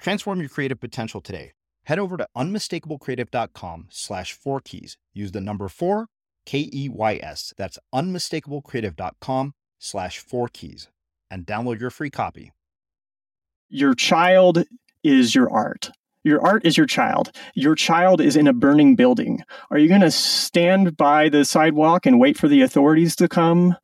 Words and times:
Transform 0.00 0.40
your 0.40 0.48
creative 0.48 0.80
potential 0.80 1.20
today. 1.20 1.52
Head 1.84 1.98
over 1.98 2.16
to 2.16 2.26
unmistakablecreative.com 2.36 3.88
slash 3.90 4.32
four 4.32 4.60
keys. 4.60 4.96
Use 5.12 5.32
the 5.32 5.40
number 5.40 5.68
four, 5.68 6.06
K 6.46 6.70
E 6.72 6.88
Y 6.88 7.20
S. 7.22 7.52
That's 7.56 7.78
unmistakablecreative.com 7.94 9.54
slash 9.78 10.18
four 10.18 10.48
keys 10.48 10.88
and 11.30 11.46
download 11.46 11.80
your 11.80 11.90
free 11.90 12.10
copy. 12.10 12.52
Your 13.68 13.94
child 13.94 14.64
is 15.04 15.34
your 15.34 15.50
art. 15.50 15.90
Your 16.24 16.44
art 16.44 16.66
is 16.66 16.76
your 16.76 16.86
child. 16.86 17.32
Your 17.54 17.74
child 17.74 18.20
is 18.20 18.36
in 18.36 18.46
a 18.46 18.52
burning 18.52 18.94
building. 18.94 19.42
Are 19.70 19.78
you 19.78 19.88
going 19.88 20.02
to 20.02 20.10
stand 20.10 20.96
by 20.96 21.28
the 21.28 21.44
sidewalk 21.44 22.04
and 22.04 22.20
wait 22.20 22.36
for 22.36 22.48
the 22.48 22.62
authorities 22.62 23.16
to 23.16 23.28
come? 23.28 23.76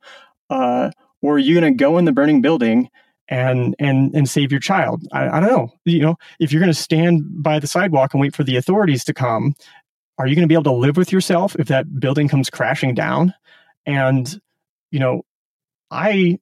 Uh, 0.49 0.91
or 1.21 1.35
are 1.35 1.39
you 1.39 1.59
going 1.59 1.73
to 1.73 1.77
go 1.77 1.97
in 1.97 2.05
the 2.05 2.11
burning 2.11 2.41
building 2.41 2.89
and 3.29 3.75
and 3.79 4.15
and 4.15 4.29
save 4.29 4.51
your 4.51 4.59
child. 4.59 5.07
I, 5.11 5.27
I 5.29 5.39
don't 5.39 5.49
know. 5.49 5.73
You 5.85 6.01
know, 6.01 6.15
if 6.39 6.51
you're 6.51 6.61
going 6.61 6.73
to 6.73 6.79
stand 6.79 7.23
by 7.43 7.59
the 7.59 7.67
sidewalk 7.67 8.13
and 8.13 8.21
wait 8.21 8.35
for 8.35 8.43
the 8.43 8.55
authorities 8.57 9.03
to 9.05 9.13
come, 9.13 9.55
are 10.17 10.27
you 10.27 10.35
going 10.35 10.47
to 10.47 10.47
be 10.47 10.55
able 10.55 10.63
to 10.63 10.71
live 10.71 10.97
with 10.97 11.11
yourself 11.11 11.55
if 11.59 11.67
that 11.67 11.99
building 11.99 12.27
comes 12.27 12.49
crashing 12.49 12.93
down? 12.93 13.33
And 13.85 14.39
you 14.91 14.99
know, 14.99 15.23
I 15.91 16.39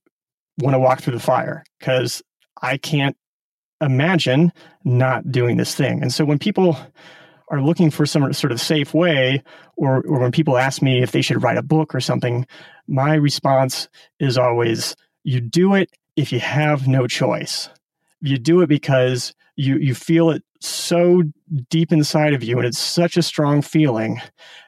want 0.60 0.74
to 0.76 0.80
walk 0.80 1.02
through 1.02 1.14
the 1.14 1.20
fire 1.20 1.64
because 1.80 2.22
I 2.62 2.78
can't 2.78 3.18
imagine 3.82 4.52
not 4.84 5.32
doing 5.32 5.58
this 5.58 5.76
thing. 5.76 6.02
And 6.02 6.14
so 6.14 6.26
when 6.26 6.40
people 6.40 6.78
are 7.50 7.62
looking 7.62 7.92
for 7.92 8.06
some 8.06 8.32
sort 8.34 8.52
of 8.52 8.62
safe 8.62 8.94
way, 8.94 9.44
or, 9.76 9.98
or 10.08 10.20
when 10.20 10.32
people 10.32 10.58
ask 10.58 10.82
me 10.82 11.04
if 11.04 11.12
they 11.12 11.22
should 11.22 11.44
write 11.44 11.58
a 11.58 11.64
book 11.64 11.94
or 11.94 12.00
something, 12.00 12.48
my 12.88 13.16
response 13.16 13.88
is 14.20 14.38
always, 14.38 14.96
you 15.24 15.42
do 15.42 15.76
it 15.76 15.90
if 16.16 16.32
you 16.32 16.40
have 16.40 16.88
no 16.88 17.08
choice. 17.08 17.70
You 18.22 18.38
do 18.38 18.62
it 18.62 18.68
because 18.68 19.34
you 19.56 19.78
you 19.78 19.96
feel 19.96 20.30
it 20.30 20.44
so 20.62 21.24
deep 21.70 21.92
inside 21.92 22.34
of 22.34 22.44
you 22.44 22.58
and 22.58 22.66
it's 22.66 22.80
such 22.80 23.18
a 23.18 23.22
strong 23.22 23.62
feeling 23.62 24.20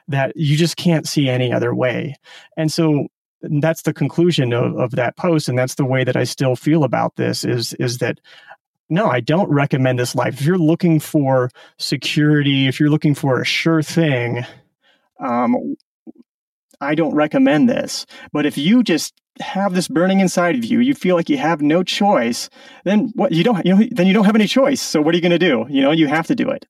that 0.06 0.32
you 0.36 0.56
just 0.56 0.76
can't 0.76 1.08
see 1.08 1.28
any 1.28 1.52
other 1.52 1.74
way. 1.74 2.14
And 2.56 2.70
so 2.70 3.08
that's 3.42 3.82
the 3.82 3.92
conclusion 3.92 4.52
of, 4.52 4.76
of 4.78 4.90
that 4.92 5.16
post 5.16 5.48
and 5.48 5.58
that's 5.58 5.74
the 5.74 5.84
way 5.84 6.04
that 6.04 6.16
I 6.16 6.24
still 6.24 6.56
feel 6.56 6.84
about 6.84 7.16
this 7.16 7.44
is 7.44 7.74
is 7.74 7.98
that 7.98 8.20
no, 8.90 9.06
I 9.06 9.20
don't 9.20 9.50
recommend 9.50 9.98
this 9.98 10.14
life. 10.14 10.40
If 10.40 10.46
you're 10.46 10.56
looking 10.56 10.98
for 10.98 11.50
security, 11.76 12.68
if 12.68 12.80
you're 12.80 12.88
looking 12.88 13.14
for 13.14 13.40
a 13.40 13.44
sure 13.44 13.82
thing, 13.82 14.46
um, 15.20 15.76
I 16.80 16.94
don't 16.94 17.14
recommend 17.14 17.68
this. 17.68 18.06
But 18.32 18.46
if 18.46 18.56
you 18.56 18.82
just 18.82 19.14
have 19.40 19.74
this 19.74 19.88
burning 19.88 20.20
inside 20.20 20.54
of 20.54 20.64
you, 20.64 20.80
you 20.80 20.94
feel 20.94 21.16
like 21.16 21.28
you 21.28 21.38
have 21.38 21.60
no 21.60 21.82
choice, 21.82 22.48
then 22.84 23.12
what 23.14 23.32
you 23.32 23.44
don't 23.44 23.64
you 23.64 23.74
know 23.74 23.86
then 23.92 24.06
you 24.06 24.12
don't 24.12 24.24
have 24.24 24.34
any 24.34 24.46
choice. 24.46 24.80
So 24.80 25.00
what 25.00 25.14
are 25.14 25.18
you 25.18 25.22
going 25.22 25.32
to 25.32 25.38
do? 25.38 25.66
You 25.68 25.82
know, 25.82 25.90
you 25.90 26.06
have 26.06 26.26
to 26.28 26.34
do 26.34 26.50
it. 26.50 26.66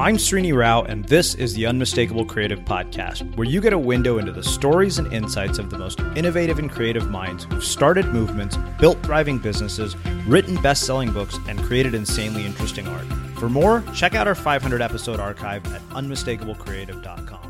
I'm 0.00 0.16
Srini 0.16 0.56
Rao, 0.56 0.82
and 0.84 1.04
this 1.04 1.34
is 1.34 1.52
the 1.52 1.66
Unmistakable 1.66 2.24
Creative 2.24 2.58
Podcast, 2.60 3.36
where 3.36 3.46
you 3.46 3.60
get 3.60 3.74
a 3.74 3.78
window 3.78 4.16
into 4.16 4.32
the 4.32 4.42
stories 4.42 4.98
and 4.98 5.12
insights 5.12 5.58
of 5.58 5.68
the 5.68 5.76
most 5.76 6.00
innovative 6.16 6.58
and 6.58 6.70
creative 6.70 7.10
minds 7.10 7.44
who've 7.44 7.62
started 7.62 8.06
movements, 8.06 8.56
built 8.78 9.02
thriving 9.02 9.36
businesses, 9.36 9.94
written 10.26 10.56
best 10.62 10.86
selling 10.86 11.12
books, 11.12 11.36
and 11.48 11.62
created 11.64 11.94
insanely 11.94 12.46
interesting 12.46 12.88
art. 12.88 13.04
For 13.36 13.50
more, 13.50 13.84
check 13.94 14.14
out 14.14 14.26
our 14.26 14.34
500 14.34 14.80
episode 14.80 15.20
archive 15.20 15.66
at 15.74 15.82
unmistakablecreative.com. 15.90 17.49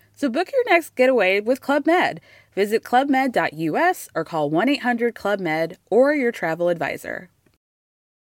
So 0.15 0.29
book 0.29 0.49
your 0.51 0.73
next 0.73 0.95
getaway 0.95 1.39
with 1.39 1.61
Club 1.61 1.85
Med. 1.85 2.21
Visit 2.53 2.83
clubmed.us 2.83 4.09
or 4.13 4.23
call 4.25 4.51
1-800-CLUB-MED 4.51 5.77
or 5.89 6.13
your 6.13 6.31
travel 6.31 6.69
advisor. 6.69 7.29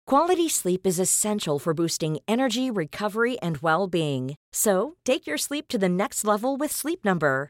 Quality 0.07 0.47
sleep 0.47 0.87
is 0.87 0.99
essential 0.99 1.59
for 1.59 1.73
boosting 1.73 2.19
energy, 2.27 2.71
recovery, 2.71 3.37
and 3.41 3.57
well-being. 3.57 4.35
So, 4.53 4.95
take 5.03 5.27
your 5.27 5.37
sleep 5.37 5.67
to 5.67 5.77
the 5.77 5.89
next 5.89 6.23
level 6.23 6.55
with 6.55 6.71
Sleep 6.71 7.03
Number. 7.03 7.49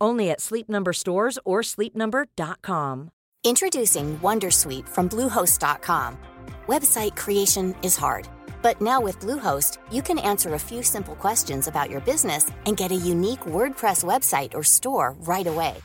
Only 0.00 0.30
at 0.30 0.40
Sleep 0.40 0.68
Number 0.68 0.92
stores 0.92 1.38
or 1.44 1.60
sleepnumber.com. 1.60 3.10
Introducing 3.44 4.18
Wondersuite 4.18 4.88
from 4.88 5.08
Bluehost.com. 5.08 6.18
Website 6.66 7.16
creation 7.16 7.74
is 7.82 7.96
hard, 7.96 8.28
but 8.62 8.82
now 8.82 9.00
with 9.00 9.20
Bluehost, 9.20 9.78
you 9.92 10.02
can 10.02 10.18
answer 10.18 10.54
a 10.54 10.58
few 10.58 10.82
simple 10.82 11.14
questions 11.14 11.68
about 11.68 11.88
your 11.88 12.00
business 12.00 12.50
and 12.66 12.76
get 12.76 12.90
a 12.90 12.96
unique 12.96 13.40
WordPress 13.40 14.04
website 14.04 14.54
or 14.54 14.62
store 14.62 15.14
right 15.20 15.46
away. 15.46 15.76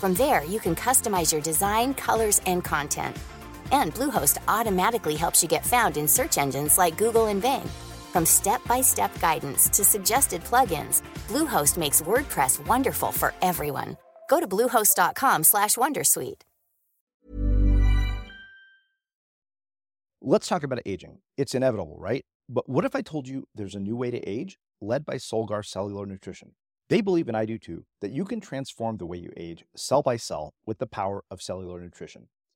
From 0.00 0.14
there, 0.14 0.44
you 0.44 0.60
can 0.60 0.74
customize 0.74 1.32
your 1.32 1.40
design, 1.40 1.94
colors, 1.94 2.40
and 2.44 2.62
content. 2.62 3.16
And 3.72 3.94
Bluehost 3.94 4.38
automatically 4.46 5.14
helps 5.14 5.42
you 5.42 5.48
get 5.48 5.64
found 5.64 5.96
in 5.96 6.06
search 6.06 6.38
engines 6.38 6.76
like 6.76 6.98
Google 6.98 7.26
and 7.26 7.40
Bing. 7.40 7.68
From 8.16 8.24
step-by-step 8.24 9.20
guidance 9.20 9.68
to 9.68 9.84
suggested 9.84 10.42
plugins, 10.44 11.02
Bluehost 11.28 11.76
makes 11.76 12.00
WordPress 12.00 12.66
wonderful 12.66 13.12
for 13.12 13.34
everyone. 13.42 13.98
Go 14.30 14.40
to 14.40 14.48
bluehost.com/wondersuite. 14.48 16.40
Let's 20.22 20.48
talk 20.48 20.62
about 20.62 20.80
aging. 20.86 21.18
It's 21.36 21.54
inevitable, 21.54 21.98
right? 21.98 22.24
But 22.48 22.70
what 22.70 22.86
if 22.86 22.96
I 22.96 23.02
told 23.02 23.28
you 23.28 23.48
there's 23.54 23.74
a 23.74 23.80
new 23.80 23.96
way 23.96 24.10
to 24.10 24.18
age, 24.26 24.56
led 24.80 25.04
by 25.04 25.16
Solgar 25.16 25.62
Cellular 25.62 26.06
Nutrition? 26.06 26.54
They 26.88 27.02
believe, 27.02 27.28
and 27.28 27.36
I 27.36 27.44
do 27.44 27.58
too, 27.58 27.84
that 28.00 28.12
you 28.12 28.24
can 28.24 28.40
transform 28.40 28.96
the 28.96 29.04
way 29.04 29.18
you 29.18 29.30
age 29.36 29.66
cell 29.76 30.00
by 30.00 30.16
cell 30.16 30.54
with 30.64 30.78
the 30.78 30.86
power 30.86 31.22
of 31.30 31.42
cellular 31.42 31.82
nutrition. 31.82 32.28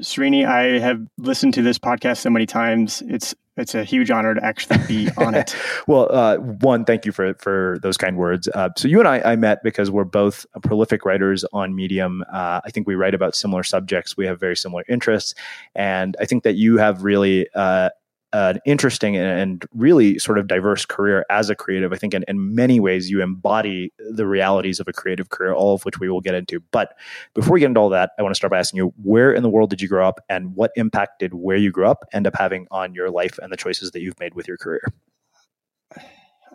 Srini, 0.00 0.46
I 0.46 0.78
have 0.80 1.06
listened 1.18 1.54
to 1.54 1.62
this 1.62 1.78
podcast 1.78 2.18
so 2.18 2.30
many 2.30 2.46
times. 2.46 3.02
It's 3.06 3.34
it's 3.56 3.76
a 3.76 3.84
huge 3.84 4.10
honor 4.10 4.34
to 4.34 4.44
actually 4.44 4.78
be 4.88 5.08
on 5.16 5.36
it. 5.36 5.54
well, 5.86 6.08
uh, 6.10 6.36
one, 6.38 6.84
thank 6.84 7.06
you 7.06 7.12
for 7.12 7.34
for 7.34 7.78
those 7.82 7.96
kind 7.96 8.16
words. 8.16 8.48
Uh, 8.52 8.70
so 8.76 8.88
you 8.88 8.98
and 8.98 9.06
I, 9.06 9.20
I 9.20 9.36
met 9.36 9.62
because 9.62 9.90
we're 9.90 10.04
both 10.04 10.44
prolific 10.62 11.04
writers 11.04 11.44
on 11.52 11.74
Medium. 11.74 12.24
Uh, 12.32 12.60
I 12.64 12.70
think 12.70 12.88
we 12.88 12.96
write 12.96 13.14
about 13.14 13.36
similar 13.36 13.62
subjects. 13.62 14.16
We 14.16 14.26
have 14.26 14.40
very 14.40 14.56
similar 14.56 14.84
interests, 14.88 15.34
and 15.76 16.16
I 16.20 16.24
think 16.24 16.42
that 16.42 16.54
you 16.54 16.78
have 16.78 17.04
really 17.04 17.46
uh, 17.54 17.90
an 18.34 18.58
interesting 18.66 19.16
and 19.16 19.64
really 19.74 20.18
sort 20.18 20.38
of 20.38 20.48
diverse 20.48 20.84
career 20.84 21.24
as 21.30 21.50
a 21.50 21.54
creative. 21.54 21.92
I 21.92 21.96
think 21.96 22.14
in, 22.14 22.24
in 22.26 22.52
many 22.52 22.80
ways 22.80 23.08
you 23.08 23.22
embody 23.22 23.92
the 24.10 24.26
realities 24.26 24.80
of 24.80 24.88
a 24.88 24.92
creative 24.92 25.30
career, 25.30 25.52
all 25.52 25.74
of 25.74 25.84
which 25.84 26.00
we 26.00 26.08
will 26.10 26.20
get 26.20 26.34
into. 26.34 26.58
But 26.72 26.98
before 27.32 27.54
we 27.54 27.60
get 27.60 27.66
into 27.66 27.78
all 27.78 27.90
that, 27.90 28.10
I 28.18 28.22
want 28.22 28.34
to 28.34 28.36
start 28.36 28.50
by 28.50 28.58
asking 28.58 28.78
you 28.78 28.92
where 29.00 29.32
in 29.32 29.44
the 29.44 29.48
world 29.48 29.70
did 29.70 29.80
you 29.80 29.86
grow 29.86 30.08
up 30.08 30.18
and 30.28 30.56
what 30.56 30.72
impact 30.74 31.20
did 31.20 31.32
where 31.32 31.56
you 31.56 31.70
grew 31.70 31.86
up 31.86 32.04
end 32.12 32.26
up 32.26 32.34
having 32.36 32.66
on 32.72 32.92
your 32.92 33.08
life 33.08 33.38
and 33.40 33.52
the 33.52 33.56
choices 33.56 33.92
that 33.92 34.00
you've 34.00 34.18
made 34.18 34.34
with 34.34 34.48
your 34.48 34.56
career? 34.56 34.82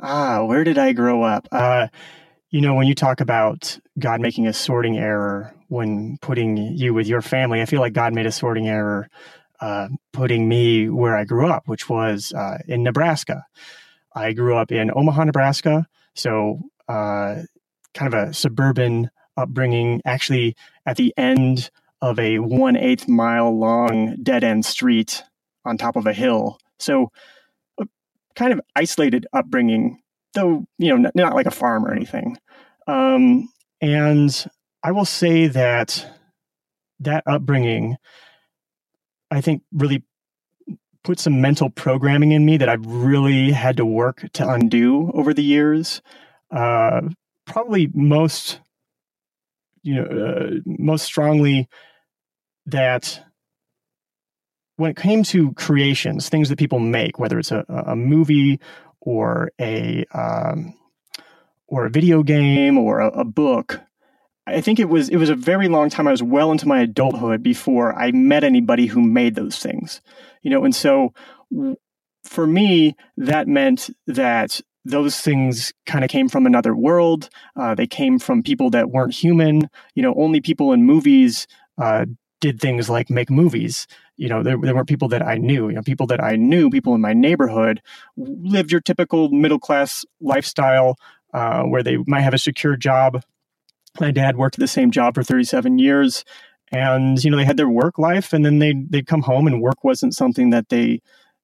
Ah, 0.01 0.43
where 0.43 0.65
did 0.65 0.77
I 0.77 0.91
grow 0.91 1.23
up? 1.23 1.47
Uh, 1.49 1.87
you 2.49 2.59
know, 2.59 2.75
when 2.75 2.87
you 2.87 2.95
talk 2.95 3.21
about 3.21 3.79
God 3.97 4.19
making 4.19 4.47
a 4.47 4.53
sorting 4.53 4.97
error 4.97 5.55
when 5.69 6.17
putting 6.21 6.57
you 6.57 6.93
with 6.93 7.07
your 7.07 7.21
family, 7.21 7.61
I 7.61 7.65
feel 7.65 7.79
like 7.79 7.93
God 7.93 8.13
made 8.13 8.25
a 8.25 8.31
sorting 8.31 8.67
error 8.67 9.07
uh, 9.61 9.89
putting 10.13 10.47
me 10.47 10.89
where 10.89 11.15
I 11.15 11.25
grew 11.25 11.47
up, 11.47 11.67
which 11.67 11.89
was 11.89 12.33
uh, 12.33 12.59
in 12.67 12.83
Nebraska. 12.83 13.45
I 14.15 14.33
grew 14.33 14.55
up 14.55 14.71
in 14.71 14.91
Omaha, 14.93 15.25
Nebraska, 15.25 15.87
so 16.15 16.59
uh, 16.87 17.43
kind 17.93 18.13
of 18.13 18.29
a 18.29 18.33
suburban 18.33 19.11
upbringing. 19.37 20.01
Actually, 20.05 20.55
at 20.85 20.97
the 20.97 21.13
end 21.17 21.69
of 22.01 22.19
a 22.19 22.39
one 22.39 22.75
eighth 22.75 23.07
mile 23.07 23.57
long 23.57 24.15
dead 24.23 24.43
end 24.43 24.65
street 24.65 25.23
on 25.65 25.77
top 25.77 25.95
of 25.95 26.07
a 26.07 26.13
hill, 26.13 26.57
so 26.79 27.11
kind 28.35 28.53
of 28.53 28.61
isolated 28.75 29.27
upbringing, 29.33 30.01
though 30.33 30.65
you 30.77 30.89
know 30.89 30.97
not, 30.97 31.15
not 31.15 31.35
like 31.35 31.45
a 31.45 31.51
farm 31.51 31.85
or 31.85 31.93
anything. 31.93 32.37
Um, 32.87 33.49
and 33.81 34.45
I 34.83 34.91
will 34.91 35.05
say 35.05 35.47
that 35.47 36.05
that 37.01 37.23
upbringing 37.27 37.97
I 39.31 39.41
think 39.41 39.63
really 39.71 40.03
put 41.03 41.19
some 41.19 41.41
mental 41.41 41.69
programming 41.69 42.31
in 42.31 42.45
me 42.45 42.57
that 42.57 42.69
I've 42.69 42.85
really 42.85 43.51
had 43.51 43.77
to 43.77 43.85
work 43.85 44.25
to 44.33 44.49
undo 44.49 45.11
over 45.13 45.33
the 45.33 45.43
years. 45.43 46.01
Uh, 46.51 47.01
probably 47.45 47.89
most, 47.93 48.59
you 49.81 49.95
know, 49.95 50.03
uh, 50.03 50.49
most 50.65 51.03
strongly 51.03 51.67
that 52.65 53.21
when 54.75 54.91
it 54.91 54.97
came 54.97 55.23
to 55.23 55.53
creations, 55.53 56.29
things 56.29 56.49
that 56.49 56.57
people 56.57 56.79
make, 56.79 57.19
whether 57.19 57.39
it's 57.39 57.51
a, 57.51 57.65
a 57.67 57.95
movie 57.95 58.59
or 59.01 59.51
a 59.59 60.05
um, 60.13 60.73
or 61.67 61.85
a 61.85 61.89
video 61.89 62.23
game 62.23 62.77
or 62.77 62.99
a, 62.99 63.09
a 63.09 63.25
book, 63.25 63.81
I 64.49 64.61
think 64.61 64.79
it 64.79 64.89
was 64.89 65.09
it 65.09 65.17
was 65.17 65.29
a 65.29 65.35
very 65.35 65.67
long 65.67 65.89
time. 65.89 66.07
I 66.07 66.11
was 66.11 66.23
well 66.23 66.51
into 66.51 66.67
my 66.67 66.81
adulthood 66.81 67.43
before 67.43 67.93
I 67.97 68.11
met 68.11 68.43
anybody 68.43 68.85
who 68.85 69.01
made 69.01 69.35
those 69.35 69.59
things, 69.59 70.01
you 70.41 70.49
know. 70.49 70.63
And 70.63 70.75
so, 70.75 71.13
for 72.23 72.47
me, 72.47 72.95
that 73.17 73.47
meant 73.47 73.89
that 74.07 74.61
those 74.85 75.19
things 75.19 75.73
kind 75.85 76.03
of 76.03 76.09
came 76.09 76.29
from 76.29 76.45
another 76.45 76.75
world. 76.75 77.29
Uh, 77.55 77.75
they 77.75 77.87
came 77.87 78.19
from 78.19 78.43
people 78.43 78.69
that 78.71 78.89
weren't 78.89 79.13
human. 79.13 79.69
You 79.95 80.03
know, 80.03 80.13
only 80.15 80.41
people 80.41 80.73
in 80.73 80.83
movies 80.83 81.47
uh, 81.77 82.05
did 82.41 82.59
things 82.59 82.89
like 82.89 83.09
make 83.09 83.29
movies. 83.29 83.87
You 84.17 84.29
know, 84.29 84.43
there, 84.43 84.57
there 84.57 84.75
weren't 84.75 84.89
people 84.89 85.09
that 85.09 85.25
I 85.25 85.37
knew. 85.37 85.69
You 85.69 85.75
know, 85.75 85.81
people 85.81 86.07
that 86.07 86.23
I 86.23 86.35
knew, 86.35 86.69
people 86.69 86.95
in 86.95 87.01
my 87.01 87.13
neighborhood, 87.13 87.81
lived 88.17 88.71
your 88.71 88.81
typical 88.81 89.29
middle 89.29 89.59
class 89.59 90.05
lifestyle 90.19 90.97
uh, 91.33 91.63
where 91.63 91.83
they 91.83 91.97
might 92.07 92.21
have 92.21 92.33
a 92.33 92.39
secure 92.39 92.75
job 92.75 93.21
my 93.99 94.11
dad 94.11 94.37
worked 94.37 94.57
the 94.57 94.67
same 94.67 94.91
job 94.91 95.15
for 95.15 95.23
37 95.23 95.79
years 95.79 96.23
and 96.71 97.23
you 97.23 97.31
know 97.31 97.37
they 97.37 97.45
had 97.45 97.57
their 97.57 97.69
work 97.69 97.97
life 97.97 98.33
and 98.33 98.45
then 98.45 98.59
they'd, 98.59 98.91
they'd 98.91 99.07
come 99.07 99.21
home 99.21 99.47
and 99.47 99.61
work 99.61 99.83
wasn't 99.83 100.13
something 100.13 100.49
that 100.51 100.69
they 100.69 100.99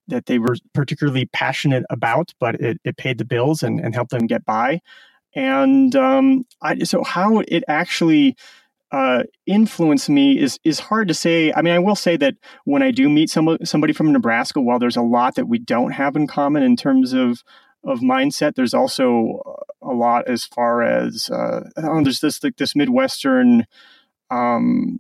that 0.08 0.28
they 0.28 0.38
were 0.38 0.56
particularly 0.74 1.26
passionate 1.34 1.84
about 1.90 2.34
but 2.40 2.56
it, 2.56 2.80
it 2.84 2.98
paid 2.98 3.18
the 3.18 3.26
bills 3.26 3.64
and, 3.64 3.80
and 3.80 3.96
helped 3.96 4.12
them 4.12 4.28
get 4.28 4.46
by 4.46 4.80
and 5.36 5.96
um, 5.96 6.46
I, 6.62 6.80
so 6.84 7.04
how 7.04 7.40
it 7.40 7.64
actually 7.68 8.36
uh, 8.92 9.24
influenced 9.46 10.10
me 10.10 10.40
is 10.40 10.60
is 10.64 10.80
hard 10.80 11.10
to 11.10 11.14
say. 11.14 11.52
I 11.54 11.62
mean, 11.62 11.74
I 11.74 11.80
will 11.80 11.96
say 11.96 12.16
that 12.18 12.36
when 12.64 12.82
I 12.82 12.92
do 12.92 13.10
meet 13.10 13.30
some, 13.30 13.58
somebody 13.64 13.92
from 13.92 14.14
Nebraska, 14.14 14.62
while 14.62 14.80
there's 14.80 14.96
a 14.96 15.02
lot 15.02 15.36
that 15.36 15.48
we 15.48 15.60
don't 15.60 15.92
have 15.92 16.16
in 16.16 16.28
common 16.28 16.64
in 16.64 16.78
terms 16.78 17.12
of 17.12 17.44
of 17.86 18.00
mindset. 18.00 18.56
There's 18.56 18.74
also 18.74 19.42
a 19.82 19.94
lot 19.94 20.28
as 20.28 20.46
far 20.46 20.82
as 20.82 21.30
uh, 21.30 21.70
know, 21.78 22.04
there's 22.04 22.20
this 22.20 22.44
like 22.44 22.58
this 22.58 22.76
midwestern 22.76 23.66
um, 24.30 25.00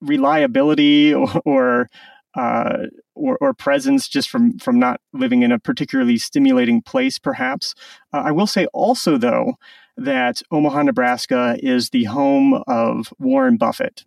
reliability 0.00 1.14
or, 1.14 1.28
or 1.44 1.90
uh, 2.34 2.86
or, 3.14 3.36
or, 3.42 3.52
presence 3.52 4.08
just 4.08 4.30
from 4.30 4.58
from 4.58 4.78
not 4.78 5.02
living 5.12 5.42
in 5.42 5.52
a 5.52 5.58
particularly 5.58 6.16
stimulating 6.16 6.80
place, 6.80 7.18
perhaps. 7.18 7.74
Uh, 8.12 8.22
I 8.24 8.30
will 8.30 8.46
say 8.46 8.66
also 8.72 9.18
though 9.18 9.56
that 9.98 10.40
Omaha, 10.50 10.84
Nebraska 10.84 11.58
is 11.62 11.90
the 11.90 12.04
home 12.04 12.62
of 12.66 13.12
Warren 13.18 13.58
Buffett, 13.58 14.04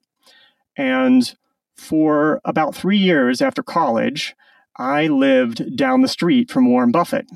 and 0.76 1.36
for 1.76 2.42
about 2.46 2.74
three 2.74 2.98
years 2.98 3.44
after 3.44 3.62
college, 3.62 4.36
I 4.78 5.08
lived 5.08 5.76
down 5.76 6.02
the 6.02 6.08
street 6.08 6.50
from 6.50 6.68
Warren 6.68 6.92
Buffett, 6.92 7.28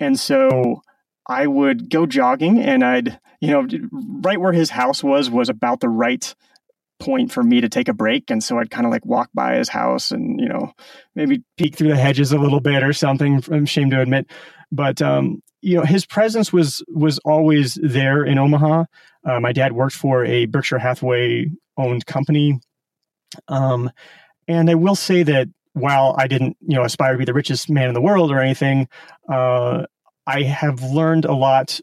and 0.00 0.18
so 0.18 0.82
I 1.28 1.46
would 1.46 1.90
go 1.90 2.06
jogging, 2.06 2.60
and 2.60 2.84
I'd 2.84 3.18
you 3.40 3.50
know 3.50 3.66
right 4.22 4.40
where 4.40 4.52
his 4.52 4.70
house 4.70 5.02
was 5.02 5.30
was 5.30 5.48
about 5.48 5.80
the 5.80 5.88
right 5.88 6.34
point 6.98 7.30
for 7.30 7.42
me 7.42 7.60
to 7.60 7.68
take 7.68 7.88
a 7.88 7.94
break. 7.94 8.30
And 8.30 8.42
so 8.42 8.58
I'd 8.58 8.70
kind 8.70 8.86
of 8.86 8.92
like 8.92 9.04
walk 9.04 9.30
by 9.34 9.56
his 9.56 9.68
house 9.68 10.10
and, 10.10 10.40
you 10.40 10.48
know, 10.48 10.72
maybe 11.14 11.42
peek 11.56 11.76
through 11.76 11.88
the 11.88 11.96
hedges 11.96 12.32
a 12.32 12.38
little 12.38 12.60
bit 12.60 12.82
or 12.82 12.92
something. 12.92 13.42
I'm 13.50 13.64
ashamed 13.64 13.90
to 13.92 14.00
admit. 14.00 14.30
But, 14.72 15.02
um, 15.02 15.42
you 15.62 15.76
know, 15.76 15.84
his 15.84 16.06
presence 16.06 16.52
was 16.52 16.82
was 16.88 17.18
always 17.20 17.78
there 17.82 18.24
in 18.24 18.38
Omaha. 18.38 18.84
Uh, 19.24 19.40
my 19.40 19.52
dad 19.52 19.72
worked 19.72 19.94
for 19.94 20.24
a 20.24 20.46
Berkshire 20.46 20.78
Hathaway 20.78 21.46
owned 21.76 22.06
company. 22.06 22.60
Um, 23.48 23.90
and 24.48 24.70
I 24.70 24.74
will 24.74 24.94
say 24.94 25.22
that 25.24 25.48
while 25.76 26.14
I 26.18 26.26
didn't, 26.26 26.56
you 26.66 26.74
know, 26.74 26.84
aspire 26.84 27.12
to 27.12 27.18
be 27.18 27.26
the 27.26 27.34
richest 27.34 27.68
man 27.68 27.88
in 27.88 27.94
the 27.94 28.00
world 28.00 28.30
or 28.30 28.40
anything, 28.40 28.88
uh, 29.30 29.84
I 30.26 30.42
have 30.42 30.82
learned 30.82 31.26
a 31.26 31.34
lot. 31.34 31.78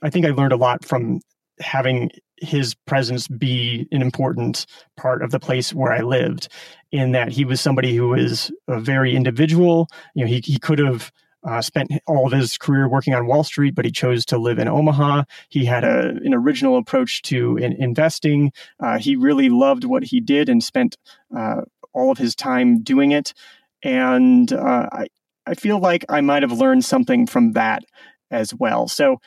I 0.00 0.10
think 0.10 0.24
I 0.24 0.30
learned 0.30 0.52
a 0.52 0.56
lot 0.56 0.84
from 0.84 1.20
having 1.58 2.12
his 2.36 2.76
presence 2.86 3.26
be 3.26 3.88
an 3.90 4.00
important 4.00 4.66
part 4.96 5.22
of 5.22 5.32
the 5.32 5.40
place 5.40 5.74
where 5.74 5.92
I 5.92 6.02
lived, 6.02 6.48
in 6.92 7.12
that 7.12 7.32
he 7.32 7.44
was 7.44 7.60
somebody 7.60 7.96
who 7.96 8.10
was 8.10 8.52
a 8.68 8.78
very 8.78 9.16
individual. 9.16 9.88
You 10.14 10.24
know, 10.24 10.28
he, 10.28 10.40
he 10.44 10.58
could 10.60 10.78
have 10.78 11.10
uh, 11.44 11.60
spent 11.60 11.90
all 12.06 12.26
of 12.26 12.32
his 12.32 12.56
career 12.56 12.88
working 12.88 13.12
on 13.12 13.26
Wall 13.26 13.42
Street, 13.42 13.74
but 13.74 13.84
he 13.84 13.90
chose 13.90 14.24
to 14.26 14.38
live 14.38 14.60
in 14.60 14.68
Omaha. 14.68 15.24
He 15.48 15.64
had 15.64 15.82
a, 15.82 16.10
an 16.10 16.32
original 16.32 16.78
approach 16.78 17.22
to 17.22 17.56
in, 17.56 17.72
investing. 17.72 18.52
Uh, 18.78 18.98
he 18.98 19.16
really 19.16 19.48
loved 19.48 19.82
what 19.82 20.04
he 20.04 20.20
did 20.20 20.48
and 20.48 20.62
spent 20.62 20.96
uh, 21.36 21.62
all 21.92 22.10
of 22.10 22.18
his 22.18 22.34
time 22.34 22.82
doing 22.82 23.12
it. 23.12 23.34
And 23.82 24.52
uh, 24.52 24.88
I, 24.92 25.06
I 25.46 25.54
feel 25.54 25.80
like 25.80 26.04
I 26.08 26.20
might 26.20 26.42
have 26.42 26.52
learned 26.52 26.84
something 26.84 27.26
from 27.26 27.52
that 27.52 27.84
as 28.30 28.54
well. 28.54 28.88
So 28.88 29.20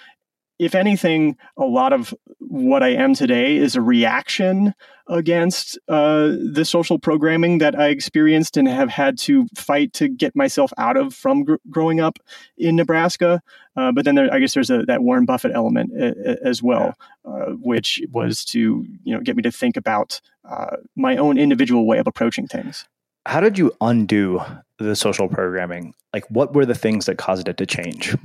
if 0.57 0.73
anything, 0.73 1.37
a 1.57 1.65
lot 1.65 1.91
of 1.91 2.13
what 2.39 2.81
I 2.81 2.89
am 2.89 3.13
today 3.13 3.57
is 3.57 3.75
a 3.75 3.81
reaction 3.81 4.73
against 5.07 5.77
uh, 5.89 6.31
the 6.51 6.63
social 6.63 6.97
programming 6.97 7.57
that 7.59 7.77
I 7.77 7.87
experienced 7.87 8.55
and 8.55 8.67
have 8.67 8.89
had 8.89 9.17
to 9.19 9.47
fight 9.55 9.93
to 9.93 10.07
get 10.07 10.35
myself 10.35 10.71
out 10.77 10.97
of 10.97 11.13
from 11.13 11.43
gr- 11.43 11.55
growing 11.69 11.99
up 11.99 12.19
in 12.57 12.75
Nebraska. 12.75 13.41
Uh, 13.75 13.91
but 13.91 14.05
then 14.05 14.15
there, 14.15 14.33
I 14.33 14.39
guess 14.39 14.53
there's 14.53 14.69
a, 14.69 14.83
that 14.83 15.03
Warren 15.03 15.25
Buffett 15.25 15.51
element 15.53 15.91
a, 15.93 16.31
a, 16.31 16.47
as 16.47 16.63
well, 16.63 16.95
uh, 17.25 17.51
which 17.61 18.01
was 18.11 18.45
to 18.45 18.85
you 19.03 19.13
know 19.13 19.19
get 19.19 19.35
me 19.35 19.43
to 19.43 19.51
think 19.51 19.75
about 19.75 20.21
uh, 20.49 20.77
my 20.95 21.17
own 21.17 21.37
individual 21.37 21.85
way 21.85 21.97
of 21.97 22.07
approaching 22.07 22.47
things. 22.47 22.85
How 23.25 23.39
did 23.39 23.57
you 23.57 23.75
undo 23.81 24.41
the 24.77 24.95
social 24.95 25.27
programming? 25.27 25.93
Like, 26.13 26.29
what 26.29 26.53
were 26.53 26.65
the 26.65 26.75
things 26.75 27.05
that 27.07 27.17
caused 27.17 27.47
it 27.47 27.57
to 27.57 27.65
change? 27.65 28.15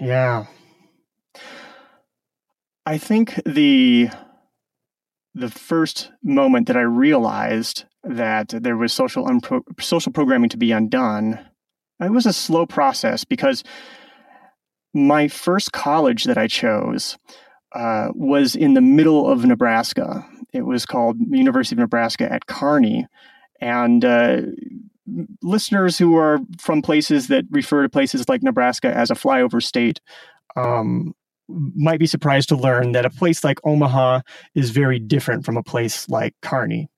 Yeah, 0.00 0.46
I 2.88 2.96
think 2.96 3.40
the 3.44 4.08
the 5.34 5.50
first 5.50 6.10
moment 6.22 6.68
that 6.68 6.76
I 6.76 6.80
realized 6.80 7.84
that 8.02 8.48
there 8.48 8.78
was 8.78 8.94
social 8.94 9.26
unpro- 9.26 9.62
social 9.78 10.10
programming 10.10 10.48
to 10.48 10.56
be 10.56 10.72
undone, 10.72 11.38
it 12.00 12.12
was 12.12 12.24
a 12.24 12.32
slow 12.32 12.64
process 12.64 13.24
because 13.24 13.62
my 14.94 15.28
first 15.28 15.72
college 15.72 16.24
that 16.24 16.38
I 16.38 16.46
chose 16.46 17.18
uh, 17.74 18.08
was 18.14 18.56
in 18.56 18.72
the 18.72 18.80
middle 18.80 19.28
of 19.30 19.44
Nebraska. 19.44 20.26
It 20.52 20.62
was 20.62 20.86
called 20.86 21.18
University 21.20 21.74
of 21.74 21.80
Nebraska 21.80 22.30
at 22.30 22.46
Kearney, 22.46 23.06
and 23.60 24.04
uh, 24.04 24.42
listeners 25.42 25.98
who 25.98 26.16
are 26.16 26.40
from 26.58 26.82
places 26.82 27.28
that 27.28 27.44
refer 27.50 27.82
to 27.82 27.88
places 27.88 28.28
like 28.28 28.42
Nebraska 28.42 28.88
as 28.94 29.10
a 29.10 29.14
flyover 29.14 29.62
state 29.62 30.00
um, 30.56 31.14
might 31.48 31.98
be 31.98 32.06
surprised 32.06 32.48
to 32.50 32.56
learn 32.56 32.92
that 32.92 33.06
a 33.06 33.10
place 33.10 33.42
like 33.42 33.58
Omaha 33.64 34.20
is 34.54 34.70
very 34.70 34.98
different 34.98 35.44
from 35.44 35.56
a 35.56 35.62
place 35.62 36.08
like 36.08 36.34
Kearney. 36.42 36.88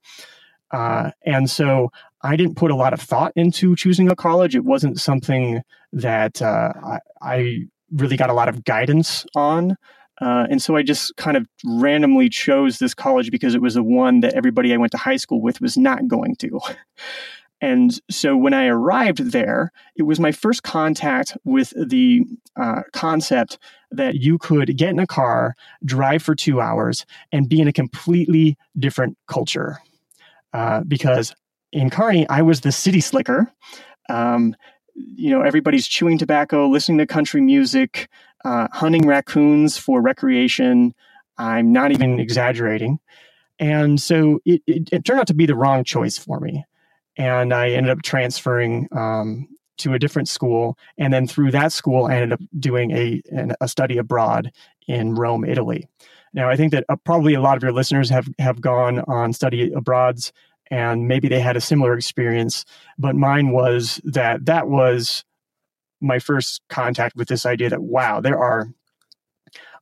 Uh, 0.71 1.11
and 1.25 1.51
so 1.51 1.91
I 2.23 2.37
didn't 2.37 2.57
put 2.57 2.71
a 2.71 2.77
lot 2.77 2.93
of 2.93 3.01
thought 3.01 3.33
into 3.37 3.75
choosing 3.77 4.11
a 4.11 4.17
college. 4.17 4.55
It 4.55 4.65
wasn't 4.65 5.01
something 5.01 5.63
that 5.93 6.41
uh, 6.43 6.73
I, 6.85 6.99
I, 7.21 7.59
really 7.93 8.17
got 8.17 8.31
a 8.31 8.35
lot 8.35 8.49
of 8.49 8.63
guidance 8.63 9.27
on. 9.35 9.77
Uh, 10.21 10.47
and 10.51 10.61
so 10.61 10.77
I 10.77 10.83
just 10.83 11.17
kind 11.17 11.37
of 11.37 11.47
randomly 11.65 12.29
chose 12.29 12.79
this 12.79 12.95
college 12.95 13.31
because 13.31 13.55
it 13.55 13.63
was 13.63 13.75
the 13.75 13.83
one 13.83 14.21
that 14.21 14.35
everybody 14.35 14.75
I 14.75 14.77
went 14.77 14.93
to 14.93 14.99
high 14.99 15.17
school 15.17 15.41
with 15.41 15.61
was 15.61 15.77
not 15.77 16.09
going 16.09 16.37
to. 16.37 16.61
And 17.61 18.01
so 18.11 18.37
when 18.37 18.55
I 18.55 18.67
arrived 18.67 19.33
there, 19.33 19.71
it 19.95 20.05
was 20.05 20.19
my 20.19 20.33
first 20.33 20.63
contact 20.63 21.37
with 21.45 21.75
the 21.77 22.25
uh, 22.59 22.83
concept 22.93 23.59
that 23.91 24.15
you 24.17 24.39
could 24.39 24.77
get 24.77 24.91
in 24.91 24.99
a 24.99 25.07
car, 25.07 25.55
drive 25.85 26.23
for 26.23 26.35
two 26.35 26.61
hours, 26.61 27.05
and 27.33 27.49
be 27.49 27.61
in 27.61 27.69
a 27.69 27.73
completely 27.73 28.57
different 28.79 29.19
culture. 29.27 29.79
Uh, 30.53 30.83
because 30.89 31.35
in 31.73 31.91
Kearney, 31.91 32.27
I 32.29 32.43
was 32.43 32.63
the 32.63 32.73
city 32.73 33.01
slicker. 33.01 33.53
Um, 34.09 34.57
you 34.95 35.31
know, 35.31 35.43
everybody's 35.43 35.87
chewing 35.87 36.19
tobacco, 36.19 36.67
listening 36.67 36.99
to 36.99 37.07
country 37.07 37.41
music, 37.41 38.09
uh, 38.45 38.69
hunting 38.73 39.07
raccoons 39.07 39.77
for 39.77 40.01
recreation. 40.01 40.95
I'm 41.39 41.73
not 41.73 41.93
even 41.93 42.21
exaggerating. 42.21 42.99
And 43.59 44.01
so 44.01 44.41
it, 44.45 44.63
it, 44.67 44.89
it, 44.93 45.05
turned 45.05 45.21
out 45.21 45.27
to 45.27 45.35
be 45.35 45.47
the 45.47 45.55
wrong 45.55 45.85
choice 45.85 46.17
for 46.17 46.41
me 46.41 46.65
and 47.17 47.53
I 47.53 47.71
ended 47.71 47.91
up 47.91 48.03
transferring 48.03 48.89
um, 48.93 49.49
to 49.79 49.93
a 49.93 49.99
different 49.99 50.29
school. 50.29 50.79
And 50.97 51.13
then 51.13 51.27
through 51.27 51.51
that 51.51 51.73
school, 51.73 52.07
I 52.07 52.15
ended 52.15 52.33
up 52.33 52.41
doing 52.59 52.91
a, 52.93 53.23
a 53.61 53.69
study 53.69 53.99
abroad 53.99 54.53
in 54.87 55.15
Rome, 55.15 55.45
Italy. 55.45 55.87
Now, 56.33 56.49
I 56.49 56.57
think 56.57 56.73
that 56.73 56.85
uh, 56.89 56.97
probably 56.97 57.35
a 57.35 57.41
lot 57.41 57.57
of 57.57 57.63
your 57.63 57.73
listeners 57.73 58.09
have, 58.09 58.29
have 58.39 58.61
gone 58.61 59.01
on 59.01 59.33
study 59.33 59.73
abroads 59.73 60.33
and 60.71 61.09
maybe 61.09 61.29
they 61.29 61.41
had 61.41 61.57
a 61.57 61.61
similar 61.61 61.95
experience, 61.95 62.65
but 62.97 63.17
mine 63.17 63.51
was 63.51 64.01
that 64.05 64.47
that 64.47 64.69
was 64.69 65.25
my 66.01 66.19
first 66.19 66.63
contact 66.69 67.17
with 67.17 67.29
this 67.29 67.47
idea 67.47 67.71
that, 67.71 67.83
wow, 67.83 68.21
there 68.21 68.39
are 68.39 68.69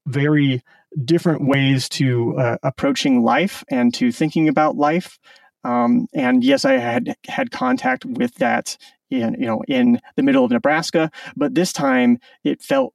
very 0.06 0.62
different 1.04 1.46
ways 1.46 1.88
to 1.88 2.37
uh, 2.38 2.56
approaching 2.62 3.22
life 3.22 3.64
and 3.70 3.92
to 3.94 4.10
thinking 4.10 4.48
about 4.48 4.76
life. 4.76 5.18
Um, 5.64 6.08
and 6.14 6.42
yes, 6.42 6.64
I 6.64 6.78
had 6.78 7.16
had 7.26 7.50
contact 7.50 8.04
with 8.04 8.34
that 8.37 8.76
in 9.10 9.34
you 9.34 9.46
know 9.46 9.62
in 9.68 10.00
the 10.16 10.22
middle 10.22 10.44
of 10.44 10.50
Nebraska, 10.50 11.10
but 11.37 11.54
this 11.54 11.72
time 11.72 12.18
it 12.44 12.62
felt 12.62 12.94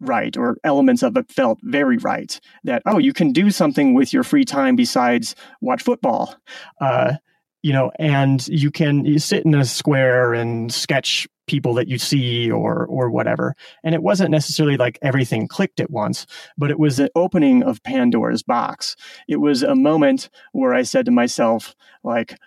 right 0.00 0.36
or 0.36 0.58
elements 0.62 1.02
of 1.02 1.16
it 1.16 1.30
felt 1.30 1.58
very 1.62 1.96
right 1.98 2.38
that 2.64 2.82
oh 2.84 2.98
you 2.98 3.14
can 3.14 3.32
do 3.32 3.50
something 3.50 3.94
with 3.94 4.12
your 4.12 4.22
free 4.22 4.44
time 4.44 4.76
besides 4.76 5.34
watch 5.60 5.82
football. 5.82 6.34
Uh, 6.80 7.14
you 7.62 7.72
know 7.72 7.90
and 7.98 8.46
you 8.48 8.70
can 8.70 9.04
you 9.04 9.18
sit 9.18 9.44
in 9.44 9.54
a 9.54 9.64
square 9.64 10.34
and 10.34 10.72
sketch 10.72 11.26
people 11.46 11.74
that 11.74 11.88
you 11.88 11.98
see 11.98 12.50
or 12.50 12.86
or 12.86 13.10
whatever. 13.10 13.54
And 13.84 13.94
it 13.94 14.02
wasn't 14.02 14.30
necessarily 14.30 14.76
like 14.76 14.98
everything 15.02 15.48
clicked 15.48 15.80
at 15.80 15.90
once 15.90 16.26
but 16.56 16.70
it 16.70 16.78
was 16.78 16.96
the 16.96 17.10
opening 17.14 17.62
of 17.62 17.82
pandora's 17.82 18.42
box. 18.42 18.96
It 19.28 19.36
was 19.36 19.62
a 19.62 19.74
moment 19.74 20.28
where 20.52 20.74
i 20.74 20.82
said 20.82 21.06
to 21.06 21.10
myself 21.10 21.74
like 22.02 22.38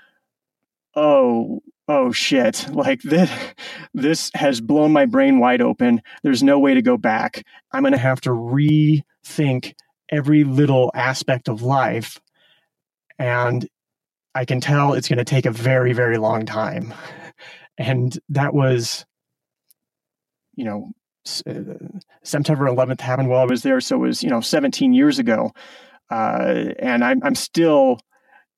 oh 0.96 1.62
oh 1.88 2.12
shit. 2.12 2.68
Like 2.72 3.02
this 3.02 3.32
this 3.94 4.32
has 4.36 4.62
blown 4.62 4.92
my 4.92 5.06
brain 5.06 5.40
wide 5.40 5.62
open. 5.62 6.02
There's 6.24 6.44
no 6.44 6.60
way 6.60 6.74
to 6.74 6.82
go 6.82 6.98
back. 6.98 7.46
I'm 7.72 7.84
going 7.84 7.94
to 7.94 7.98
have 7.98 8.22
to 8.22 8.30
rethink 8.30 9.74
every 10.12 10.44
little 10.44 10.92
aspect 10.94 11.48
of 11.48 11.62
life 11.62 12.20
and 13.20 13.68
i 14.34 14.46
can 14.46 14.60
tell 14.60 14.94
it's 14.94 15.08
going 15.08 15.18
to 15.18 15.26
take 15.26 15.46
a 15.46 15.52
very 15.52 15.94
very 15.94 16.18
long 16.18 16.46
time 16.46 16.94
and 17.80 18.20
that 18.30 18.54
was 18.54 19.06
you 20.56 20.66
know 20.66 20.92
uh, 21.48 21.54
september 22.24 22.66
11th 22.66 23.02
happened 23.02 23.30
while 23.30 23.42
i 23.42 23.46
was 23.46 23.64
there 23.64 23.82
so 23.82 23.96
it 23.96 24.00
was 24.00 24.22
you 24.22 24.30
know 24.30 24.42
17 24.42 24.94
years 24.94 25.18
ago. 25.18 25.52
Uh, 26.12 26.74
and 26.80 27.04
I'm, 27.04 27.22
I'm 27.24 27.36
still 27.36 28.00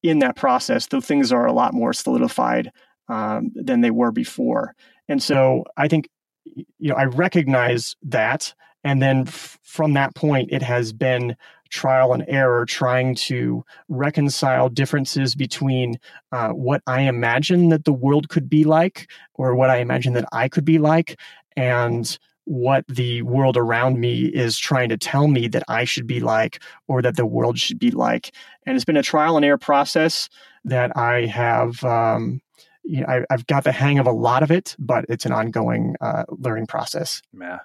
in 0.04 0.20
that 0.20 0.38
process 0.38 0.88
though 0.88 1.02
things 1.02 1.34
are 1.34 1.46
a 1.46 1.52
lot 1.52 1.74
more 1.74 1.92
solidified 1.92 2.72
um, 3.10 3.52
than 3.56 3.82
they 3.82 3.92
were 3.92 4.12
before. 4.12 4.74
And 5.08 5.22
so 5.22 5.66
i 5.78 5.88
think 5.88 6.10
you 6.46 6.90
know 6.90 6.96
i 6.96 7.06
recognize 7.06 7.96
that 8.02 8.54
and 8.84 9.02
then 9.02 9.28
f- 9.28 9.60
from 9.62 9.94
that 9.94 10.16
point 10.16 10.50
it 10.52 10.62
has 10.62 10.92
been 10.92 11.36
trial 11.72 12.14
and 12.14 12.24
error 12.28 12.66
trying 12.66 13.16
to 13.16 13.66
reconcile 13.90 14.70
differences 14.70 15.34
between 15.36 16.00
uh, 16.32 16.50
what 16.50 16.82
I 16.86 17.02
imagine 17.02 17.70
that 17.70 17.86
the 17.86 17.94
world 17.94 18.30
could 18.30 18.50
be 18.50 18.64
like 18.64 19.10
or 19.34 19.56
what 19.56 19.70
I 19.70 19.78
imagine 19.78 20.14
that 20.14 20.30
I 20.32 20.48
could 20.48 20.66
be 20.66 20.78
like 20.78 21.20
and 21.58 22.18
what 22.46 22.86
the 22.88 23.22
world 23.22 23.56
around 23.56 24.00
me 24.00 24.26
is 24.26 24.58
trying 24.58 24.90
to 24.90 24.98
tell 24.98 25.28
me 25.28 25.48
that 25.48 25.64
I 25.68 25.86
should 25.86 26.08
be 26.08 26.20
like 26.20 26.62
or 26.88 27.02
that 27.02 27.16
the 27.16 27.26
world 27.26 27.58
should 27.58 27.80
be 27.80 27.92
like. 27.92 28.34
And 28.66 28.76
it's 28.76 28.86
been 28.86 28.98
a 28.98 29.04
trial 29.04 29.36
and 29.36 29.46
error 29.46 29.58
process 29.58 30.30
that 30.66 30.96
I 30.98 31.26
have. 31.28 31.84
Um, 31.84 32.42
you 32.84 33.02
know, 33.02 33.08
I, 33.08 33.26
have 33.30 33.46
got 33.48 33.64
the 33.64 33.72
hang 33.72 34.00
of 34.00 34.08
a 34.08 34.12
lot 34.12 34.44
of 34.44 34.52
it, 34.52 34.76
but 34.80 35.06
it's 35.08 35.26
an 35.26 35.32
ongoing 35.32 35.96
uh, 36.02 36.24
learning 36.30 36.68
process. 36.68 37.22
Yeah. 37.40 37.60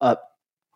Uh, 0.00 0.16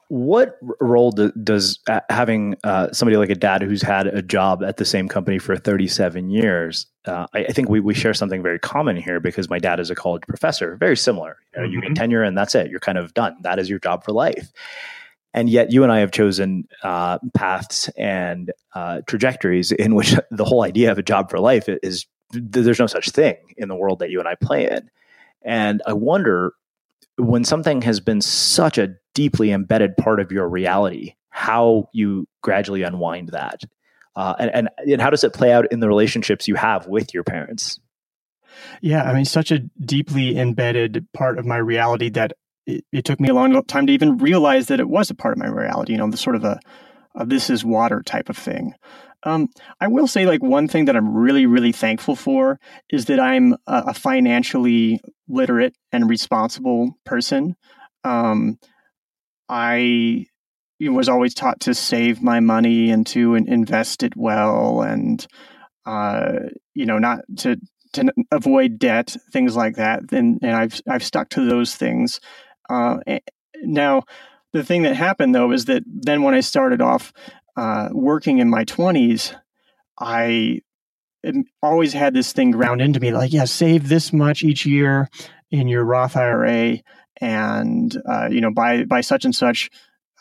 what 0.09 0.59
role 0.81 1.11
do, 1.11 1.33
does 1.33 1.79
uh, 1.89 2.01
having 2.11 2.57
uh, 2.65 2.93
somebody 2.93 3.17
like 3.17 3.31
a 3.31 3.35
dad 3.35 3.63
who's 3.63 3.83
had 3.83 4.07
a 4.07 4.23
job 4.23 4.63
at 4.63 4.77
the 4.77 4.85
same 4.85 5.09
company 5.09 5.39
for 5.39 5.57
37 5.57 6.31
years? 6.31 6.87
Uh, 7.05 7.27
I, 7.35 7.45
I, 7.45 7.53
think 7.53 7.69
we, 7.69 7.81
we 7.81 7.95
share 7.95 8.15
something 8.15 8.43
very 8.43 8.59
common 8.59 8.97
here 8.97 9.21
because 9.21 9.51
my 9.51 9.59
dad 9.59 9.81
is 9.81 9.91
a 9.91 9.95
college 9.95 10.23
professor, 10.29 10.77
very 10.77 10.97
similar. 10.97 11.39
You, 11.55 11.61
know, 11.61 11.67
mm-hmm. 11.67 11.75
you 11.75 11.81
get 11.83 11.97
tenure 11.97 12.23
and 12.23 12.37
that's 12.37 12.55
it. 12.55 12.71
You're 12.71 12.81
kind 12.81 12.99
of 12.99 13.15
done. 13.15 13.37
That 13.43 13.59
is 13.59 13.69
your 13.69 13.79
job 13.79 14.05
for 14.05 14.13
life. 14.13 14.53
And 15.35 15.51
yet, 15.51 15.73
you 15.73 15.83
and 15.83 15.91
I 15.91 15.99
have 15.99 16.13
chosen 16.13 16.69
uh, 16.85 17.19
paths 17.35 17.89
and 17.97 18.53
uh, 18.75 19.01
trajectories 19.07 19.73
in 19.73 19.97
which 19.97 20.15
the 20.31 20.45
whole 20.45 20.63
idea 20.63 20.93
of 20.93 20.99
a 20.99 21.03
job 21.03 21.29
for 21.29 21.41
life 21.41 21.65
is 21.69 22.07
there's 22.31 22.79
no 22.79 22.87
such 22.87 23.11
thing 23.11 23.37
in 23.57 23.69
the 23.69 23.77
world 23.77 23.99
that 23.99 24.11
you 24.11 24.19
and 24.19 24.29
I 24.29 24.35
play 24.37 24.69
in. 24.69 24.91
And 25.43 25.83
I 25.87 25.93
wonder 25.93 26.55
when 27.17 27.45
something 27.45 27.83
has 27.83 28.01
been 28.01 28.21
such 28.21 28.79
a 28.79 28.95
deeply 29.15 29.53
embedded 29.53 29.97
part 29.97 30.21
of 30.21 30.31
your 30.33 30.49
reality, 30.49 31.15
how 31.31 31.89
you 31.93 32.27
gradually 32.43 32.83
unwind 32.83 33.31
that. 33.31 33.63
Uh, 34.17 34.35
and, 34.39 34.51
and, 34.55 34.69
and 34.79 35.01
how 35.01 35.11
does 35.11 35.25
it 35.25 35.33
play 35.33 35.53
out 35.53 35.67
in 35.73 35.81
the 35.81 35.89
relationships 35.89 36.47
you 36.47 36.55
have 36.55 36.87
with 36.87 37.13
your 37.15 37.25
parents? 37.25 37.81
Yeah, 38.81 39.03
I 39.03 39.13
mean, 39.13 39.25
such 39.25 39.51
a 39.51 39.59
deeply 39.59 40.39
embedded 40.39 41.07
part 41.13 41.39
of 41.39 41.47
my 41.47 41.57
reality 41.57 42.11
that 42.11 42.35
it, 42.67 42.85
it, 42.93 43.05
took 43.05 43.21
me 43.21 43.29
a 43.29 43.35
long 43.35 43.61
time 43.65 43.87
to 43.87 43.93
even 43.93 44.19
realize 44.19 44.69
that 44.69 44.81
it 44.81 44.89
was 44.89 45.11
a 45.11 45.15
part 45.15 45.33
of 45.33 45.39
my 45.39 45.49
reality. 45.49 45.93
You 45.93 45.99
know, 45.99 46.11
the 46.11 46.17
sort 46.17 46.37
of 46.37 46.45
a, 46.45 46.61
a 47.15 47.27
this 47.27 47.51
is 47.51 47.65
water 47.65 48.03
type 48.03 48.29
of 48.29 48.37
thing. 48.37 48.75
Um, 49.25 49.49
I 49.81 49.89
will 49.89 50.07
say, 50.07 50.27
like, 50.27 50.43
one 50.43 50.69
thing 50.69 50.85
that 50.85 50.97
I'm 50.97 51.15
really, 51.15 51.47
really 51.47 51.73
thankful 51.73 52.15
for 52.15 52.61
is 52.91 53.07
that 53.07 53.19
I'm 53.19 53.55
a, 53.67 53.85
a 53.89 53.95
financially 53.95 55.01
literate 55.29 55.75
and 55.93 56.09
responsible 56.09 56.97
person. 57.05 57.57
Um, 58.05 58.59
I 59.49 60.27
was 60.81 61.09
always 61.09 61.35
taught 61.35 61.61
to 61.61 61.75
save 61.75 62.23
my 62.23 62.41
money 62.41 62.91
and 62.91 63.07
to 63.09 63.35
invest 63.35 64.03
it 64.03 64.17
well, 64.17 64.83
and 64.83 65.27
uh, 65.87 66.33
you 66.75 66.87
know, 66.87 66.99
not 66.99 67.21
to 67.39 67.57
to 67.95 68.13
avoid 68.31 68.79
debt, 68.79 69.17
things 69.33 69.57
like 69.57 69.77
that. 69.77 70.13
And, 70.13 70.39
and 70.43 70.55
I've 70.55 70.81
I've 70.89 71.05
stuck 71.05 71.31
to 71.31 71.49
those 71.49 71.75
things. 71.75 72.21
Uh, 72.69 72.99
now, 73.63 74.03
the 74.53 74.65
thing 74.65 74.83
that 74.83 74.97
happened 74.97 75.35
though 75.35 75.53
is 75.53 75.67
that 75.67 75.83
then 75.87 76.23
when 76.23 76.35
I 76.35 76.41
started 76.41 76.81
off 76.81 77.13
uh, 77.57 77.89
working 77.93 78.39
in 78.39 78.51
my 78.51 78.65
20s, 78.65 79.35
I 79.99 80.61
always 81.63 81.93
had 81.93 82.15
this 82.15 82.33
thing 82.33 82.51
ground 82.51 82.81
into 82.81 83.01
me 83.01 83.13
like, 83.13 83.33
yeah, 83.33 83.45
save 83.45 83.89
this 83.89 84.13
much 84.13 84.43
each 84.43 84.67
year 84.67 85.09
in 85.51 85.69
your 85.69 85.85
Roth 85.85 86.17
IRA, 86.17 86.79
and 87.21 87.97
uh, 88.09 88.29
you 88.31 88.41
know, 88.41 88.51
by 88.51 88.85
by 88.85 89.01
such 89.01 89.25
and 89.25 89.35
such 89.35 89.71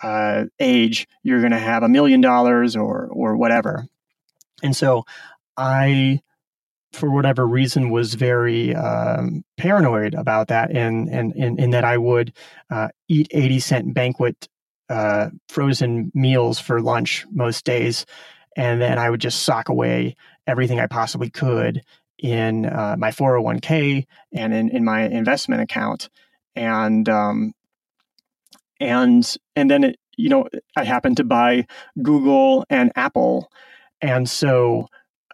uh, 0.01 0.45
age, 0.59 1.07
you're 1.23 1.39
going 1.39 1.51
to 1.51 1.59
have 1.59 1.83
a 1.83 1.89
million 1.89 2.21
dollars 2.21 2.75
or 2.75 3.07
or 3.11 3.37
whatever. 3.37 3.87
And 4.61 4.75
so, 4.75 5.05
I, 5.57 6.21
for 6.93 7.09
whatever 7.11 7.45
reason, 7.45 7.89
was 7.89 8.13
very 8.13 8.73
um, 8.75 9.43
paranoid 9.57 10.13
about 10.13 10.49
that, 10.49 10.71
and 10.71 11.09
and 11.09 11.33
in 11.35 11.71
that 11.71 11.83
I 11.83 11.97
would 11.97 12.33
uh, 12.69 12.89
eat 13.07 13.27
eighty 13.31 13.59
cent 13.59 13.93
banquet 13.93 14.47
uh, 14.89 15.29
frozen 15.49 16.11
meals 16.13 16.59
for 16.59 16.81
lunch 16.81 17.25
most 17.31 17.65
days, 17.65 18.05
and 18.55 18.81
then 18.81 18.99
I 18.99 19.09
would 19.09 19.21
just 19.21 19.43
sock 19.43 19.69
away 19.69 20.15
everything 20.45 20.79
I 20.79 20.87
possibly 20.87 21.29
could 21.29 21.81
in 22.23 22.65
uh, 22.65 22.95
my 22.97 23.11
401k 23.11 24.05
and 24.33 24.53
in, 24.53 24.69
in 24.69 24.83
my 24.83 25.01
investment 25.03 25.61
account, 25.61 26.09
and 26.55 27.07
um, 27.09 27.53
and 28.79 29.35
and 29.55 29.69
then 29.71 29.83
it, 29.83 29.99
you 30.17 30.29
know 30.29 30.47
I 30.75 30.83
happened 30.83 31.17
to 31.17 31.23
buy 31.23 31.65
Google 32.01 32.65
and 32.69 32.91
Apple, 32.95 33.51
and 34.01 34.29
so 34.29 34.87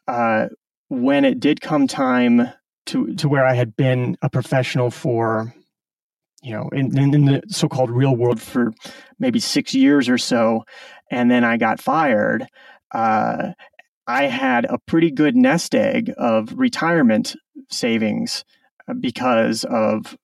uh, 0.08 0.48
when 0.90 1.26
it 1.26 1.40
did 1.40 1.62
come 1.62 1.88
time 1.88 2.50
to 2.88 3.14
to 3.16 3.30
where 3.30 3.46
I 3.46 3.54
had 3.54 3.76
been 3.76 4.18
a 4.22 4.30
professional 4.30 4.92
for 4.92 5.54
you 6.42 6.54
know, 6.54 6.70
in, 6.70 6.98
in 6.98 7.26
the 7.26 7.44
so-called 7.48 7.90
real 7.90 8.16
world 8.16 8.42
for 8.42 8.72
maybe 9.20 9.40
six 9.40 9.74
years 9.74 10.08
or 10.08 10.18
so, 10.18 10.64
and 11.12 11.30
then 11.30 11.44
I 11.44 11.58
got 11.58 11.82
fired. 11.82 12.48
Uh, 12.94 13.52
I 14.08 14.24
had 14.24 14.66
a 14.66 14.80
pretty 14.80 15.12
good 15.12 15.36
nest 15.36 15.76
egg 15.76 16.14
of 16.18 16.54
retirement 16.58 17.36
savings 17.70 18.44
uh, 18.88 18.94
because 18.94 19.64
of 19.66 20.18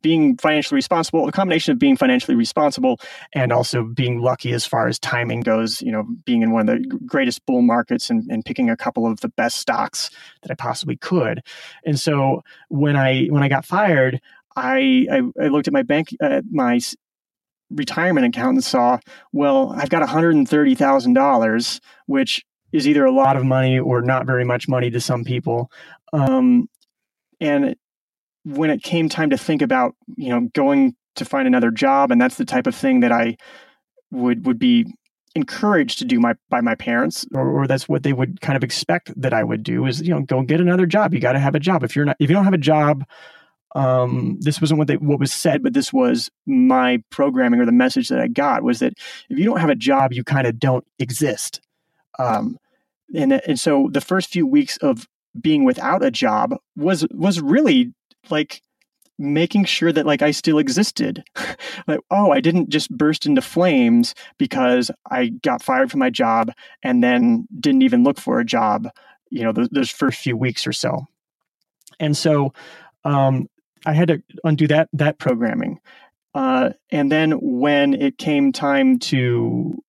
being 0.00 0.36
financially 0.36 0.76
responsible, 0.76 1.28
a 1.28 1.32
combination 1.32 1.72
of 1.72 1.78
being 1.78 1.96
financially 1.96 2.36
responsible 2.36 2.98
and 3.32 3.52
also 3.52 3.84
being 3.84 4.20
lucky 4.20 4.52
as 4.52 4.64
far 4.64 4.88
as 4.88 4.98
timing 4.98 5.40
goes, 5.40 5.82
you 5.82 5.92
know, 5.92 6.04
being 6.24 6.42
in 6.42 6.52
one 6.52 6.68
of 6.68 6.78
the 6.78 6.98
greatest 7.06 7.44
bull 7.46 7.62
markets 7.62 8.10
and, 8.10 8.30
and 8.30 8.44
picking 8.44 8.70
a 8.70 8.76
couple 8.76 9.06
of 9.06 9.20
the 9.20 9.28
best 9.28 9.58
stocks 9.58 10.10
that 10.42 10.50
I 10.50 10.54
possibly 10.54 10.96
could. 10.96 11.42
And 11.84 11.98
so 11.98 12.42
when 12.68 12.96
I 12.96 13.26
when 13.26 13.42
I 13.42 13.48
got 13.48 13.64
fired, 13.64 14.20
I, 14.56 15.06
I, 15.10 15.44
I 15.44 15.48
looked 15.48 15.66
at 15.66 15.72
my 15.72 15.82
bank, 15.82 16.14
uh, 16.22 16.42
my 16.50 16.80
retirement 17.70 18.26
account 18.26 18.56
and 18.56 18.64
saw, 18.64 18.98
well, 19.32 19.72
I've 19.76 19.90
got 19.90 20.06
$130,000, 20.06 21.80
which 22.06 22.44
is 22.72 22.88
either 22.88 23.04
a 23.04 23.12
lot 23.12 23.36
of 23.36 23.44
money 23.44 23.78
or 23.78 24.02
not 24.02 24.26
very 24.26 24.44
much 24.44 24.68
money 24.68 24.90
to 24.90 25.00
some 25.00 25.24
people. 25.24 25.70
Um, 26.12 26.68
and 27.40 27.76
when 28.44 28.70
it 28.70 28.82
came 28.82 29.08
time 29.08 29.30
to 29.30 29.38
think 29.38 29.62
about, 29.62 29.94
you 30.16 30.28
know, 30.28 30.48
going 30.54 30.94
to 31.16 31.24
find 31.24 31.46
another 31.46 31.70
job, 31.70 32.10
and 32.10 32.20
that's 32.20 32.36
the 32.36 32.44
type 32.44 32.66
of 32.66 32.74
thing 32.74 33.00
that 33.00 33.12
I 33.12 33.36
would 34.10 34.46
would 34.46 34.58
be 34.58 34.86
encouraged 35.34 35.98
to 35.98 36.04
do 36.04 36.20
my 36.20 36.34
by 36.48 36.60
my 36.60 36.74
parents, 36.74 37.26
or, 37.34 37.48
or 37.48 37.66
that's 37.66 37.88
what 37.88 38.02
they 38.02 38.12
would 38.12 38.40
kind 38.40 38.56
of 38.56 38.62
expect 38.62 39.12
that 39.20 39.32
I 39.32 39.42
would 39.42 39.62
do 39.62 39.86
is, 39.86 40.00
you 40.00 40.10
know, 40.10 40.20
go 40.20 40.42
get 40.42 40.60
another 40.60 40.86
job. 40.86 41.14
You 41.14 41.20
got 41.20 41.32
to 41.32 41.38
have 41.38 41.54
a 41.54 41.60
job. 41.60 41.82
If 41.82 41.96
you're 41.96 42.04
not, 42.04 42.16
if 42.20 42.30
you 42.30 42.36
don't 42.36 42.44
have 42.44 42.54
a 42.54 42.58
job, 42.58 43.04
um, 43.74 44.38
this 44.40 44.60
wasn't 44.60 44.78
what 44.78 44.86
they, 44.86 44.96
what 44.96 45.18
was 45.18 45.32
said, 45.32 45.62
but 45.62 45.72
this 45.72 45.92
was 45.92 46.30
my 46.46 47.02
programming 47.10 47.60
or 47.60 47.66
the 47.66 47.72
message 47.72 48.08
that 48.08 48.20
I 48.20 48.28
got 48.28 48.62
was 48.62 48.78
that 48.78 48.92
if 49.28 49.38
you 49.38 49.44
don't 49.44 49.60
have 49.60 49.70
a 49.70 49.74
job, 49.74 50.12
you 50.12 50.22
kind 50.22 50.46
of 50.46 50.58
don't 50.58 50.86
exist. 50.98 51.60
Um, 52.18 52.58
and 53.14 53.32
and 53.32 53.58
so 53.58 53.88
the 53.90 54.00
first 54.00 54.30
few 54.30 54.46
weeks 54.46 54.76
of 54.78 55.08
being 55.40 55.64
without 55.64 56.04
a 56.04 56.10
job 56.10 56.54
was 56.76 57.06
was 57.10 57.40
really 57.40 57.92
like 58.30 58.62
making 59.18 59.64
sure 59.64 59.92
that 59.92 60.06
like 60.06 60.22
I 60.22 60.30
still 60.30 60.58
existed. 60.58 61.24
like, 61.86 62.00
oh, 62.10 62.32
I 62.32 62.40
didn't 62.40 62.68
just 62.68 62.90
burst 62.90 63.26
into 63.26 63.42
flames 63.42 64.14
because 64.38 64.90
I 65.10 65.28
got 65.42 65.62
fired 65.62 65.90
from 65.90 66.00
my 66.00 66.10
job 66.10 66.52
and 66.82 67.02
then 67.02 67.46
didn't 67.60 67.82
even 67.82 68.02
look 68.02 68.18
for 68.18 68.40
a 68.40 68.44
job, 68.44 68.88
you 69.30 69.42
know, 69.42 69.52
those, 69.52 69.68
those 69.70 69.90
first 69.90 70.20
few 70.20 70.36
weeks 70.36 70.66
or 70.66 70.72
so. 70.72 71.06
And 72.00 72.16
so 72.16 72.52
um, 73.04 73.48
I 73.86 73.92
had 73.92 74.08
to 74.08 74.22
undo 74.42 74.66
that 74.68 74.88
that 74.92 75.18
programming. 75.18 75.80
Uh, 76.34 76.70
and 76.90 77.12
then 77.12 77.32
when 77.32 77.94
it 77.94 78.18
came 78.18 78.50
time 78.52 78.98
to 78.98 79.80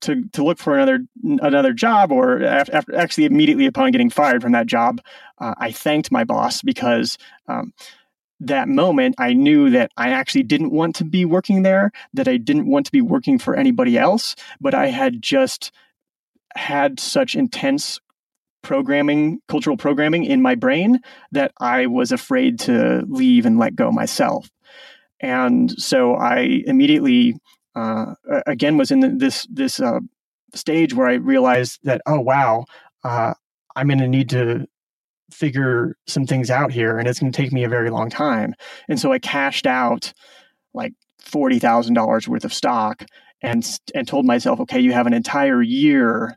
to 0.00 0.24
to 0.32 0.42
look 0.44 0.58
for 0.58 0.74
another 0.74 1.00
another 1.42 1.72
job, 1.72 2.10
or 2.10 2.42
after, 2.42 2.96
actually 2.96 3.24
immediately 3.24 3.66
upon 3.66 3.90
getting 3.90 4.10
fired 4.10 4.42
from 4.42 4.52
that 4.52 4.66
job, 4.66 5.00
uh, 5.38 5.54
I 5.58 5.70
thanked 5.70 6.10
my 6.10 6.24
boss 6.24 6.62
because 6.62 7.18
um, 7.46 7.72
that 8.40 8.68
moment 8.68 9.16
I 9.18 9.32
knew 9.32 9.70
that 9.70 9.92
I 9.96 10.10
actually 10.10 10.44
didn't 10.44 10.72
want 10.72 10.96
to 10.96 11.04
be 11.04 11.24
working 11.24 11.62
there, 11.62 11.92
that 12.14 12.28
I 12.28 12.36
didn't 12.36 12.66
want 12.66 12.86
to 12.86 12.92
be 12.92 13.02
working 13.02 13.38
for 13.38 13.54
anybody 13.54 13.98
else, 13.98 14.36
but 14.60 14.74
I 14.74 14.88
had 14.88 15.20
just 15.20 15.72
had 16.56 17.00
such 17.00 17.34
intense 17.34 18.00
programming, 18.62 19.40
cultural 19.48 19.76
programming 19.76 20.24
in 20.24 20.40
my 20.40 20.54
brain 20.54 21.00
that 21.32 21.52
I 21.60 21.86
was 21.86 22.12
afraid 22.12 22.58
to 22.60 23.04
leave 23.08 23.44
and 23.44 23.58
let 23.58 23.76
go 23.76 23.92
myself. 23.92 24.48
And 25.24 25.72
so 25.80 26.16
I 26.16 26.62
immediately, 26.66 27.34
uh, 27.74 28.12
again, 28.46 28.76
was 28.76 28.90
in 28.90 29.16
this 29.16 29.46
this 29.50 29.80
uh, 29.80 30.00
stage 30.54 30.92
where 30.92 31.08
I 31.08 31.14
realized 31.14 31.78
that, 31.84 32.02
oh 32.04 32.20
wow, 32.20 32.66
uh, 33.04 33.32
I'm 33.74 33.88
going 33.88 34.00
to 34.00 34.06
need 34.06 34.28
to 34.30 34.66
figure 35.32 35.96
some 36.06 36.26
things 36.26 36.50
out 36.50 36.72
here, 36.72 36.98
and 36.98 37.08
it's 37.08 37.20
going 37.20 37.32
to 37.32 37.42
take 37.42 37.52
me 37.52 37.64
a 37.64 37.70
very 37.70 37.88
long 37.88 38.10
time. 38.10 38.54
And 38.86 39.00
so 39.00 39.12
I 39.12 39.18
cashed 39.18 39.66
out 39.66 40.12
like 40.74 40.92
forty 41.18 41.58
thousand 41.58 41.94
dollars 41.94 42.28
worth 42.28 42.44
of 42.44 42.52
stock, 42.52 43.06
and 43.40 43.66
and 43.94 44.06
told 44.06 44.26
myself, 44.26 44.60
okay, 44.60 44.80
you 44.80 44.92
have 44.92 45.06
an 45.06 45.14
entire 45.14 45.62
year 45.62 46.36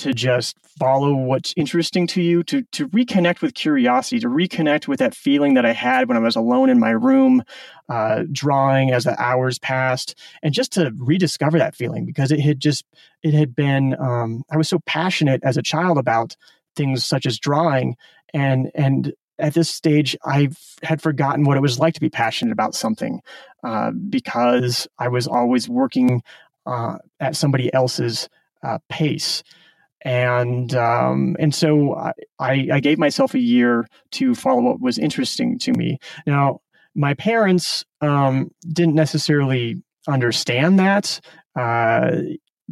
to 0.00 0.14
just 0.14 0.56
follow 0.78 1.14
what's 1.14 1.52
interesting 1.56 2.06
to 2.06 2.22
you, 2.22 2.42
to 2.44 2.62
to 2.72 2.88
reconnect 2.88 3.42
with 3.42 3.54
curiosity, 3.54 4.18
to 4.20 4.28
reconnect 4.28 4.88
with 4.88 4.98
that 4.98 5.14
feeling 5.14 5.54
that 5.54 5.66
I 5.66 5.72
had 5.72 6.08
when 6.08 6.16
I 6.16 6.20
was 6.20 6.36
alone 6.36 6.70
in 6.70 6.80
my 6.80 6.90
room, 6.90 7.42
uh, 7.88 8.24
drawing 8.32 8.90
as 8.90 9.04
the 9.04 9.20
hours 9.22 9.58
passed, 9.58 10.14
and 10.42 10.54
just 10.54 10.72
to 10.72 10.92
rediscover 10.96 11.58
that 11.58 11.74
feeling 11.74 12.06
because 12.06 12.32
it 12.32 12.40
had 12.40 12.60
just 12.60 12.84
it 13.22 13.34
had 13.34 13.54
been 13.54 13.94
um, 14.00 14.42
I 14.50 14.56
was 14.56 14.68
so 14.68 14.78
passionate 14.86 15.42
as 15.44 15.56
a 15.56 15.62
child 15.62 15.98
about 15.98 16.34
things 16.76 17.04
such 17.04 17.26
as 17.26 17.38
drawing, 17.38 17.96
and 18.32 18.70
and 18.74 19.12
at 19.38 19.54
this 19.54 19.68
stage 19.68 20.16
I 20.24 20.48
had 20.82 21.02
forgotten 21.02 21.44
what 21.44 21.58
it 21.58 21.62
was 21.62 21.78
like 21.78 21.94
to 21.94 22.00
be 22.00 22.10
passionate 22.10 22.52
about 22.52 22.74
something 22.74 23.20
uh, 23.62 23.90
because 23.90 24.88
I 24.98 25.08
was 25.08 25.26
always 25.26 25.68
working 25.68 26.22
uh, 26.64 26.98
at 27.20 27.36
somebody 27.36 27.72
else's 27.72 28.28
uh, 28.62 28.78
pace 28.88 29.42
and 30.02 30.74
um, 30.74 31.36
and 31.38 31.54
so 31.54 31.94
I, 32.38 32.68
I 32.72 32.80
gave 32.80 32.98
myself 32.98 33.34
a 33.34 33.38
year 33.38 33.86
to 34.12 34.34
follow 34.34 34.62
what 34.62 34.80
was 34.80 34.98
interesting 34.98 35.58
to 35.60 35.72
me. 35.72 35.98
Now, 36.26 36.60
my 36.94 37.14
parents 37.14 37.84
um, 38.00 38.50
didn't 38.72 38.94
necessarily 38.94 39.82
understand 40.08 40.78
that, 40.78 41.20
uh, 41.58 42.12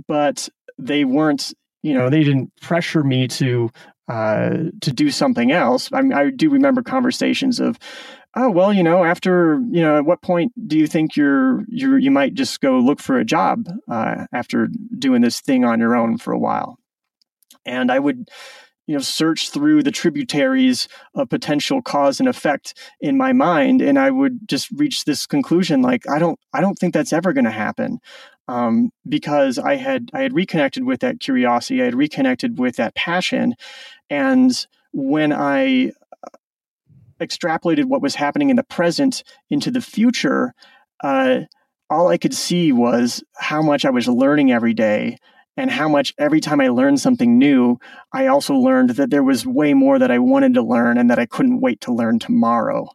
but 0.06 0.48
they 0.78 1.04
weren't, 1.04 1.52
you 1.82 1.94
know, 1.94 2.08
they 2.08 2.24
didn't 2.24 2.52
pressure 2.60 3.04
me 3.04 3.28
to 3.28 3.70
uh, 4.08 4.56
to 4.80 4.92
do 4.92 5.10
something 5.10 5.52
else. 5.52 5.90
I, 5.92 6.00
mean, 6.00 6.12
I 6.14 6.30
do 6.30 6.48
remember 6.48 6.82
conversations 6.82 7.60
of, 7.60 7.78
oh 8.36 8.50
well, 8.50 8.72
you 8.72 8.82
know, 8.82 9.04
after 9.04 9.60
you 9.70 9.82
know, 9.82 9.98
at 9.98 10.06
what 10.06 10.22
point 10.22 10.52
do 10.66 10.78
you 10.78 10.86
think 10.86 11.14
you're 11.14 11.64
you 11.68 11.96
you 11.96 12.10
might 12.10 12.32
just 12.34 12.60
go 12.60 12.78
look 12.78 13.00
for 13.00 13.18
a 13.18 13.24
job 13.24 13.68
uh, 13.88 14.26
after 14.32 14.68
doing 14.98 15.20
this 15.20 15.40
thing 15.42 15.64
on 15.64 15.78
your 15.78 15.94
own 15.94 16.16
for 16.16 16.32
a 16.32 16.38
while? 16.38 16.78
And 17.68 17.92
I 17.92 17.98
would 17.98 18.28
you 18.88 18.94
know 18.94 19.00
search 19.00 19.50
through 19.50 19.84
the 19.84 19.92
tributaries 19.92 20.88
of 21.14 21.28
potential 21.28 21.80
cause 21.80 22.18
and 22.18 22.28
effect 22.28 22.74
in 23.00 23.16
my 23.16 23.32
mind 23.32 23.80
and 23.80 23.98
i 23.98 24.10
would 24.10 24.48
just 24.48 24.68
reach 24.72 25.04
this 25.04 25.26
conclusion 25.26 25.82
like 25.82 26.08
i 26.08 26.18
don't 26.18 26.40
i 26.54 26.60
don't 26.60 26.78
think 26.78 26.92
that's 26.92 27.12
ever 27.12 27.32
going 27.32 27.44
to 27.44 27.50
happen. 27.52 28.00
Um, 28.48 28.90
because 29.06 29.58
i 29.58 29.76
had 29.76 30.10
i 30.14 30.22
had 30.22 30.32
reconnected 30.32 30.84
with 30.84 31.00
that 31.00 31.20
curiosity 31.20 31.82
i 31.82 31.84
had 31.84 31.94
reconnected 31.94 32.58
with 32.58 32.76
that 32.76 32.94
passion 32.94 33.54
and 34.08 34.66
when 34.92 35.34
i 35.34 35.92
uh, 36.24 36.38
extrapolated 37.20 37.84
what 37.84 38.00
was 38.00 38.14
happening 38.14 38.48
in 38.48 38.56
the 38.56 38.64
present 38.64 39.22
into 39.50 39.70
the 39.70 39.82
future 39.82 40.54
uh, 41.04 41.40
all 41.90 42.08
i 42.08 42.16
could 42.16 42.32
see 42.32 42.72
was 42.72 43.22
how 43.36 43.60
much 43.60 43.84
i 43.84 43.90
was 43.90 44.08
learning 44.08 44.50
every 44.50 44.72
day 44.72 45.18
and 45.58 45.72
how 45.72 45.88
much 45.88 46.14
every 46.18 46.40
time 46.40 46.60
I 46.60 46.68
learned 46.68 47.00
something 47.00 47.36
new, 47.36 47.80
I 48.12 48.28
also 48.28 48.54
learned 48.54 48.90
that 48.90 49.10
there 49.10 49.24
was 49.24 49.44
way 49.44 49.74
more 49.74 49.98
that 49.98 50.10
I 50.10 50.20
wanted 50.20 50.54
to 50.54 50.62
learn 50.62 50.96
and 50.98 51.10
that 51.10 51.18
I 51.18 51.26
couldn't 51.26 51.60
wait 51.60 51.80
to 51.80 51.92
learn 51.92 52.20
tomorrow. 52.20 52.88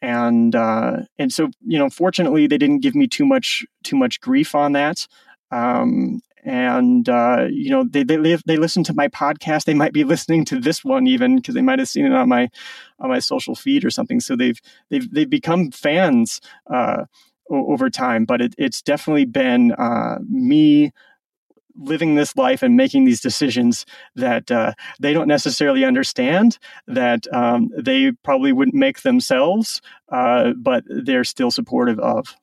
And 0.00 0.54
uh, 0.54 0.98
and 1.18 1.32
so 1.32 1.50
you 1.66 1.76
know, 1.76 1.90
fortunately, 1.90 2.46
they 2.46 2.56
didn't 2.56 2.82
give 2.82 2.94
me 2.94 3.08
too 3.08 3.26
much 3.26 3.66
too 3.82 3.96
much 3.96 4.20
grief 4.20 4.54
on 4.54 4.72
that. 4.74 5.08
Um, 5.50 6.20
and 6.44 7.08
uh, 7.08 7.48
you 7.50 7.70
know, 7.70 7.82
they 7.82 8.04
they 8.04 8.16
live, 8.16 8.44
they 8.46 8.58
listen 8.58 8.84
to 8.84 8.94
my 8.94 9.08
podcast. 9.08 9.64
They 9.64 9.74
might 9.74 9.92
be 9.92 10.04
listening 10.12 10.44
to 10.46 10.60
this 10.60 10.84
one 10.84 11.08
even 11.08 11.34
because 11.34 11.56
they 11.56 11.62
might 11.62 11.80
have 11.80 11.88
seen 11.88 12.06
it 12.06 12.12
on 12.12 12.28
my 12.28 12.48
on 13.00 13.08
my 13.08 13.18
social 13.18 13.56
feed 13.56 13.84
or 13.84 13.90
something. 13.90 14.20
So 14.20 14.36
they've 14.36 14.60
they've 14.88 15.12
they've 15.12 15.28
become 15.28 15.72
fans. 15.72 16.40
Uh, 16.72 17.06
over 17.50 17.88
time, 17.88 18.26
but 18.26 18.42
it, 18.42 18.54
it's 18.58 18.82
definitely 18.82 19.24
been 19.24 19.72
uh, 19.72 20.18
me 20.28 20.92
living 21.78 22.14
this 22.14 22.36
life 22.36 22.62
and 22.62 22.76
making 22.76 23.04
these 23.04 23.20
decisions 23.20 23.86
that 24.16 24.50
uh, 24.50 24.72
they 25.00 25.12
don't 25.12 25.28
necessarily 25.28 25.84
understand, 25.84 26.58
that 26.86 27.26
um, 27.32 27.70
they 27.76 28.12
probably 28.24 28.52
wouldn't 28.52 28.74
make 28.74 29.02
themselves, 29.02 29.80
uh, 30.10 30.52
but 30.56 30.84
they're 30.88 31.24
still 31.24 31.50
supportive 31.50 31.98
of. 31.98 32.36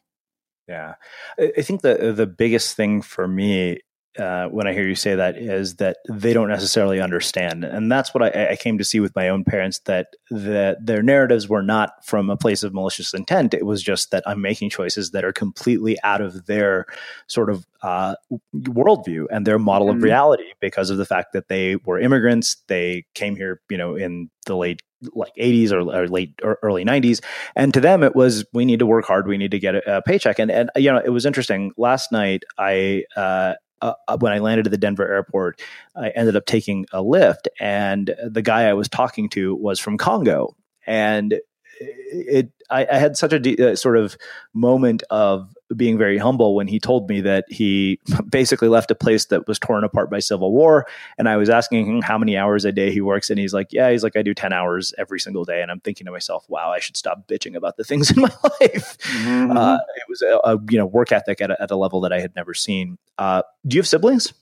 Yeah, 0.68 0.96
I 1.38 1.62
think 1.62 1.82
the 1.82 2.12
the 2.12 2.26
biggest 2.26 2.76
thing 2.76 3.04
for 3.04 3.28
me 3.28 3.82
uh, 4.18 4.48
when 4.48 4.68
I 4.68 4.74
hear 4.74 4.88
you 4.88 4.96
say 4.96 5.16
that 5.16 5.38
is 5.38 5.76
that 5.76 5.98
they 6.10 6.34
don't 6.34 6.48
necessarily 6.48 7.02
understand, 7.02 7.64
and 7.64 7.92
that's 7.92 8.14
what 8.14 8.24
I, 8.24 8.52
I, 8.52 8.56
came 8.56 8.78
to 8.78 8.84
see 8.84 9.00
with 9.00 9.16
my 9.16 9.30
own 9.30 9.44
parents 9.44 9.80
that 9.80 10.16
that 10.32 10.86
their 10.86 11.04
narratives 11.04 11.50
were 11.50 11.62
not 11.62 12.06
from 12.06 12.30
a 12.30 12.38
place 12.38 12.64
of 12.64 12.74
malicious 12.74 13.14
intent. 13.14 13.54
It 13.54 13.66
was 13.66 13.84
just 13.84 14.12
that 14.12 14.24
I'm 14.26 14.42
making 14.42 14.70
choices 14.70 15.12
that 15.12 15.26
are 15.26 15.34
completely 15.34 15.98
out 16.04 16.22
of 16.22 16.46
their 16.46 16.86
sort 17.28 17.50
of 17.50 17.66
uh, 17.82 18.16
worldview 18.56 19.26
and 19.32 19.46
their 19.46 19.60
model 19.60 19.90
mm-hmm. 19.90 19.98
of 19.98 20.04
reality 20.04 20.54
because 20.60 20.90
of 20.90 20.98
the 20.98 21.06
fact 21.06 21.34
that 21.34 21.50
they 21.50 21.76
were 21.76 22.00
immigrants. 22.00 22.58
They 22.68 23.06
came 23.14 23.36
here, 23.36 23.62
you 23.70 23.78
know, 23.78 23.96
in 23.96 24.30
the 24.46 24.56
late 24.56 24.82
like 25.14 25.34
80s 25.38 25.72
or, 25.72 25.80
or, 25.82 26.08
late 26.08 26.34
or 26.42 26.58
early 26.64 26.86
90s 26.86 27.22
and 27.56 27.74
to 27.74 27.82
them 27.82 28.02
it 28.02 28.16
was 28.16 28.46
we 28.54 28.66
need 28.66 28.80
to 28.80 28.86
work 28.86 29.06
hard 29.06 29.28
we 29.28 29.38
need 29.38 29.52
to 29.52 29.60
get 29.60 29.76
a, 29.76 29.98
a 29.98 30.02
paycheck 30.02 30.40
and 30.40 30.50
and 30.50 30.72
you 30.76 30.92
know 30.92 31.02
it 31.04 31.10
was 31.10 31.26
interesting 31.26 31.72
last 31.78 32.12
night 32.12 32.44
i 32.58 33.04
uh, 33.16 33.54
uh, 33.82 33.94
uh, 34.08 34.18
when 34.18 34.32
I 34.32 34.40
landed 34.40 34.68
at 34.68 34.72
the 34.72 34.78
Denver 34.78 35.12
airport, 35.12 35.62
I 35.96 36.10
ended 36.10 36.36
up 36.36 36.46
taking 36.46 36.86
a 36.92 37.04
Lyft, 37.04 37.48
and 37.60 38.14
the 38.24 38.42
guy 38.42 38.64
I 38.70 38.74
was 38.74 38.90
talking 38.90 39.30
to 39.30 39.56
was 39.56 39.80
from 39.80 39.98
Congo, 39.98 40.56
and 40.86 41.40
it 41.80 42.52
I, 42.70 42.88
I 42.90 42.98
had 42.98 43.18
such 43.18 43.34
a 43.34 43.40
de- 43.40 43.72
uh, 43.72 43.76
sort 43.76 43.98
of 43.98 44.18
moment 44.54 45.04
of 45.10 45.55
being 45.76 45.98
very 45.98 46.18
humble 46.18 46.56
when 46.56 46.68
he 46.68 46.80
told 46.80 47.10
me 47.10 47.22
that 47.22 47.46
he 47.50 48.00
basically 48.30 48.68
left 48.68 48.92
a 48.92 48.96
place 48.96 49.26
that 49.26 49.48
was 49.48 49.58
torn 49.60 49.84
apart 49.84 50.10
by 50.10 50.20
civil 50.20 50.52
war. 50.52 50.86
And 51.18 51.28
i 51.28 51.38
was 51.38 51.50
asking 51.50 51.86
him 51.86 52.02
how 52.02 52.18
many 52.18 52.38
hours 52.38 52.66
a 52.66 52.72
day 52.72 52.92
he 52.92 53.02
works. 53.02 53.30
And 53.30 53.40
he's 53.40 53.54
like 53.54 53.72
yeah 53.72 53.92
he's 53.92 54.04
like 54.04 54.16
i 54.16 54.22
do 54.22 54.34
10 54.34 54.54
hours 54.54 54.94
every 54.98 55.20
single 55.20 55.46
day. 55.46 55.62
And 55.62 55.72
i'm 55.72 55.80
thinking 55.80 56.06
to 56.06 56.12
myself 56.12 56.46
wow 56.50 56.72
i 56.72 56.80
should 56.80 56.98
stop 56.98 57.28
bitching 57.28 57.56
about 57.56 57.78
the 57.78 57.84
things 57.90 58.12
in 58.12 58.22
my 58.22 58.30
life. 58.62 58.98
Mm-hmm. 59.00 59.58
uh, 59.58 59.76
it 59.76 60.10
was 60.10 60.22
a, 60.22 60.40
a, 60.44 60.60
you 60.70 60.78
know 60.78 60.86
work 60.86 61.12
ethic 61.12 61.42
at 61.42 61.52
a, 61.52 61.62
at 61.62 61.72
a 61.72 61.76
level 61.76 62.02
that 62.02 62.14
i 62.14 62.20
had 62.20 62.36
never 62.36 62.54
seen. 62.54 62.98
Uh, 63.18 63.42
do 63.66 63.76
you 63.76 63.80
have 63.80 63.88
siblings? 63.88 64.34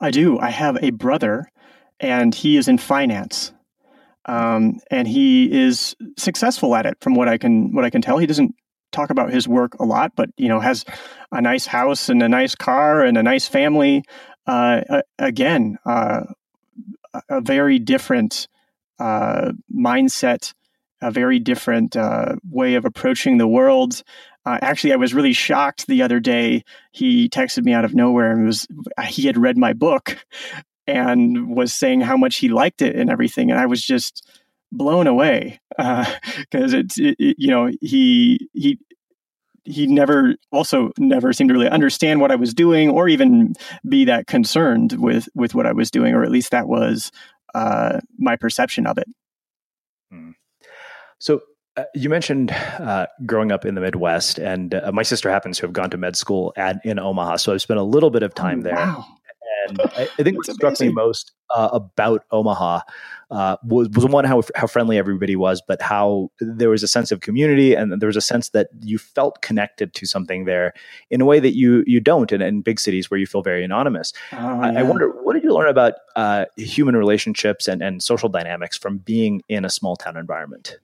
I 0.00 0.10
do. 0.10 0.38
I 0.38 0.50
have 0.50 0.76
a 0.82 0.90
brother 0.90 1.50
and 2.00 2.34
he 2.34 2.56
is 2.56 2.68
in 2.68 2.78
finance. 2.78 3.52
Um, 4.26 4.80
and 4.90 5.08
he 5.08 5.50
is 5.50 5.96
successful 6.16 6.74
at 6.76 6.86
it 6.86 6.96
from 7.00 7.14
what 7.14 7.28
I 7.28 7.38
can 7.38 7.74
what 7.74 7.84
I 7.84 7.90
can 7.90 8.02
tell. 8.02 8.18
He 8.18 8.26
doesn't 8.26 8.54
talk 8.92 9.10
about 9.10 9.32
his 9.32 9.48
work 9.48 9.74
a 9.80 9.84
lot, 9.84 10.12
but 10.14 10.30
you 10.36 10.48
know 10.48 10.60
has 10.60 10.84
a 11.30 11.40
nice 11.40 11.66
house 11.66 12.08
and 12.08 12.22
a 12.22 12.28
nice 12.28 12.54
car 12.54 13.02
and 13.02 13.16
a 13.16 13.22
nice 13.22 13.48
family. 13.48 14.04
Uh, 14.46 15.02
again, 15.18 15.78
uh, 15.84 16.22
a 17.28 17.40
very 17.40 17.78
different 17.78 18.48
uh, 18.98 19.52
mindset, 19.74 20.54
a 21.00 21.10
very 21.10 21.38
different 21.38 21.96
uh, 21.96 22.36
way 22.50 22.74
of 22.74 22.84
approaching 22.84 23.38
the 23.38 23.48
world. 23.48 24.02
Uh, 24.44 24.58
actually, 24.60 24.92
I 24.92 24.96
was 24.96 25.14
really 25.14 25.32
shocked 25.32 25.86
the 25.86 26.02
other 26.02 26.18
day. 26.18 26.64
He 26.90 27.28
texted 27.28 27.64
me 27.64 27.72
out 27.72 27.84
of 27.84 27.94
nowhere 27.94 28.32
and 28.32 28.46
was 28.46 28.66
he 29.06 29.26
had 29.26 29.36
read 29.36 29.56
my 29.56 29.72
book 29.72 30.18
and 30.86 31.54
was 31.54 31.72
saying 31.72 32.00
how 32.00 32.16
much 32.16 32.36
he 32.36 32.48
liked 32.48 32.82
it 32.82 32.96
and 32.96 33.08
everything. 33.08 33.50
And 33.50 33.60
I 33.60 33.66
was 33.66 33.84
just 33.84 34.28
blown 34.72 35.06
away 35.06 35.60
because 35.70 36.74
uh, 36.74 36.78
it's 36.78 36.98
it, 36.98 37.16
it, 37.18 37.36
you 37.38 37.48
know 37.48 37.70
he 37.80 38.48
he 38.52 38.78
he 39.64 39.86
never 39.86 40.34
also 40.50 40.90
never 40.98 41.32
seemed 41.32 41.48
to 41.48 41.54
really 41.54 41.68
understand 41.68 42.20
what 42.20 42.32
I 42.32 42.36
was 42.36 42.52
doing 42.52 42.88
or 42.90 43.08
even 43.08 43.54
be 43.88 44.04
that 44.06 44.26
concerned 44.26 44.94
with 44.98 45.28
with 45.34 45.54
what 45.54 45.66
I 45.66 45.72
was 45.72 45.90
doing, 45.90 46.14
or 46.14 46.24
at 46.24 46.30
least 46.30 46.50
that 46.50 46.66
was 46.66 47.12
uh, 47.54 48.00
my 48.18 48.36
perception 48.36 48.86
of 48.86 48.98
it. 48.98 49.08
Hmm. 50.10 50.30
So 51.18 51.42
uh, 51.76 51.84
you 51.94 52.08
mentioned 52.08 52.50
uh, 52.50 53.06
growing 53.24 53.52
up 53.52 53.64
in 53.64 53.74
the 53.74 53.80
Midwest, 53.80 54.38
and 54.38 54.74
uh, 54.74 54.90
my 54.92 55.02
sister 55.02 55.30
happens 55.30 55.58
to 55.58 55.66
have 55.66 55.72
gone 55.72 55.90
to 55.90 55.96
med 55.96 56.16
school 56.16 56.52
at 56.56 56.84
in 56.84 56.98
Omaha, 56.98 57.36
so 57.36 57.54
I've 57.54 57.62
spent 57.62 57.78
a 57.78 57.84
little 57.84 58.10
bit 58.10 58.22
of 58.22 58.34
time 58.34 58.60
oh, 58.60 58.62
there. 58.62 58.74
Wow. 58.74 59.06
And 59.68 59.80
I, 59.80 60.08
I 60.18 60.22
think 60.22 60.36
what 60.46 60.46
struck 60.46 60.80
me 60.80 60.88
most 60.88 61.32
uh, 61.54 61.68
about 61.72 62.24
Omaha 62.30 62.80
uh, 63.32 63.56
was, 63.64 63.88
was 63.90 64.04
one 64.04 64.24
how 64.24 64.42
how 64.54 64.66
friendly 64.66 64.98
everybody 64.98 65.36
was, 65.36 65.62
but 65.66 65.80
how 65.80 66.30
there 66.38 66.68
was 66.68 66.82
a 66.82 66.88
sense 66.88 67.10
of 67.10 67.20
community 67.20 67.74
and 67.74 68.00
there 68.00 68.06
was 68.06 68.16
a 68.16 68.20
sense 68.20 68.50
that 68.50 68.68
you 68.80 68.98
felt 68.98 69.40
connected 69.40 69.94
to 69.94 70.06
something 70.06 70.44
there 70.44 70.74
in 71.10 71.20
a 71.22 71.24
way 71.24 71.40
that 71.40 71.56
you 71.56 71.82
you 71.86 71.98
don't 71.98 72.30
in, 72.30 72.42
in 72.42 72.60
big 72.60 72.78
cities 72.78 73.10
where 73.10 73.18
you 73.18 73.26
feel 73.26 73.42
very 73.42 73.64
anonymous. 73.64 74.12
Oh, 74.32 74.36
I, 74.36 74.72
yeah. 74.72 74.80
I, 74.80 74.82
wonder 74.82 75.08
what 75.08 75.32
did 75.32 75.44
you 75.44 75.54
learn 75.54 75.68
about 75.68 75.94
uh, 76.14 76.44
human 76.56 76.94
relationships 76.94 77.68
and, 77.68 77.82
and 77.82 78.02
social 78.02 78.28
dynamics 78.28 78.76
from 78.76 78.98
being 78.98 79.42
in 79.48 79.64
a 79.64 79.70
small 79.70 79.96
town 79.96 80.18
environment? 80.18 80.76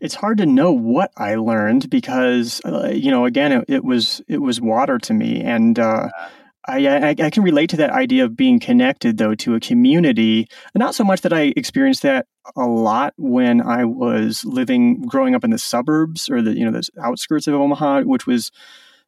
It's 0.00 0.14
hard 0.14 0.38
to 0.38 0.46
know 0.46 0.72
what 0.72 1.12
I 1.18 1.34
learned 1.34 1.90
because 1.90 2.62
uh, 2.64 2.88
you 2.88 3.10
know 3.10 3.26
again 3.26 3.52
it, 3.52 3.64
it, 3.68 3.84
was 3.84 4.22
it 4.26 4.38
was 4.38 4.60
water 4.60 4.98
to 4.98 5.12
me 5.12 5.42
and. 5.42 5.78
I, 6.68 6.86
I, 6.86 7.08
I, 7.10 7.30
can 7.30 7.42
relate 7.42 7.70
to 7.70 7.76
that 7.76 7.90
idea 7.90 8.24
of 8.24 8.36
being 8.36 8.58
connected, 8.58 9.18
though, 9.18 9.34
to 9.36 9.54
a 9.54 9.60
community. 9.60 10.48
Not 10.74 10.94
so 10.94 11.04
much 11.04 11.20
that 11.20 11.32
I 11.32 11.52
experienced 11.56 12.02
that 12.02 12.26
a 12.56 12.66
lot 12.66 13.14
when 13.16 13.60
I 13.60 13.84
was 13.84 14.44
living, 14.44 15.02
growing 15.02 15.34
up 15.34 15.44
in 15.44 15.50
the 15.50 15.58
suburbs 15.58 16.28
or 16.28 16.42
the 16.42 16.56
you 16.56 16.64
know 16.64 16.72
the 16.72 16.88
outskirts 17.02 17.46
of 17.46 17.54
Omaha, 17.54 18.02
which 18.02 18.26
was 18.26 18.50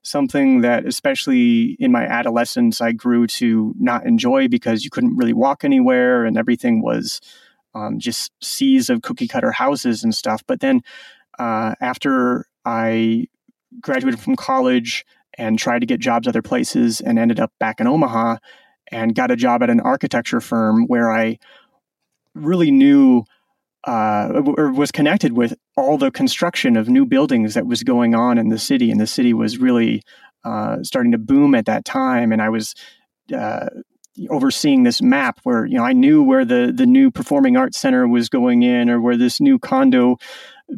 something 0.02 0.60
that, 0.62 0.86
especially 0.86 1.76
in 1.78 1.92
my 1.92 2.04
adolescence, 2.04 2.80
I 2.80 2.92
grew 2.92 3.26
to 3.26 3.74
not 3.78 4.06
enjoy 4.06 4.48
because 4.48 4.84
you 4.84 4.90
couldn't 4.90 5.16
really 5.16 5.32
walk 5.32 5.64
anywhere 5.64 6.24
and 6.24 6.38
everything 6.38 6.82
was 6.82 7.20
um, 7.74 7.98
just 7.98 8.32
seas 8.42 8.88
of 8.88 9.02
cookie 9.02 9.28
cutter 9.28 9.52
houses 9.52 10.04
and 10.04 10.14
stuff. 10.14 10.42
But 10.46 10.60
then 10.60 10.80
uh, 11.38 11.74
after 11.80 12.46
I 12.64 13.26
graduated 13.80 14.20
from 14.20 14.36
college 14.36 15.04
and 15.38 15.58
tried 15.58 15.78
to 15.78 15.86
get 15.86 16.00
jobs 16.00 16.28
other 16.28 16.42
places 16.42 17.00
and 17.00 17.18
ended 17.18 17.40
up 17.40 17.52
back 17.58 17.80
in 17.80 17.86
Omaha 17.86 18.36
and 18.90 19.14
got 19.14 19.30
a 19.30 19.36
job 19.36 19.62
at 19.62 19.70
an 19.70 19.80
architecture 19.80 20.40
firm 20.40 20.86
where 20.86 21.10
I 21.10 21.38
really 22.34 22.70
knew 22.70 23.24
uh, 23.84 24.42
or 24.56 24.72
was 24.72 24.90
connected 24.90 25.32
with 25.32 25.54
all 25.76 25.96
the 25.96 26.10
construction 26.10 26.76
of 26.76 26.88
new 26.88 27.06
buildings 27.06 27.54
that 27.54 27.66
was 27.66 27.82
going 27.82 28.14
on 28.14 28.36
in 28.36 28.48
the 28.48 28.58
city. 28.58 28.90
And 28.90 29.00
the 29.00 29.06
city 29.06 29.32
was 29.32 29.58
really 29.58 30.02
uh, 30.44 30.82
starting 30.82 31.12
to 31.12 31.18
boom 31.18 31.54
at 31.54 31.66
that 31.66 31.84
time. 31.84 32.32
And 32.32 32.42
I 32.42 32.48
was 32.48 32.74
uh, 33.34 33.68
overseeing 34.30 34.82
this 34.82 35.00
map 35.00 35.38
where 35.44 35.64
you 35.64 35.76
know 35.76 35.84
I 35.84 35.92
knew 35.92 36.22
where 36.22 36.44
the 36.44 36.72
the 36.74 36.86
new 36.86 37.10
performing 37.10 37.56
arts 37.56 37.78
center 37.78 38.08
was 38.08 38.28
going 38.28 38.62
in 38.62 38.90
or 38.90 39.00
where 39.00 39.16
this 39.16 39.40
new 39.40 39.58
condo 39.58 40.16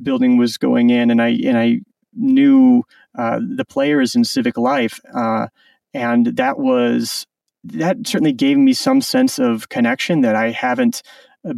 building 0.02 0.36
was 0.36 0.58
going 0.58 0.90
in, 0.90 1.10
and 1.10 1.22
I 1.22 1.28
and 1.28 1.56
I 1.56 1.80
knew 2.14 2.82
uh, 3.16 3.40
the 3.56 3.64
players 3.64 4.14
in 4.14 4.24
civic 4.24 4.56
life, 4.56 5.00
uh, 5.14 5.48
and 5.92 6.26
that 6.36 6.58
was 6.58 7.26
that 7.64 8.06
certainly 8.06 8.32
gave 8.32 8.56
me 8.56 8.72
some 8.72 9.00
sense 9.00 9.38
of 9.38 9.68
connection 9.68 10.22
that 10.22 10.34
I 10.34 10.50
haven't 10.50 11.02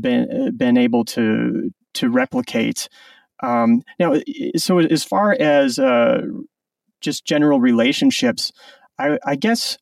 been 0.01 0.57
been 0.57 0.77
able 0.77 1.05
to 1.07 1.71
to 1.95 2.11
replicate. 2.11 2.89
Um, 3.43 3.83
now, 3.99 4.15
so 4.57 4.79
as 4.79 5.05
far 5.05 5.37
as 5.39 5.79
uh, 5.79 6.23
just 7.01 7.25
general 7.25 7.61
relationships, 7.61 8.53
I, 8.99 9.19
I 9.27 9.37
guess 9.37 9.79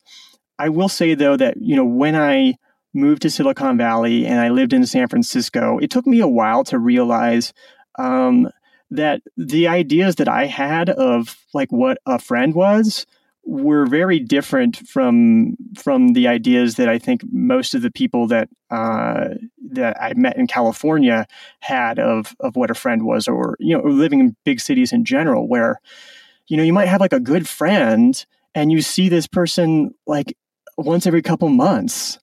I 0.59 0.69
will 0.69 0.89
say 0.89 1.13
though 1.13 1.37
that 1.37 1.57
you 1.57 1.75
know 1.75 1.85
when 1.85 2.15
I 2.15 2.55
moved 2.93 3.21
to 3.21 3.29
Silicon 3.29 3.77
Valley 3.77 4.25
and 4.25 4.39
I 4.39 4.49
lived 4.49 4.73
in 4.73 4.85
San 4.85 5.07
Francisco, 5.07 5.77
it 5.77 5.89
took 5.89 6.05
me 6.05 6.19
a 6.19 6.27
while 6.27 6.63
to 6.65 6.77
realize 6.77 7.53
um, 7.97 8.49
that 8.91 9.21
the 9.37 9.67
ideas 9.67 10.15
that 10.17 10.27
I 10.27 10.45
had 10.45 10.89
of 10.89 11.37
like 11.53 11.71
what 11.71 11.97
a 12.05 12.19
friend 12.19 12.53
was 12.53 13.05
were 13.43 13.85
very 13.85 14.19
different 14.19 14.77
from 14.87 15.57
from 15.75 16.13
the 16.13 16.27
ideas 16.27 16.75
that 16.75 16.87
I 16.87 16.99
think 16.99 17.23
most 17.31 17.73
of 17.73 17.81
the 17.81 17.89
people 17.89 18.27
that 18.27 18.49
uh, 18.69 19.29
that 19.71 19.99
I 19.99 20.13
met 20.15 20.37
in 20.37 20.45
California 20.45 21.25
had 21.61 21.97
of 21.97 22.35
of 22.39 22.55
what 22.55 22.69
a 22.69 22.75
friend 22.75 23.03
was, 23.03 23.27
or 23.27 23.55
you 23.59 23.75
know, 23.75 23.83
living 23.83 24.19
in 24.19 24.35
big 24.45 24.59
cities 24.59 24.93
in 24.93 25.05
general, 25.05 25.47
where 25.47 25.79
you 26.47 26.57
know 26.57 26.63
you 26.63 26.73
might 26.73 26.87
have 26.87 27.01
like 27.01 27.13
a 27.13 27.19
good 27.19 27.47
friend 27.47 28.23
and 28.53 28.71
you 28.71 28.81
see 28.81 29.09
this 29.09 29.27
person 29.27 29.93
like 30.05 30.37
once 30.77 31.07
every 31.07 31.21
couple 31.21 31.49
months 31.49 32.19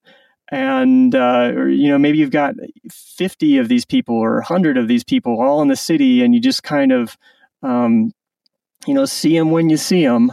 and 0.50 1.14
uh, 1.14 1.52
or, 1.54 1.68
you 1.68 1.88
know 1.88 1.98
maybe 1.98 2.18
you've 2.18 2.30
got 2.30 2.54
50 2.90 3.58
of 3.58 3.68
these 3.68 3.84
people 3.84 4.16
or 4.16 4.34
100 4.36 4.76
of 4.76 4.88
these 4.88 5.04
people 5.04 5.40
all 5.40 5.60
in 5.62 5.68
the 5.68 5.76
city 5.76 6.22
and 6.22 6.34
you 6.34 6.40
just 6.40 6.62
kind 6.62 6.92
of 6.92 7.16
um, 7.62 8.12
you 8.86 8.94
know 8.94 9.04
see 9.04 9.36
them 9.36 9.50
when 9.50 9.68
you 9.68 9.76
see 9.76 10.04
them 10.04 10.32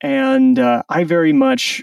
and 0.00 0.58
uh, 0.58 0.82
i 0.88 1.04
very 1.04 1.32
much 1.32 1.82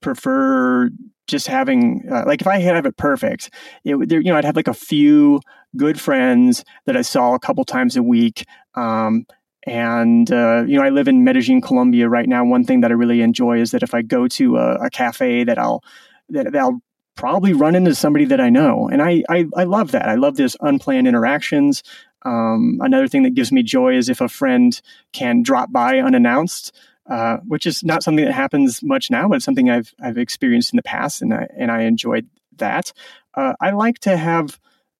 prefer 0.00 0.90
just 1.26 1.46
having 1.46 2.06
uh, 2.10 2.24
like 2.26 2.40
if 2.40 2.46
i 2.46 2.58
have 2.58 2.86
it 2.86 2.96
perfect 2.96 3.50
it, 3.84 4.08
there, 4.08 4.20
you 4.20 4.30
know 4.30 4.36
i'd 4.36 4.44
have 4.44 4.56
like 4.56 4.68
a 4.68 4.74
few 4.74 5.40
good 5.76 6.00
friends 6.00 6.64
that 6.86 6.96
i 6.96 7.02
saw 7.02 7.34
a 7.34 7.38
couple 7.40 7.64
times 7.64 7.96
a 7.96 8.02
week 8.02 8.44
um, 8.74 9.26
and 9.66 10.30
uh, 10.30 10.62
you 10.66 10.78
know, 10.78 10.84
I 10.84 10.90
live 10.90 11.08
in 11.08 11.24
Medellin, 11.24 11.60
Colombia 11.60 12.08
right 12.08 12.28
now. 12.28 12.44
One 12.44 12.62
thing 12.62 12.82
that 12.82 12.92
I 12.92 12.94
really 12.94 13.20
enjoy 13.20 13.60
is 13.60 13.72
that 13.72 13.82
if 13.82 13.94
I 13.94 14.02
go 14.02 14.28
to 14.28 14.58
a, 14.58 14.74
a 14.76 14.90
cafe, 14.90 15.42
that 15.42 15.58
I'll 15.58 15.82
that 16.28 16.54
I'll 16.54 16.80
probably 17.16 17.52
run 17.52 17.74
into 17.74 17.94
somebody 17.94 18.24
that 18.26 18.40
I 18.40 18.50
know, 18.50 18.88
and 18.88 19.02
I 19.02 19.24
I, 19.28 19.46
I 19.56 19.64
love 19.64 19.90
that. 19.92 20.08
I 20.08 20.14
love 20.14 20.36
this 20.36 20.56
unplanned 20.60 21.08
interactions. 21.08 21.82
Um, 22.22 22.78
another 22.82 23.08
thing 23.08 23.22
that 23.24 23.34
gives 23.34 23.52
me 23.52 23.62
joy 23.62 23.96
is 23.96 24.08
if 24.08 24.20
a 24.20 24.28
friend 24.28 24.80
can 25.12 25.42
drop 25.42 25.72
by 25.72 25.98
unannounced, 25.98 26.74
uh, 27.08 27.38
which 27.46 27.66
is 27.66 27.84
not 27.84 28.02
something 28.02 28.24
that 28.24 28.32
happens 28.32 28.82
much 28.82 29.10
now, 29.10 29.28
but 29.28 29.36
it's 29.36 29.44
something 29.44 29.70
I've 29.70 29.94
I've 30.00 30.18
experienced 30.18 30.72
in 30.72 30.76
the 30.76 30.82
past, 30.82 31.22
and 31.22 31.32
I 31.32 31.48
and 31.56 31.70
I 31.70 31.82
enjoyed 31.82 32.28
that. 32.56 32.92
Uh, 33.34 33.54
I 33.60 33.70
like 33.70 33.98
to 34.00 34.16
have 34.16 34.58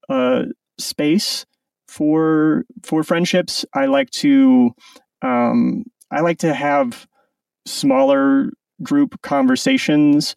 uh, 0.08 0.44
space 0.78 1.46
for 1.88 2.64
for 2.82 3.02
friendships. 3.02 3.64
I 3.74 3.86
like 3.86 4.10
to 4.10 4.74
um, 5.22 5.84
I 6.10 6.20
like 6.20 6.38
to 6.38 6.54
have 6.54 7.06
smaller 7.66 8.52
group 8.82 9.20
conversations. 9.22 10.36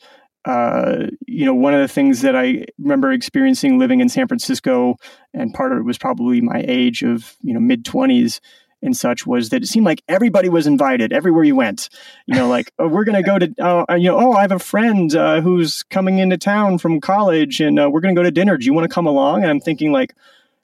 Uh, 0.49 1.07
you 1.27 1.45
know, 1.45 1.53
one 1.53 1.75
of 1.75 1.79
the 1.79 1.87
things 1.87 2.21
that 2.21 2.35
I 2.35 2.65
remember 2.79 3.11
experiencing 3.11 3.77
living 3.77 3.99
in 3.99 4.09
San 4.09 4.27
Francisco, 4.27 4.95
and 5.31 5.53
part 5.53 5.71
of 5.71 5.77
it 5.77 5.83
was 5.83 5.99
probably 5.99 6.41
my 6.41 6.65
age 6.67 7.03
of 7.03 7.35
you 7.43 7.53
know 7.53 7.59
mid 7.59 7.85
twenties 7.85 8.41
and 8.81 8.97
such 8.97 9.27
was 9.27 9.49
that 9.49 9.61
it 9.61 9.67
seemed 9.67 9.85
like 9.85 10.01
everybody 10.07 10.49
was 10.49 10.65
invited 10.65 11.13
everywhere 11.13 11.43
you 11.43 11.55
went. 11.55 11.89
You 12.25 12.33
know, 12.33 12.47
like 12.47 12.71
oh, 12.79 12.87
we're 12.87 13.03
going 13.03 13.21
to 13.21 13.29
go 13.29 13.37
to, 13.37 13.53
uh, 13.91 13.95
you 13.95 14.09
know, 14.09 14.17
oh, 14.17 14.33
I 14.33 14.41
have 14.41 14.51
a 14.51 14.57
friend 14.57 15.13
uh, 15.15 15.41
who's 15.41 15.83
coming 15.83 16.17
into 16.17 16.37
town 16.37 16.79
from 16.79 16.99
college, 16.99 17.61
and 17.61 17.79
uh, 17.79 17.87
we're 17.91 18.01
going 18.01 18.15
to 18.15 18.19
go 18.19 18.23
to 18.23 18.31
dinner. 18.31 18.57
Do 18.57 18.65
you 18.65 18.73
want 18.73 18.89
to 18.89 18.93
come 18.93 19.05
along? 19.05 19.43
And 19.43 19.51
I'm 19.51 19.59
thinking 19.59 19.91
like, 19.91 20.15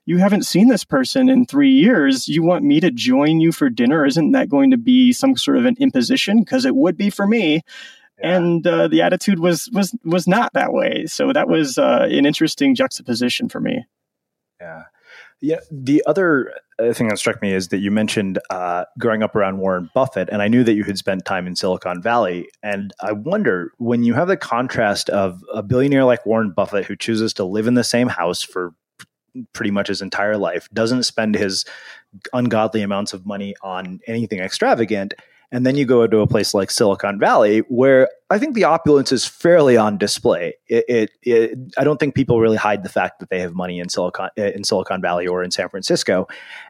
you 0.08 0.17
haven't 0.17 0.48
seen 0.48 0.67
this 0.67 0.84
person 0.84 1.30
in 1.30 1.45
three 1.45 1.71
years. 1.71 2.28
You 2.28 2.41
want 2.41 2.65
me 2.65 2.80
to 2.80 2.89
join 2.89 3.39
you 3.39 3.52
for 3.52 3.69
dinner? 3.69 4.04
Isn't 4.04 4.32
that 4.32 4.50
going 4.50 4.71
to 4.71 4.78
be 4.78 5.13
some 5.13 5.38
sort 5.38 5.58
of 5.58 5.65
an 5.65 5.76
imposition? 5.80 6.39
Because 6.39 6.65
it 6.65 6.76
would 6.76 6.98
be 6.98 7.12
for 7.12 7.28
me. 7.28 7.62
Yeah. 8.19 8.38
And 8.38 8.65
uh, 8.65 8.88
the 8.88 9.01
attitude 9.01 9.39
was 9.39 9.69
was 9.73 9.95
was 10.04 10.28
not 10.28 10.54
that 10.54 10.73
way. 10.73 11.06
So 11.08 11.34
that 11.34 11.47
was 11.47 11.78
uh, 11.78 12.08
an 12.10 12.25
interesting 12.25 12.75
juxtaposition 12.75 13.49
for 13.49 13.60
me. 13.60 13.86
Yeah. 14.60 14.84
Yeah. 15.41 15.60
The 15.69 16.01
other 16.08 16.54
uh, 16.80 16.93
thing 16.93 17.10
that 17.10 17.19
struck 17.19 17.41
me 17.41 17.54
is 17.54 17.67
that 17.67 17.80
you 17.80 17.91
mentioned 17.91 18.39
uh, 18.49 18.86
growing 18.97 19.21
up 19.21 19.36
around 19.36 19.58
Warren 19.58 19.89
Buffett, 19.93 20.30
and 20.32 20.41
I 20.41 20.47
knew 20.47 20.63
that 20.63 20.73
you 20.73 20.84
had 20.84 20.97
spent 20.97 21.25
time 21.25 21.45
in 21.45 21.56
Silicon 21.56 22.01
Valley. 22.01 22.47
And 22.63 22.93
I 23.01 23.12
wonder 23.12 23.71
when 23.78 24.04
you 24.04 24.13
have 24.13 24.28
the 24.28 24.38
contrast 24.38 25.10
of 25.10 25.43
a 25.54 25.62
billionaire 25.62 26.06
like 26.06 26.25
Warren 26.25 26.51
Buffett 26.51 26.86
who 26.86 26.95
chooses 26.95 27.34
to 27.34 27.43
live 27.43 27.67
in 27.67 27.73
the 27.73 27.84
same 27.84 28.08
house 28.08 28.41
for 28.41 28.73
pretty 29.54 29.71
much 29.71 29.88
his 29.88 30.01
entire 30.01 30.38
life, 30.38 30.69
doesn't 30.73 31.04
spend 31.04 31.36
his 31.36 31.65
ungodly 32.34 32.82
amounts 32.82 33.13
of 33.13 33.25
money 33.25 33.56
on 33.62 33.99
anything 34.08 34.39
extravagant. 34.39 35.13
And 35.51 35.65
then 35.65 35.75
you 35.75 35.86
go 35.86 36.05
to 36.08 36.19
a 36.19 36.27
place 36.27 36.53
like 36.53 36.71
Silicon 36.71 37.19
Valley, 37.19 37.60
where 37.69 38.10
I 38.29 38.39
think 38.39 38.55
the 38.55 38.63
opulence 38.63 39.12
is 39.12 39.25
fairly 39.25 39.77
on 39.77 39.97
display. 39.97 40.55
It, 40.67 40.86
it, 40.88 41.12
it, 41.21 41.58
I 41.77 41.84
don't 41.84 41.99
think 41.99 42.15
people 42.15 42.41
really 42.41 42.58
hide 42.58 42.84
the 42.84 42.89
fact 42.89 43.19
that 43.19 43.29
they 43.29 43.39
have 43.39 43.53
money 43.53 43.79
in 43.79 43.89
Silicon 43.89 44.29
in 44.36 44.63
Silicon 44.63 45.01
Valley 45.01 45.27
or 45.27 45.43
in 45.43 45.51
San 45.51 45.69
Francisco. 45.69 46.27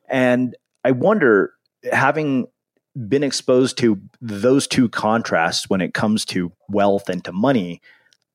And 0.09 0.55
I 0.83 0.91
wonder, 0.91 1.53
having 1.91 2.47
been 3.07 3.23
exposed 3.23 3.77
to 3.79 3.99
those 4.21 4.67
two 4.67 4.89
contrasts 4.89 5.69
when 5.69 5.81
it 5.81 5.93
comes 5.93 6.25
to 6.25 6.51
wealth 6.69 7.09
and 7.09 7.23
to 7.25 7.31
money, 7.31 7.81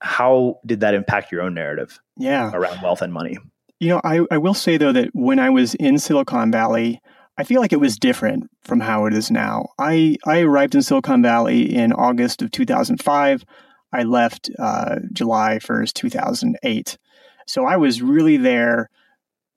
how 0.01 0.59
did 0.67 0.81
that 0.81 0.95
impact 0.95 1.31
your 1.31 1.43
own 1.43 1.55
narrative? 1.55 2.01
Yeah, 2.17 2.51
around 2.53 2.83
wealth 2.83 3.03
and 3.03 3.13
money. 3.13 3.39
You 3.79 3.89
know, 3.91 4.01
I, 4.05 4.21
I 4.31 4.39
will 4.39 4.55
say 4.55 4.77
though 4.77 4.93
that 4.93 5.11
when 5.15 5.39
I 5.39 5.51
was 5.51 5.75
in 5.75 5.99
Silicon 5.99 6.51
Valley, 6.51 7.01
I 7.39 7.45
feel 7.45 7.61
like 7.61 7.73
it 7.73 7.81
was 7.81 7.97
different 7.97 8.51
from 8.63 8.81
how 8.81 9.07
it 9.07 9.15
is 9.15 9.31
now. 9.31 9.69
I, 9.79 10.17
I 10.27 10.41
arrived 10.41 10.75
in 10.75 10.83
Silicon 10.83 11.23
Valley 11.23 11.75
in 11.75 11.93
August 11.93 12.43
of 12.43 12.51
2005. 12.51 13.45
I 13.93 14.03
left 14.03 14.51
uh, 14.59 14.97
July 15.13 15.59
1st, 15.61 15.93
2008. 15.95 16.99
So 17.47 17.65
I 17.65 17.77
was 17.77 18.03
really 18.03 18.37
there 18.37 18.91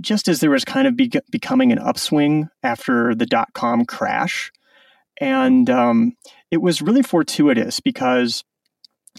just 0.01 0.27
as 0.27 0.39
there 0.39 0.49
was 0.49 0.65
kind 0.65 0.87
of 0.87 0.95
be- 0.95 1.11
becoming 1.29 1.71
an 1.71 1.79
upswing 1.79 2.49
after 2.63 3.13
the 3.15 3.25
dot 3.25 3.49
com 3.53 3.85
crash. 3.85 4.51
And 5.19 5.69
um, 5.69 6.13
it 6.51 6.61
was 6.61 6.81
really 6.81 7.03
fortuitous 7.03 7.79
because 7.79 8.43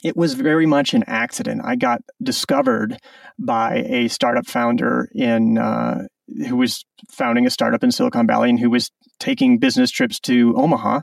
it 0.03 0.17
was 0.17 0.35
very 0.35 0.67
much 0.67 0.93
an 0.93 1.05
accident. 1.07 1.63
I 1.65 1.77
got 1.77 2.03
discovered 2.23 2.99
by 3.39 3.85
a 3.87 4.09
startup 4.09 4.47
founder 4.47 5.09
in 5.15 5.59
uh, 5.59 6.05
who 6.49 6.57
was 6.57 6.85
founding 7.11 7.47
a 7.47 7.51
startup 7.51 7.85
in 7.85 7.93
Silicon 7.93 8.27
Valley 8.27 8.51
and 8.51 8.59
who 8.59 8.71
was 8.71 8.91
taking 9.19 9.59
business 9.59 9.91
trips 9.91 10.19
to 10.21 10.55
Omaha 10.57 11.01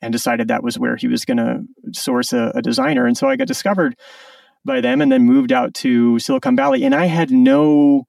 and 0.00 0.12
decided 0.12 0.48
that 0.48 0.62
was 0.62 0.78
where 0.78 0.96
he 0.96 1.08
was 1.08 1.24
going 1.24 1.38
to 1.38 1.62
source 1.92 2.32
a, 2.32 2.52
a 2.54 2.62
designer. 2.62 3.06
And 3.06 3.16
so 3.16 3.28
I 3.28 3.36
got 3.36 3.46
discovered 3.46 3.96
by 4.64 4.80
them 4.80 5.00
and 5.00 5.12
then 5.12 5.24
moved 5.24 5.52
out 5.52 5.74
to 5.74 6.18
Silicon 6.18 6.56
Valley. 6.56 6.84
And 6.84 6.94
I 6.94 7.06
had 7.06 7.30
no 7.30 8.06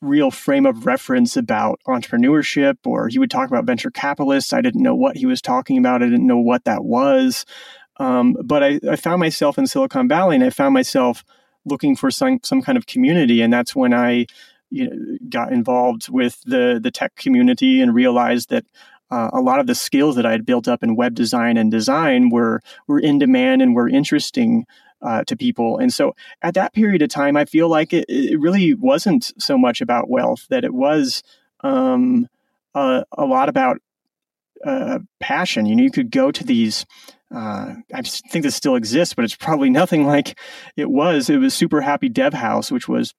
real 0.00 0.30
frame 0.32 0.66
of 0.66 0.84
reference 0.84 1.36
about 1.36 1.80
entrepreneurship 1.86 2.76
or 2.84 3.08
he 3.08 3.20
would 3.20 3.30
talk 3.30 3.48
about 3.48 3.64
venture 3.64 3.90
capitalists. 3.90 4.52
I 4.52 4.60
didn't 4.60 4.82
know 4.82 4.96
what 4.96 5.16
he 5.16 5.26
was 5.26 5.40
talking 5.40 5.78
about. 5.78 6.02
I 6.02 6.06
didn't 6.06 6.26
know 6.26 6.38
what 6.38 6.64
that 6.64 6.84
was. 6.84 7.46
Um, 7.98 8.36
but 8.44 8.64
I, 8.64 8.80
I 8.90 8.96
found 8.96 9.20
myself 9.20 9.58
in 9.58 9.66
Silicon 9.66 10.08
Valley, 10.08 10.34
and 10.34 10.44
I 10.44 10.50
found 10.50 10.74
myself 10.74 11.24
looking 11.64 11.94
for 11.94 12.10
some 12.10 12.40
some 12.42 12.62
kind 12.62 12.78
of 12.78 12.86
community, 12.86 13.42
and 13.42 13.52
that's 13.52 13.76
when 13.76 13.92
I 13.94 14.26
you 14.72 14.88
know, 14.88 15.18
got 15.28 15.52
involved 15.52 16.08
with 16.08 16.40
the 16.46 16.80
the 16.82 16.90
tech 16.90 17.14
community 17.16 17.80
and 17.80 17.94
realized 17.94 18.48
that 18.50 18.64
uh, 19.10 19.28
a 19.34 19.40
lot 19.42 19.60
of 19.60 19.66
the 19.66 19.74
skills 19.74 20.16
that 20.16 20.24
I 20.24 20.32
had 20.32 20.46
built 20.46 20.66
up 20.66 20.82
in 20.82 20.96
web 20.96 21.14
design 21.14 21.58
and 21.58 21.70
design 21.70 22.30
were 22.30 22.62
were 22.86 22.98
in 22.98 23.18
demand 23.18 23.60
and 23.60 23.74
were 23.74 23.88
interesting 23.88 24.66
uh, 25.02 25.24
to 25.24 25.36
people. 25.36 25.76
And 25.76 25.92
so 25.92 26.14
at 26.40 26.54
that 26.54 26.72
period 26.72 27.02
of 27.02 27.10
time, 27.10 27.36
I 27.36 27.44
feel 27.44 27.68
like 27.68 27.92
it, 27.92 28.06
it 28.08 28.40
really 28.40 28.72
wasn't 28.72 29.32
so 29.38 29.58
much 29.58 29.82
about 29.82 30.08
wealth; 30.08 30.46
that 30.48 30.64
it 30.64 30.72
was 30.72 31.22
um, 31.60 32.26
a, 32.74 33.04
a, 33.12 33.26
lot 33.26 33.50
about 33.50 33.78
uh, 34.64 35.00
passion. 35.20 35.66
You 35.66 35.76
know, 35.76 35.82
you 35.82 35.90
could 35.90 36.10
go 36.10 36.30
to 36.30 36.44
these. 36.44 36.86
Uh, 37.34 37.74
I 37.92 38.02
think 38.02 38.44
this 38.44 38.56
still 38.56 38.76
exists, 38.76 39.14
but 39.14 39.24
it's 39.24 39.36
probably 39.36 39.70
nothing 39.80 40.06
like 40.06 40.38
it 40.76 40.90
was. 40.90 41.28
It 41.28 41.36
was 41.36 41.52
Super 41.52 41.82
Happy 41.82 42.08
Dev 42.08 42.32
House, 42.32 42.72
which 42.72 42.88
was 42.88 43.12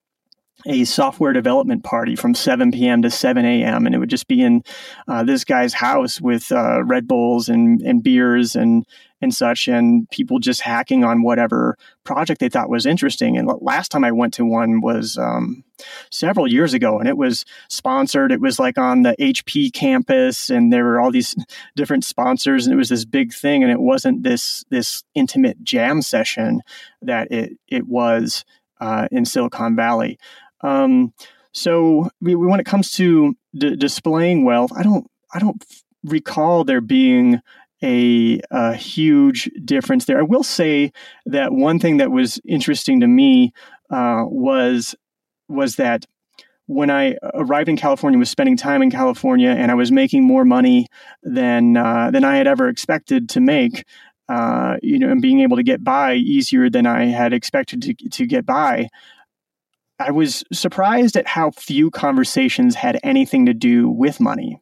a 0.66 0.86
software 0.86 1.34
development 1.34 1.84
party 1.84 2.16
from 2.16 2.34
7 2.34 2.72
p.m. 2.72 3.02
to 3.02 3.10
7 3.10 3.46
a.m. 3.46 3.86
And 3.86 3.94
it 3.94 3.98
would 3.98 4.10
just 4.10 4.28
be 4.28 4.42
in 4.42 4.64
uh, 5.08 5.24
this 5.24 5.44
guy's 5.44 5.74
house 5.74 6.22
with 6.22 6.52
uh, 6.52 6.84
Red 6.84 7.08
Bulls 7.08 7.50
and, 7.50 7.82
and 7.82 8.04
beers 8.04 8.56
and, 8.56 8.86
and 9.22 9.34
such, 9.34 9.68
and 9.68 10.10
people 10.10 10.40
just 10.40 10.62
hacking 10.62 11.04
on 11.04 11.24
whatever 11.24 11.78
project 12.04 12.40
they 12.40 12.50
thought 12.50 12.70
was 12.70 12.86
interesting. 12.86 13.38
And 13.38 13.50
last 13.62 13.90
time 13.90 14.04
I 14.04 14.12
went 14.12 14.34
to 14.36 14.46
one 14.46 14.82
was 14.82 15.18
um, 15.18 15.64
several 16.12 16.46
years 16.46 16.74
ago, 16.74 17.00
and 17.00 17.08
it 17.08 17.18
was 17.18 17.46
sponsored. 17.70 18.32
It 18.32 18.42
was 18.42 18.60
like 18.60 18.78
on 18.78 19.04
the 19.04 19.16
HP 19.20 19.74
campus, 19.74 20.50
and 20.50 20.72
there 20.72 20.84
were 20.84 21.00
all 21.00 21.12
these 21.12 21.36
different 21.76 22.04
sponsors, 22.04 22.66
and 22.66 22.74
it 22.74 22.78
was 22.78 22.90
this 22.90 23.06
big 23.06 23.34
thing. 23.34 23.64
And 23.64 23.72
it 23.72 23.80
wasn't 23.80 24.24
this 24.24 24.66
this 24.70 25.04
intimate 25.16 25.64
jam 25.64 26.02
session 26.02 26.62
that 27.02 27.32
it 27.32 27.54
it 27.70 27.88
was 27.88 28.44
uh, 28.82 29.08
in 29.12 29.24
Silicon 29.24 29.76
Valley. 29.78 30.20
Um, 30.64 31.14
so 31.52 32.10
we, 32.20 32.36
when 32.36 32.60
it 32.60 32.66
comes 32.66 32.92
to 32.94 33.36
d- 33.56 33.76
displaying 33.76 34.44
wealth, 34.44 34.72
I 34.76 34.84
don't 34.84 35.06
I 35.34 35.40
don't 35.40 35.64
recall 36.04 36.64
there 36.64 36.82
being 36.82 37.42
a, 37.82 38.40
a, 38.50 38.76
huge 38.76 39.50
difference 39.66 40.06
there. 40.06 40.20
I 40.20 40.24
will 40.24 40.44
say 40.44 40.94
that 41.26 41.52
one 41.52 41.80
thing 41.80 41.98
that 41.98 42.12
was 42.12 42.40
interesting 42.46 43.02
to 43.02 43.08
me 43.08 43.52
uh, 43.90 44.24
was 44.26 44.96
was 45.50 45.76
that 45.76 46.06
when 46.68 46.90
I 46.90 47.18
arrived 47.34 47.68
in 47.68 47.76
California, 47.76 48.18
was 48.18 48.30
spending 48.30 48.56
time 48.56 48.82
in 48.82 48.90
California, 48.90 49.50
and 49.50 49.70
I 49.70 49.74
was 49.74 49.92
making 49.92 50.24
more 50.24 50.46
money 50.46 50.88
than 51.22 51.76
uh, 51.76 52.10
than 52.12 52.24
I 52.24 52.38
had 52.38 52.48
ever 52.48 52.70
expected 52.70 53.30
to 53.30 53.42
make. 53.42 53.84
Uh, 54.30 54.78
you 54.82 54.98
know, 54.98 55.10
and 55.10 55.22
being 55.22 55.42
able 55.42 55.58
to 55.58 55.64
get 55.64 55.84
by 55.84 56.14
easier 56.14 56.70
than 56.70 56.86
I 56.86 57.06
had 57.06 57.34
expected 57.34 57.82
to 57.82 57.94
to 57.94 58.26
get 58.26 58.46
by. 58.46 58.88
I 60.00 60.12
was 60.12 60.44
surprised 60.52 61.16
at 61.16 61.28
how 61.28 61.52
few 61.52 61.92
conversations 61.92 62.76
had 62.76 63.00
anything 63.04 63.46
to 63.46 63.54
do 63.54 63.90
with 63.90 64.20
money. 64.20 64.60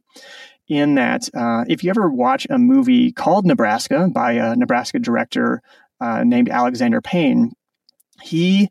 In 0.67 0.95
that, 0.95 1.27
uh, 1.33 1.65
if 1.67 1.83
you 1.83 1.89
ever 1.89 2.09
watch 2.09 2.47
a 2.49 2.57
movie 2.57 3.11
called 3.11 3.45
Nebraska 3.45 4.09
by 4.13 4.33
a 4.33 4.55
Nebraska 4.55 4.99
director 4.99 5.61
uh, 5.99 6.23
named 6.23 6.47
Alexander 6.49 7.01
Payne, 7.01 7.51
he 8.21 8.69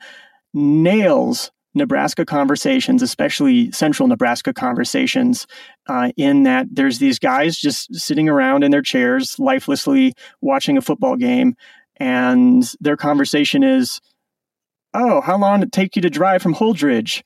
nails 0.54 1.50
Nebraska 1.74 2.24
conversations, 2.24 3.02
especially 3.02 3.70
central 3.70 4.08
Nebraska 4.08 4.52
conversations, 4.52 5.46
uh, 5.88 6.10
in 6.16 6.42
that 6.44 6.66
there's 6.70 6.98
these 6.98 7.18
guys 7.18 7.58
just 7.58 7.94
sitting 7.94 8.28
around 8.28 8.64
in 8.64 8.70
their 8.70 8.82
chairs, 8.82 9.38
lifelessly 9.38 10.14
watching 10.40 10.76
a 10.76 10.82
football 10.82 11.16
game, 11.16 11.54
and 11.96 12.72
their 12.80 12.96
conversation 12.96 13.62
is, 13.62 14.00
Oh, 14.92 15.20
how 15.20 15.38
long 15.38 15.60
did 15.60 15.68
it 15.68 15.72
take 15.72 15.96
you 15.96 16.02
to 16.02 16.10
drive 16.10 16.42
from 16.42 16.54
Holdrege? 16.54 17.22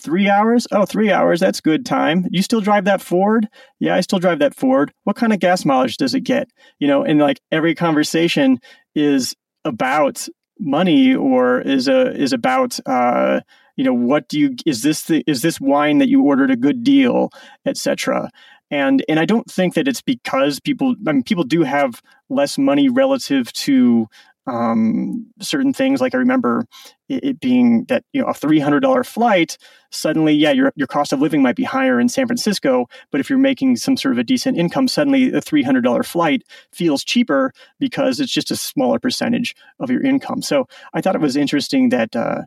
Three 0.00 0.28
hours? 0.28 0.66
Oh, 0.72 0.84
three 0.84 1.10
hours. 1.10 1.40
That's 1.40 1.60
good 1.60 1.86
time. 1.86 2.26
You 2.30 2.42
still 2.42 2.60
drive 2.60 2.84
that 2.86 3.00
Ford? 3.00 3.48
Yeah, 3.78 3.94
I 3.94 4.00
still 4.00 4.18
drive 4.18 4.40
that 4.40 4.54
Ford. 4.54 4.92
What 5.04 5.16
kind 5.16 5.32
of 5.32 5.38
gas 5.38 5.64
mileage 5.64 5.96
does 5.96 6.14
it 6.14 6.20
get? 6.20 6.48
You 6.78 6.88
know, 6.88 7.04
and 7.04 7.20
like 7.20 7.40
every 7.52 7.74
conversation 7.74 8.58
is 8.94 9.34
about 9.64 10.28
money 10.58 11.14
or 11.14 11.60
is 11.60 11.88
a 11.88 12.12
is 12.12 12.32
about 12.32 12.78
uh, 12.86 13.40
you 13.76 13.84
know 13.84 13.94
what 13.94 14.28
do 14.28 14.38
you 14.38 14.56
is 14.66 14.82
this 14.82 15.04
the, 15.04 15.22
is 15.26 15.42
this 15.42 15.60
wine 15.60 15.98
that 15.98 16.08
you 16.08 16.22
ordered 16.22 16.50
a 16.50 16.56
good 16.56 16.82
deal, 16.82 17.30
etc. 17.64 18.30
And 18.70 19.04
and 19.08 19.20
I 19.20 19.24
don't 19.24 19.50
think 19.50 19.74
that 19.74 19.88
it's 19.88 20.02
because 20.02 20.60
people 20.60 20.96
I 21.06 21.12
mean 21.12 21.22
people 21.22 21.44
do 21.44 21.62
have 21.62 22.02
less 22.28 22.58
money 22.58 22.88
relative 22.88 23.52
to 23.52 24.08
um, 24.46 25.26
certain 25.40 25.72
things. 25.72 26.00
Like 26.00 26.14
I 26.14 26.18
remember 26.18 26.66
it, 27.08 27.24
it, 27.24 27.40
being 27.40 27.84
that 27.84 28.04
you 28.12 28.20
know 28.20 28.28
a 28.28 28.34
three 28.34 28.58
hundred 28.60 28.80
dollar 28.80 29.04
flight. 29.04 29.56
Suddenly, 29.90 30.34
yeah, 30.34 30.50
your 30.52 30.72
your 30.76 30.86
cost 30.86 31.12
of 31.12 31.20
living 31.20 31.42
might 31.42 31.56
be 31.56 31.64
higher 31.64 32.00
in 32.00 32.08
San 32.08 32.26
Francisco, 32.26 32.86
but 33.10 33.20
if 33.20 33.30
you're 33.30 33.38
making 33.38 33.76
some 33.76 33.96
sort 33.96 34.12
of 34.12 34.18
a 34.18 34.24
decent 34.24 34.58
income, 34.58 34.88
suddenly 34.88 35.32
a 35.32 35.40
three 35.40 35.62
hundred 35.62 35.84
dollar 35.84 36.02
flight 36.02 36.42
feels 36.72 37.04
cheaper 37.04 37.52
because 37.78 38.20
it's 38.20 38.32
just 38.32 38.50
a 38.50 38.56
smaller 38.56 38.98
percentage 38.98 39.54
of 39.80 39.90
your 39.90 40.02
income. 40.02 40.42
So 40.42 40.66
I 40.92 41.00
thought 41.00 41.14
it 41.14 41.20
was 41.20 41.36
interesting 41.36 41.88
that. 41.90 42.14
Uh, 42.14 42.42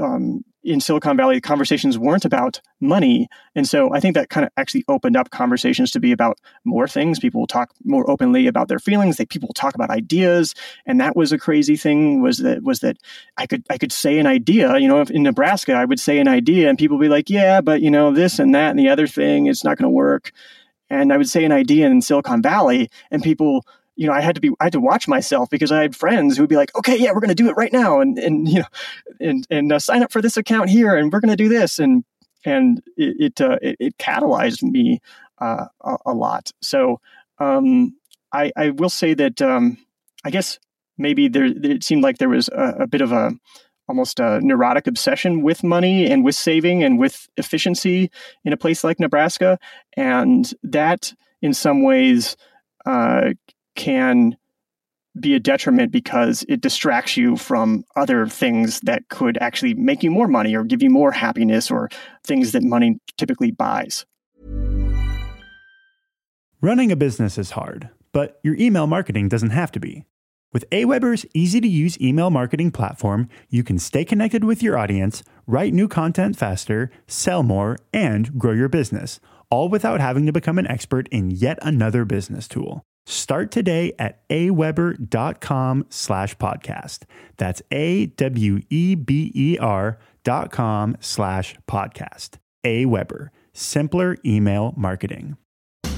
um, 0.00 0.44
in 0.62 0.80
Silicon 0.80 1.16
Valley, 1.16 1.40
conversations 1.40 1.98
weren't 1.98 2.24
about 2.24 2.60
money. 2.80 3.28
And 3.54 3.66
so 3.66 3.94
I 3.94 4.00
think 4.00 4.14
that 4.14 4.28
kind 4.28 4.44
of 4.44 4.52
actually 4.56 4.84
opened 4.88 5.16
up 5.16 5.30
conversations 5.30 5.90
to 5.92 6.00
be 6.00 6.12
about 6.12 6.38
more 6.64 6.86
things. 6.86 7.18
People 7.18 7.46
talk 7.46 7.70
more 7.84 8.08
openly 8.10 8.46
about 8.46 8.68
their 8.68 8.78
feelings. 8.78 9.16
They 9.16 9.24
people 9.24 9.52
talk 9.54 9.74
about 9.74 9.90
ideas. 9.90 10.54
And 10.84 11.00
that 11.00 11.16
was 11.16 11.32
a 11.32 11.38
crazy 11.38 11.76
thing 11.76 12.20
was 12.20 12.38
that 12.38 12.62
was 12.62 12.80
that 12.80 12.98
I 13.38 13.46
could 13.46 13.64
I 13.70 13.78
could 13.78 13.92
say 13.92 14.18
an 14.18 14.26
idea, 14.26 14.76
you 14.78 14.88
know, 14.88 15.00
in 15.02 15.22
Nebraska, 15.22 15.72
I 15.72 15.86
would 15.86 16.00
say 16.00 16.18
an 16.18 16.28
idea 16.28 16.68
and 16.68 16.78
people 16.78 16.98
would 16.98 17.04
be 17.04 17.08
like, 17.08 17.30
yeah, 17.30 17.60
but 17.60 17.80
you 17.80 17.90
know, 17.90 18.12
this 18.12 18.38
and 18.38 18.54
that 18.54 18.70
and 18.70 18.78
the 18.78 18.90
other 18.90 19.06
thing, 19.06 19.46
it's 19.46 19.64
not 19.64 19.78
going 19.78 19.90
to 19.90 19.90
work. 19.90 20.32
And 20.90 21.12
I 21.12 21.16
would 21.16 21.28
say 21.28 21.44
an 21.44 21.52
idea 21.52 21.86
in 21.86 22.02
Silicon 22.02 22.42
Valley 22.42 22.90
and 23.10 23.22
people 23.22 23.64
you 24.00 24.06
know, 24.06 24.14
I 24.14 24.22
had 24.22 24.34
to 24.36 24.40
be, 24.40 24.48
I 24.60 24.64
had 24.64 24.72
to 24.72 24.80
watch 24.80 25.06
myself 25.06 25.50
because 25.50 25.70
I 25.70 25.82
had 25.82 25.94
friends 25.94 26.34
who 26.34 26.42
would 26.42 26.48
be 26.48 26.56
like, 26.56 26.74
okay, 26.74 26.96
yeah, 26.96 27.12
we're 27.12 27.20
going 27.20 27.28
to 27.28 27.34
do 27.34 27.50
it 27.50 27.56
right 27.58 27.70
now. 27.70 28.00
And, 28.00 28.18
and, 28.18 28.48
you 28.52 28.60
know, 28.60 28.66
and, 29.20 29.46
and 29.50 29.70
uh, 29.70 29.78
sign 29.78 30.02
up 30.02 30.10
for 30.10 30.22
this 30.22 30.38
account 30.38 30.70
here 30.70 30.96
and 30.96 31.12
we're 31.12 31.20
going 31.20 31.28
to 31.28 31.36
do 31.36 31.50
this. 31.50 31.78
And, 31.78 32.02
and 32.42 32.82
it, 32.96 33.16
it, 33.20 33.40
uh, 33.42 33.58
it, 33.60 33.76
it, 33.78 33.98
catalyzed 33.98 34.62
me 34.62 35.02
uh, 35.38 35.66
a, 35.82 35.96
a, 36.06 36.14
lot. 36.14 36.50
So 36.62 36.98
um, 37.40 37.94
I, 38.32 38.50
I 38.56 38.70
will 38.70 38.88
say 38.88 39.12
that 39.12 39.42
um, 39.42 39.76
I 40.24 40.30
guess 40.30 40.58
maybe 40.96 41.28
there, 41.28 41.44
it 41.44 41.84
seemed 41.84 42.02
like 42.02 42.16
there 42.16 42.30
was 42.30 42.48
a, 42.48 42.76
a 42.80 42.86
bit 42.86 43.02
of 43.02 43.12
a, 43.12 43.32
almost 43.86 44.18
a 44.18 44.40
neurotic 44.40 44.86
obsession 44.86 45.42
with 45.42 45.62
money 45.62 46.10
and 46.10 46.24
with 46.24 46.36
saving 46.36 46.82
and 46.82 46.98
with 46.98 47.28
efficiency 47.36 48.10
in 48.46 48.54
a 48.54 48.56
place 48.56 48.82
like 48.82 48.98
Nebraska. 48.98 49.58
And 49.94 50.50
that 50.62 51.12
in 51.42 51.52
some 51.52 51.82
ways 51.82 52.38
uh, 52.86 53.32
can 53.80 54.36
be 55.18 55.34
a 55.34 55.40
detriment 55.40 55.90
because 55.90 56.44
it 56.48 56.60
distracts 56.60 57.16
you 57.16 57.36
from 57.36 57.82
other 57.96 58.26
things 58.26 58.78
that 58.80 59.08
could 59.08 59.38
actually 59.40 59.72
make 59.72 60.02
you 60.02 60.10
more 60.10 60.28
money 60.28 60.54
or 60.54 60.64
give 60.64 60.82
you 60.82 60.90
more 60.90 61.10
happiness 61.10 61.70
or 61.70 61.88
things 62.22 62.52
that 62.52 62.62
money 62.62 62.98
typically 63.16 63.50
buys. 63.50 64.04
Running 66.60 66.92
a 66.92 66.96
business 66.96 67.38
is 67.38 67.52
hard, 67.52 67.88
but 68.12 68.38
your 68.42 68.54
email 68.56 68.86
marketing 68.86 69.28
doesn't 69.28 69.50
have 69.50 69.72
to 69.72 69.80
be. 69.80 70.04
With 70.52 70.68
Aweber's 70.70 71.24
easy 71.32 71.60
to 71.60 71.68
use 71.68 71.98
email 72.00 72.28
marketing 72.28 72.70
platform, 72.70 73.30
you 73.48 73.64
can 73.64 73.78
stay 73.78 74.04
connected 74.04 74.44
with 74.44 74.62
your 74.62 74.76
audience, 74.76 75.22
write 75.46 75.72
new 75.72 75.88
content 75.88 76.36
faster, 76.36 76.90
sell 77.06 77.42
more, 77.42 77.78
and 77.94 78.38
grow 78.38 78.52
your 78.52 78.68
business, 78.68 79.20
all 79.48 79.70
without 79.70 80.00
having 80.00 80.26
to 80.26 80.32
become 80.32 80.58
an 80.58 80.66
expert 80.66 81.08
in 81.08 81.30
yet 81.30 81.58
another 81.62 82.04
business 82.04 82.46
tool. 82.46 82.84
Start 83.10 83.50
today 83.50 83.92
at 83.98 84.26
aweber.com 84.28 85.86
slash 85.88 86.36
podcast. 86.36 86.98
That's 87.38 87.60
A-W-E-B-E-R 87.72 88.08
dot 90.22 90.52
com 90.52 90.96
slash 91.00 91.56
podcast. 91.68 92.38
Aweber, 92.64 93.30
simpler 93.52 94.16
email 94.24 94.74
marketing. 94.76 95.36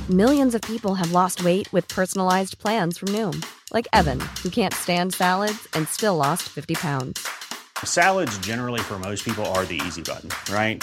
Millions 0.09 0.55
of 0.55 0.63
people 0.63 0.95
have 0.95 1.13
lost 1.13 1.45
weight 1.45 1.71
with 1.71 1.87
personalized 1.87 2.59
plans 2.59 2.97
from 2.97 3.09
Noom, 3.09 3.45
like 3.75 3.87
Evan, 3.93 4.21
who 4.43 4.49
can't 4.49 4.73
stand 4.73 5.13
salads 5.13 5.69
and 5.75 5.87
still 5.89 6.17
lost 6.17 6.45
50 6.49 6.77
pounds. 6.77 7.29
Salads 7.85 8.39
generally 8.39 8.81
for 8.81 8.99
most 8.99 9.27
people 9.27 9.45
are 9.47 9.67
the 9.67 9.79
easy 9.87 10.01
button, 10.01 10.31
right? 10.51 10.83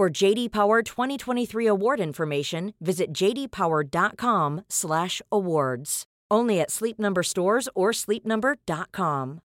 For 0.00 0.08
JD 0.08 0.48
Power 0.50 0.80
2023 0.80 1.66
award 1.66 2.00
information, 2.00 2.72
visit 2.80 3.12
jdpower.com/awards. 3.12 6.04
Only 6.30 6.58
at 6.58 6.70
Sleep 6.70 6.98
Number 6.98 7.22
stores 7.22 7.68
or 7.74 7.90
sleepnumber.com. 7.90 9.40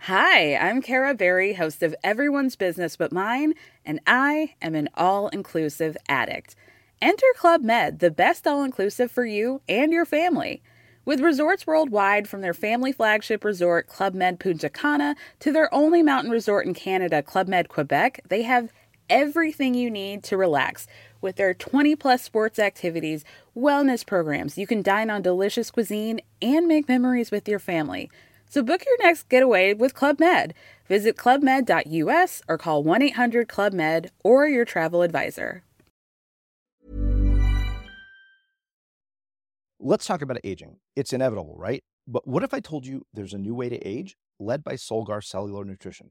Hi, 0.00 0.56
I'm 0.56 0.82
Kara 0.82 1.14
Berry, 1.14 1.52
host 1.52 1.84
of 1.84 1.94
Everyone's 2.02 2.56
Business 2.56 2.96
But 2.96 3.12
Mine, 3.12 3.54
and 3.84 4.00
I 4.04 4.54
am 4.60 4.74
an 4.74 4.88
all 4.96 5.28
inclusive 5.28 5.96
addict. 6.08 6.56
Enter 7.00 7.32
Club 7.36 7.62
Med, 7.62 8.00
the 8.00 8.10
best 8.10 8.48
all 8.48 8.64
inclusive 8.64 9.12
for 9.12 9.26
you 9.26 9.60
and 9.68 9.92
your 9.92 10.04
family. 10.04 10.60
With 11.04 11.20
resorts 11.20 11.68
worldwide, 11.68 12.28
from 12.28 12.40
their 12.40 12.52
family 12.52 12.90
flagship 12.90 13.44
resort, 13.44 13.86
Club 13.86 14.14
Med 14.14 14.40
Punta 14.40 14.68
Cana, 14.68 15.14
to 15.38 15.52
their 15.52 15.72
only 15.72 16.02
mountain 16.02 16.32
resort 16.32 16.66
in 16.66 16.74
Canada, 16.74 17.22
Club 17.22 17.46
Med 17.46 17.68
Quebec, 17.68 18.22
they 18.28 18.42
have 18.42 18.72
everything 19.08 19.74
you 19.74 19.90
need 19.90 20.22
to 20.24 20.36
relax 20.36 20.86
with 21.20 21.36
their 21.36 21.54
20 21.54 21.96
plus 21.96 22.22
sports 22.22 22.58
activities, 22.58 23.24
wellness 23.56 24.06
programs. 24.06 24.58
You 24.58 24.66
can 24.66 24.82
dine 24.82 25.10
on 25.10 25.22
delicious 25.22 25.70
cuisine 25.70 26.20
and 26.40 26.66
make 26.66 26.88
memories 26.88 27.30
with 27.30 27.48
your 27.48 27.58
family. 27.58 28.10
So 28.48 28.62
book 28.62 28.82
your 28.86 28.96
next 29.06 29.28
getaway 29.28 29.74
with 29.74 29.94
Club 29.94 30.18
Med. 30.18 30.54
Visit 30.86 31.16
clubmed.us 31.16 32.42
or 32.48 32.58
call 32.58 32.82
1 32.82 33.02
800 33.02 33.48
Club 33.48 33.72
Med 33.72 34.10
or 34.24 34.48
your 34.48 34.64
travel 34.64 35.02
advisor. 35.02 35.62
Let's 39.80 40.06
talk 40.06 40.22
about 40.22 40.38
aging. 40.42 40.78
It's 40.96 41.12
inevitable, 41.12 41.54
right? 41.56 41.84
But 42.08 42.26
what 42.26 42.42
if 42.42 42.52
I 42.52 42.60
told 42.60 42.86
you 42.86 43.06
there's 43.12 43.34
a 43.34 43.38
new 43.38 43.54
way 43.54 43.68
to 43.68 43.76
age 43.86 44.16
led 44.40 44.64
by 44.64 44.74
Solgar 44.74 45.22
Cellular 45.22 45.64
Nutrition? 45.64 46.10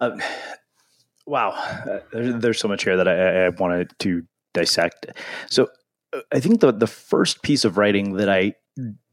Um, 0.00 0.20
wow. 1.26 1.50
Uh, 1.50 2.00
there's, 2.12 2.42
there's 2.42 2.58
so 2.58 2.68
much 2.68 2.84
here 2.84 2.96
that 2.96 3.08
I, 3.08 3.46
I 3.46 3.48
wanted 3.50 3.92
to 4.00 4.22
dissect. 4.56 5.06
So 5.48 5.68
uh, 6.12 6.20
I 6.32 6.40
think 6.40 6.60
the 6.60 6.72
the 6.72 6.86
first 6.86 7.42
piece 7.42 7.64
of 7.64 7.76
writing 7.76 8.14
that 8.14 8.28
I 8.28 8.54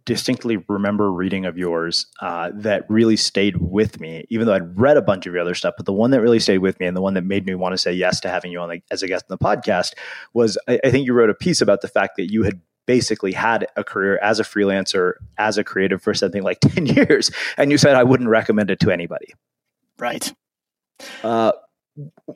distinctly 0.05 0.57
remember 0.67 1.11
reading 1.11 1.45
of 1.45 1.57
yours 1.57 2.07
uh, 2.21 2.51
that 2.55 2.85
really 2.89 3.15
stayed 3.15 3.57
with 3.57 3.99
me, 3.99 4.25
even 4.29 4.45
though 4.47 4.53
I'd 4.53 4.77
read 4.77 4.97
a 4.97 5.01
bunch 5.01 5.25
of 5.25 5.33
your 5.33 5.41
other 5.41 5.55
stuff, 5.55 5.75
but 5.77 5.85
the 5.85 5.93
one 5.93 6.11
that 6.11 6.21
really 6.21 6.39
stayed 6.39 6.57
with 6.57 6.79
me 6.79 6.87
and 6.87 6.97
the 6.97 7.01
one 7.01 7.13
that 7.13 7.23
made 7.23 7.45
me 7.45 7.55
want 7.55 7.73
to 7.73 7.77
say 7.77 7.93
yes 7.93 8.19
to 8.21 8.29
having 8.29 8.51
you 8.51 8.59
on 8.59 8.69
the, 8.69 8.81
as 8.91 9.01
a 9.01 9.07
guest 9.07 9.25
in 9.29 9.33
the 9.33 9.37
podcast 9.37 9.93
was 10.33 10.57
I, 10.67 10.79
I 10.83 10.91
think 10.91 11.05
you 11.05 11.13
wrote 11.13 11.29
a 11.29 11.33
piece 11.33 11.61
about 11.61 11.81
the 11.81 11.87
fact 11.87 12.17
that 12.17 12.31
you 12.31 12.43
had 12.43 12.59
basically 12.85 13.31
had 13.31 13.67
a 13.77 13.83
career 13.83 14.19
as 14.21 14.41
a 14.41 14.43
freelancer, 14.43 15.13
as 15.37 15.57
a 15.57 15.63
creative 15.63 16.01
for 16.01 16.13
something 16.13 16.43
like 16.43 16.59
10 16.61 16.85
years. 16.85 17.31
And 17.57 17.71
you 17.71 17.77
said, 17.77 17.95
I 17.95 18.03
wouldn't 18.03 18.29
recommend 18.29 18.69
it 18.71 18.81
to 18.81 18.91
anybody. 18.91 19.33
Right. 19.97 20.33
Uh, 21.23 21.53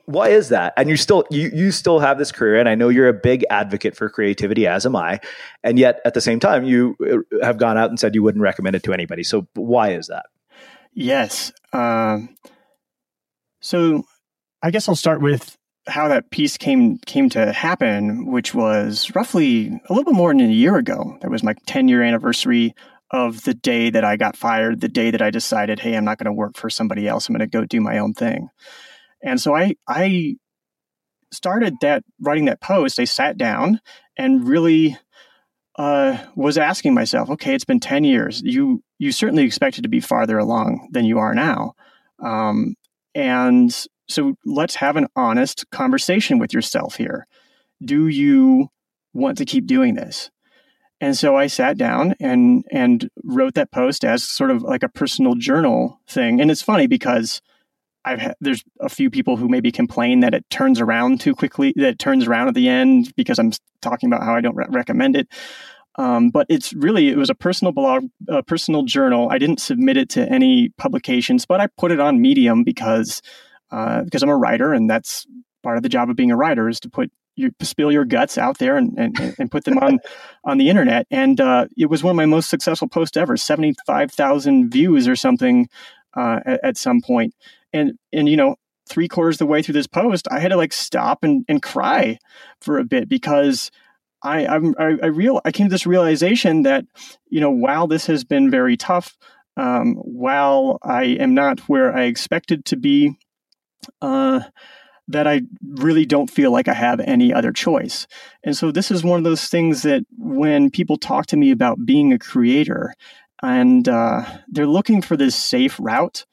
why 0.04 0.28
is 0.28 0.50
that? 0.50 0.72
And 0.76 0.88
you 0.88 0.96
still 0.96 1.24
you 1.30 1.50
you 1.52 1.70
still 1.72 1.98
have 1.98 2.18
this 2.18 2.30
career 2.30 2.56
and 2.56 2.68
i 2.68 2.74
know 2.74 2.88
you're 2.88 3.08
a 3.08 3.12
big 3.12 3.44
advocate 3.50 3.96
for 3.96 4.08
creativity 4.08 4.66
as 4.66 4.86
am 4.86 4.94
i 4.94 5.20
and 5.64 5.78
yet 5.78 6.00
at 6.04 6.14
the 6.14 6.20
same 6.20 6.38
time 6.38 6.64
you 6.64 6.96
uh, 7.10 7.44
have 7.44 7.58
gone 7.58 7.76
out 7.76 7.90
and 7.90 7.98
said 7.98 8.14
you 8.14 8.22
wouldn't 8.22 8.42
recommend 8.42 8.76
it 8.76 8.82
to 8.84 8.92
anybody. 8.92 9.24
So 9.24 9.46
why 9.54 9.90
is 9.90 10.06
that? 10.06 10.26
Yes 10.92 11.52
um, 11.72 12.36
so 13.60 14.04
i 14.62 14.70
guess 14.70 14.88
i'll 14.88 14.96
start 14.96 15.20
with 15.20 15.56
how 15.88 16.08
that 16.08 16.30
piece 16.30 16.56
came 16.56 16.98
came 16.98 17.28
to 17.30 17.52
happen 17.52 18.26
which 18.26 18.54
was 18.54 19.10
roughly 19.14 19.68
a 19.68 19.92
little 19.92 20.04
bit 20.04 20.14
more 20.14 20.32
than 20.32 20.40
a 20.42 20.52
year 20.52 20.76
ago. 20.76 21.18
That 21.22 21.30
was 21.30 21.42
my 21.42 21.54
10 21.66 21.88
year 21.88 22.02
anniversary 22.02 22.74
of 23.10 23.42
the 23.42 23.54
day 23.54 23.90
that 23.90 24.04
i 24.04 24.16
got 24.16 24.36
fired 24.36 24.80
the 24.80 24.88
day 24.88 25.10
that 25.10 25.22
i 25.22 25.30
decided 25.30 25.80
hey 25.80 25.96
i'm 25.96 26.04
not 26.04 26.18
going 26.18 26.26
to 26.26 26.32
work 26.32 26.56
for 26.56 26.70
somebody 26.70 27.08
else. 27.08 27.28
I'm 27.28 27.34
going 27.34 27.40
to 27.40 27.46
go 27.50 27.64
do 27.64 27.80
my 27.80 27.98
own 27.98 28.14
thing 28.14 28.50
and 29.22 29.40
so 29.40 29.54
I 29.54 29.74
I 29.86 30.36
started 31.32 31.74
that 31.80 32.04
writing 32.20 32.46
that 32.46 32.60
post. 32.60 32.98
I 32.98 33.04
sat 33.04 33.36
down 33.36 33.80
and 34.16 34.46
really 34.46 34.96
uh, 35.76 36.18
was 36.34 36.58
asking 36.58 36.94
myself, 36.94 37.30
okay, 37.30 37.54
it's 37.54 37.64
been 37.64 37.80
ten 37.80 38.04
years. 38.04 38.42
You 38.42 38.82
you 38.98 39.12
certainly 39.12 39.44
expected 39.44 39.82
to 39.82 39.88
be 39.88 40.00
farther 40.00 40.38
along 40.38 40.88
than 40.92 41.04
you 41.04 41.18
are 41.18 41.34
now, 41.34 41.74
um, 42.22 42.74
and 43.14 43.74
so 44.08 44.34
let's 44.44 44.76
have 44.76 44.96
an 44.96 45.06
honest 45.14 45.70
conversation 45.70 46.38
with 46.38 46.52
yourself 46.52 46.96
here. 46.96 47.26
Do 47.84 48.08
you 48.08 48.70
want 49.12 49.38
to 49.38 49.44
keep 49.44 49.66
doing 49.66 49.94
this? 49.94 50.30
And 51.00 51.16
so 51.16 51.36
I 51.36 51.46
sat 51.46 51.78
down 51.78 52.14
and 52.18 52.64
and 52.70 53.08
wrote 53.22 53.54
that 53.54 53.70
post 53.70 54.04
as 54.04 54.24
sort 54.24 54.50
of 54.50 54.62
like 54.62 54.82
a 54.82 54.88
personal 54.88 55.34
journal 55.34 56.00
thing. 56.08 56.40
And 56.40 56.50
it's 56.50 56.62
funny 56.62 56.86
because 56.86 57.40
I've 58.08 58.34
there's 58.40 58.64
a 58.80 58.88
few 58.88 59.10
people 59.10 59.36
who 59.36 59.48
maybe 59.48 59.70
complain 59.70 60.20
that 60.20 60.34
it 60.34 60.48
turns 60.50 60.80
around 60.80 61.20
too 61.20 61.34
quickly, 61.34 61.72
that 61.76 61.88
it 61.88 61.98
turns 61.98 62.26
around 62.26 62.48
at 62.48 62.54
the 62.54 62.68
end 62.68 63.12
because 63.16 63.38
I'm 63.38 63.52
talking 63.82 64.08
about 64.08 64.24
how 64.24 64.34
I 64.34 64.40
don't 64.40 64.56
re- 64.56 64.66
recommend 64.68 65.16
it. 65.16 65.28
Um, 65.96 66.30
but 66.30 66.46
it's 66.48 66.72
really 66.72 67.08
it 67.08 67.16
was 67.16 67.28
a 67.28 67.34
personal 67.34 67.72
blog, 67.72 68.04
a 68.28 68.42
personal 68.42 68.84
journal. 68.84 69.28
I 69.30 69.38
didn't 69.38 69.60
submit 69.60 69.96
it 69.96 70.08
to 70.10 70.26
any 70.28 70.70
publications, 70.78 71.44
but 71.44 71.60
I 71.60 71.66
put 71.66 71.90
it 71.90 72.00
on 72.00 72.20
Medium 72.20 72.64
because 72.64 73.20
uh, 73.70 74.02
because 74.04 74.22
I'm 74.22 74.28
a 74.28 74.36
writer, 74.36 74.72
and 74.72 74.88
that's 74.88 75.26
part 75.62 75.76
of 75.76 75.82
the 75.82 75.88
job 75.88 76.08
of 76.08 76.16
being 76.16 76.30
a 76.30 76.36
writer 76.36 76.68
is 76.68 76.80
to 76.80 76.88
put 76.88 77.10
you 77.34 77.50
spill 77.60 77.92
your 77.92 78.04
guts 78.04 78.38
out 78.38 78.58
there 78.58 78.76
and, 78.76 78.98
and, 78.98 79.36
and 79.38 79.50
put 79.50 79.64
them 79.64 79.78
on 79.78 79.98
on 80.44 80.58
the 80.58 80.68
internet. 80.70 81.06
And 81.10 81.40
uh, 81.40 81.66
it 81.76 81.86
was 81.86 82.02
one 82.02 82.12
of 82.12 82.16
my 82.16 82.26
most 82.26 82.48
successful 82.48 82.88
posts 82.88 83.16
ever, 83.16 83.36
seventy 83.36 83.74
five 83.86 84.12
thousand 84.12 84.70
views 84.70 85.08
or 85.08 85.16
something 85.16 85.68
uh, 86.14 86.40
at, 86.46 86.64
at, 86.64 86.76
some 86.76 87.00
point 87.00 87.34
and 87.72 87.98
and 88.12 88.28
you 88.28 88.36
know 88.36 88.56
three 88.88 89.08
quarters 89.08 89.34
of 89.34 89.40
the 89.40 89.46
way 89.46 89.62
through 89.62 89.74
this 89.74 89.86
post 89.86 90.26
i 90.30 90.38
had 90.38 90.48
to 90.48 90.56
like 90.56 90.72
stop 90.72 91.22
and, 91.22 91.44
and 91.48 91.62
cry 91.62 92.18
for 92.60 92.78
a 92.78 92.84
bit 92.84 93.08
because 93.08 93.70
i 94.22 94.46
I'm, 94.46 94.74
i 94.78 94.96
i 95.02 95.06
real 95.06 95.40
i 95.44 95.52
came 95.52 95.66
to 95.66 95.70
this 95.70 95.86
realization 95.86 96.62
that 96.62 96.84
you 97.28 97.40
know 97.40 97.50
while 97.50 97.86
this 97.86 98.06
has 98.06 98.24
been 98.24 98.50
very 98.50 98.76
tough 98.76 99.16
um, 99.58 99.94
while 99.96 100.78
I 100.82 101.04
am 101.04 101.34
not 101.34 101.60
where 101.68 101.94
I 101.94 102.04
expected 102.04 102.64
to 102.66 102.76
be, 102.76 103.18
uh, 104.00 104.40
that 105.08 105.26
I 105.26 105.42
really 105.66 106.06
don't 106.06 106.30
feel 106.30 106.52
like 106.52 106.68
I 106.68 106.74
have 106.74 107.00
any 107.00 107.32
other 107.32 107.50
choice. 107.50 108.06
And 108.44 108.56
so 108.56 108.70
this 108.70 108.90
is 108.90 109.02
one 109.02 109.18
of 109.18 109.24
those 109.24 109.48
things 109.48 109.82
that 109.82 110.04
when 110.16 110.70
people 110.70 110.96
talk 110.96 111.26
to 111.26 111.36
me 111.36 111.50
about 111.50 111.84
being 111.84 112.12
a 112.12 112.18
creator 112.18 112.94
and 113.42 113.88
uh, 113.88 114.24
they're 114.48 114.66
looking 114.66 115.02
for 115.02 115.16
this 115.16 115.34
safe 115.34 115.76
route 115.80 116.24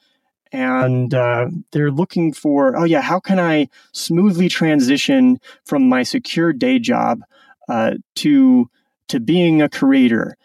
and 0.51 1.13
uh, 1.13 1.47
they're 1.71 1.91
looking 1.91 2.33
for, 2.33 2.77
oh, 2.77 2.83
yeah, 2.83 3.01
how 3.01 3.19
can 3.19 3.39
I 3.39 3.67
smoothly 3.91 4.49
transition 4.49 5.39
from 5.65 5.89
my 5.89 6.03
secure 6.03 6.53
day 6.53 6.79
job 6.79 7.21
uh, 7.67 7.95
to, 8.15 8.69
to 9.09 9.19
being 9.19 9.61
a 9.61 9.69
creator? 9.69 10.37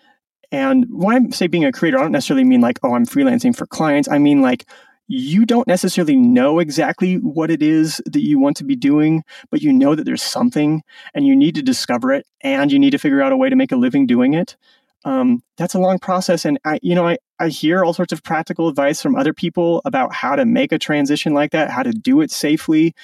And 0.53 0.87
when 0.91 1.27
I 1.27 1.31
say 1.31 1.47
being 1.47 1.65
a 1.65 1.73
creator, 1.73 1.99
I 1.99 2.03
don't 2.03 2.13
necessarily 2.13 2.45
mean 2.45 2.61
like, 2.61 2.79
oh, 2.83 2.95
I'm 2.95 3.07
freelancing 3.07 3.55
for 3.55 3.67
clients. 3.67 4.09
I 4.09 4.19
mean 4.19 4.43
like, 4.43 4.67
you 5.13 5.45
don't 5.45 5.67
necessarily 5.67 6.15
know 6.15 6.61
exactly 6.61 7.17
what 7.17 7.51
it 7.51 7.63
is 7.63 8.01
that 8.07 8.23
you 8.23 8.39
want 8.39 8.57
to 8.59 8.65
be 8.65 8.77
doing, 8.77 9.25
but 9.51 9.61
you 9.61 9.73
know 9.73 9.97
that 9.97 10.05
there's 10.05 10.23
something 10.23 10.85
and 11.15 11.27
you 11.27 11.35
need 11.35 11.57
to 11.57 11.63
discover 11.63 12.13
it 12.13 12.27
and 12.43 12.71
you 12.71 12.79
need 12.79 12.91
to 12.91 12.99
figure 12.99 13.21
out 13.21 13.33
a 13.33 13.37
way 13.37 13.49
to 13.49 13.57
make 13.57 13.73
a 13.73 13.77
living 13.77 14.07
doing 14.07 14.35
it. 14.35 14.57
Um, 15.05 15.43
that's 15.57 15.75
a 15.75 15.81
long 15.81 15.99
process. 15.99 16.45
And 16.45 16.61
I, 16.65 16.79
you 16.81 16.95
know, 16.95 17.09
I, 17.09 17.19
I 17.41 17.49
hear 17.49 17.85
all 17.85 17.93
sorts 17.93 18.13
of 18.13 18.23
practical 18.23 18.69
advice 18.69 19.03
from 19.03 19.17
other 19.17 19.33
people 19.33 19.83
about 19.85 20.15
how 20.15 20.37
to 20.37 20.45
make 20.45 20.73
a 20.73 20.79
transition 20.79 21.35
like 21.35 21.53
that, 21.53 21.71
how 21.71 21.83
to 21.83 21.93
do 21.93 22.21
it 22.21 22.31
safely. 22.31 22.95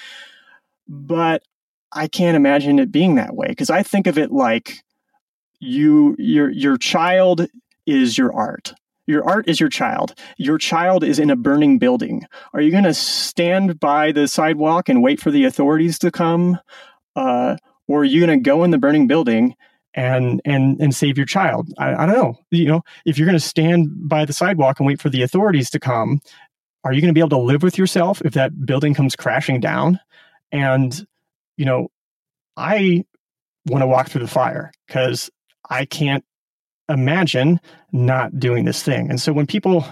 But 0.87 1.43
I 1.91 2.07
can't 2.07 2.37
imagine 2.37 2.79
it 2.79 2.91
being 2.91 3.15
that 3.15 3.35
way 3.35 3.47
because 3.47 3.69
I 3.69 3.83
think 3.83 4.07
of 4.07 4.17
it 4.17 4.31
like 4.31 4.83
you, 5.59 6.15
your, 6.17 6.49
your 6.49 6.77
child 6.77 7.47
is 7.85 8.17
your 8.17 8.33
art 8.33 8.73
your 9.07 9.25
art 9.25 9.47
is 9.47 9.59
your 9.59 9.69
child. 9.69 10.13
Your 10.37 10.57
child 10.57 11.03
is 11.03 11.17
in 11.17 11.29
a 11.29 11.35
burning 11.35 11.79
building. 11.79 12.27
Are 12.53 12.61
you 12.61 12.71
going 12.71 12.83
to 12.83 12.93
stand 12.93 13.79
by 13.79 14.11
the 14.11 14.27
sidewalk 14.27 14.89
and 14.89 15.01
wait 15.01 15.21
for 15.21 15.31
the 15.31 15.45
authorities 15.45 15.97
to 15.99 16.11
come? 16.11 16.59
Uh, 17.15 17.55
or 17.87 18.01
are 18.01 18.05
you 18.05 18.23
going 18.25 18.37
to 18.37 18.43
go 18.43 18.63
in 18.63 18.71
the 18.71 18.77
burning 18.77 19.07
building 19.07 19.55
and 19.93 20.41
and 20.45 20.79
and 20.79 20.95
save 20.95 21.17
your 21.17 21.25
child? 21.25 21.73
I, 21.77 21.93
I 21.95 22.05
don't 22.05 22.15
know. 22.15 22.39
You 22.51 22.67
know, 22.67 22.81
if 23.05 23.17
you're 23.17 23.27
going 23.27 23.39
to 23.39 23.45
stand 23.45 23.89
by 24.07 24.25
the 24.25 24.33
sidewalk 24.33 24.79
and 24.79 24.87
wait 24.87 25.01
for 25.01 25.09
the 25.09 25.23
authorities 25.23 25.69
to 25.71 25.79
come, 25.79 26.19
are 26.83 26.93
you 26.93 27.01
going 27.01 27.09
to 27.09 27.13
be 27.13 27.21
able 27.21 27.29
to 27.29 27.37
live 27.37 27.63
with 27.63 27.77
yourself 27.77 28.21
if 28.23 28.33
that 28.33 28.65
building 28.65 28.93
comes 28.93 29.15
crashing 29.15 29.59
down? 29.59 29.99
And 30.51 31.05
you 31.57 31.65
know, 31.65 31.89
I 32.55 33.05
want 33.65 33.81
to 33.81 33.87
walk 33.87 34.09
through 34.09 34.21
the 34.21 34.27
fire 34.27 34.71
because 34.87 35.29
I 35.69 35.85
can't 35.85 36.23
imagine 36.89 37.59
not 37.91 38.39
doing 38.39 38.65
this 38.65 38.81
thing. 38.81 39.09
And 39.09 39.19
so 39.19 39.33
when 39.33 39.47
people 39.47 39.85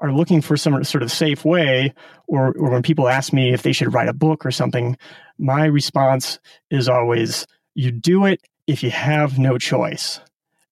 are 0.00 0.12
looking 0.12 0.40
for 0.40 0.56
some 0.56 0.82
sort 0.84 1.02
of 1.02 1.12
safe 1.12 1.44
way, 1.44 1.92
or, 2.26 2.54
or 2.56 2.70
when 2.70 2.82
people 2.82 3.08
ask 3.08 3.32
me 3.32 3.52
if 3.52 3.62
they 3.62 3.72
should 3.72 3.92
write 3.92 4.08
a 4.08 4.14
book 4.14 4.46
or 4.46 4.50
something, 4.50 4.96
my 5.38 5.66
response 5.66 6.38
is 6.70 6.88
always 6.88 7.46
you 7.74 7.90
do 7.90 8.24
it 8.24 8.40
if 8.70 8.82
you 8.82 8.90
have 8.90 9.38
no 9.38 9.58
choice. 9.58 10.20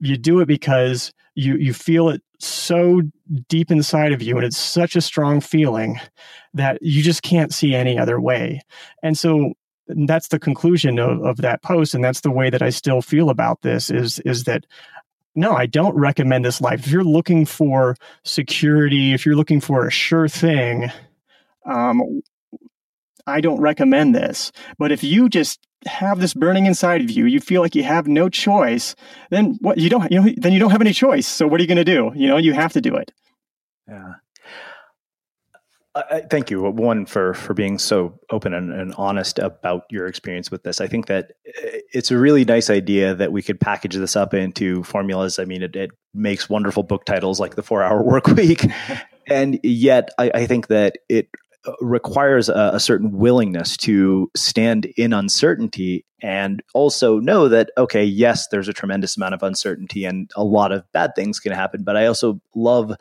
You 0.01 0.17
do 0.17 0.41
it 0.41 0.47
because 0.47 1.13
you, 1.35 1.57
you 1.57 1.75
feel 1.75 2.09
it 2.09 2.23
so 2.39 3.03
deep 3.49 3.71
inside 3.71 4.13
of 4.13 4.23
you 4.23 4.37
and 4.37 4.45
it's 4.45 4.57
such 4.57 4.95
a 4.95 5.01
strong 5.01 5.41
feeling 5.41 6.01
that 6.55 6.79
you 6.81 7.03
just 7.03 7.23
can't 7.23 7.53
see 7.53 7.75
any 7.75 7.99
other 7.99 8.21
way. 8.21 8.61
And 9.03 9.19
so 9.19 9.55
that's 9.89 10.29
the 10.29 10.39
conclusion 10.39 10.99
of, 10.99 11.23
of 11.25 11.39
that 11.39 11.63
post 11.63 11.95
and 11.95 12.05
that's 12.05 12.21
the 12.21 12.31
way 12.31 12.51
that 12.51 12.61
i 12.61 12.69
still 12.69 13.01
feel 13.01 13.31
about 13.31 13.63
this 13.63 13.89
is 13.89 14.19
is 14.21 14.45
that 14.45 14.67
no, 15.39 15.53
I 15.53 15.67
don't 15.67 15.95
recommend 15.95 16.45
this 16.45 16.61
life. 16.61 16.81
If 16.81 16.91
you're 16.91 17.05
looking 17.05 17.47
for 17.47 17.95
security, 18.25 19.13
if 19.13 19.25
you're 19.25 19.37
looking 19.37 19.61
for 19.61 19.87
a 19.87 19.91
sure 19.91 20.27
thing, 20.27 20.91
um, 21.65 22.23
I 23.25 23.41
don't 23.41 23.61
recommend 23.61 24.17
this. 24.17 24.51
But 24.79 24.91
if 24.91 25.05
you 25.05 25.29
just 25.29 25.61
have 25.87 26.21
this 26.21 26.35
burning 26.35 26.67
inside 26.67 27.01
of 27.01 27.11
you, 27.11 27.27
you 27.27 27.41
feel 27.41 27.63
like 27.63 27.75
you 27.75 27.85
have 27.85 28.07
no 28.09 28.29
choice, 28.29 28.97
then 29.31 29.59
what 29.61 29.79
you 29.79 29.89
don't, 29.89 30.11
you 30.11 30.21
know, 30.21 30.33
then 30.37 30.53
you 30.53 30.59
don't 30.59 30.71
have 30.71 30.81
any 30.81 30.93
choice. 30.93 31.27
So 31.27 31.47
what 31.47 31.61
are 31.61 31.63
you 31.63 31.69
going 31.69 31.77
to 31.77 31.85
do? 31.85 32.13
You 32.15 32.29
know, 32.29 32.37
you 32.37 32.53
have 32.53 32.73
to 32.73 32.81
do 32.81 32.97
it. 32.97 33.13
Yeah. 33.89 34.15
Uh, 35.95 36.21
thank 36.31 36.51
you, 36.51 36.63
one 36.63 37.07
for 37.07 37.35
for 37.35 37.55
being 37.55 37.77
so 37.77 38.17
open 38.31 38.55
and, 38.55 38.73
and, 38.73 38.95
honest 38.97 39.39
about 39.41 39.83
your 39.91 40.07
experience 40.07 40.49
with 40.49 40.63
this. 40.63 40.81
I 40.81 40.87
think 40.87 41.07
that 41.07 41.33
uh, 41.49 41.79
it's 41.93 42.13
a 42.13 42.19
really 42.19 42.45
nice 42.45 42.71
idea 42.71 43.17
that 43.17 43.33
we 43.33 43.43
could 43.43 43.59
package 43.59 43.97
this 43.97 44.15
up 44.15 44.33
into 44.33 44.85
formulas. 44.85 45.41
I 45.41 45.45
mean, 45.45 45.63
it, 45.63 45.75
it 45.75 45.91
makes 46.15 46.49
wonderful 46.49 46.85
book 46.85 47.05
titles 47.05 47.41
like 47.41 47.57
the 47.57 47.65
Four 47.65 47.83
Hour 47.83 48.03
Work 48.05 48.29
Week, 48.29 48.65
and 49.27 49.59
yet 49.65 50.11
I, 50.19 50.31
I, 50.35 50.47
think 50.47 50.69
that 50.69 50.99
it 51.09 51.29
uh, 51.35 51.48
requires 51.81 52.49
a, 52.49 52.71
a 52.75 52.81
certain 52.81 53.13
willingness 53.13 53.77
to 53.79 54.31
stand 54.37 54.87
in 54.97 55.13
uncertainty 55.13 56.05
and 56.23 56.63
also 56.75 57.19
know 57.21 57.49
that 57.49 57.71
okay, 57.79 58.05
yes, 58.05 58.49
there's 58.49 58.69
a 58.69 58.73
tremendous 58.73 59.17
amount 59.17 59.35
of 59.35 59.43
uncertainty 59.43 60.05
and 60.05 60.31
a 60.37 60.45
lot 60.45 60.73
of 60.73 60.91
bad 60.93 61.15
things 61.15 61.39
can 61.39 61.53
happen, 61.53 61.83
but 61.83 61.97
I 61.97 62.07
also 62.07 62.41
love 62.55 62.93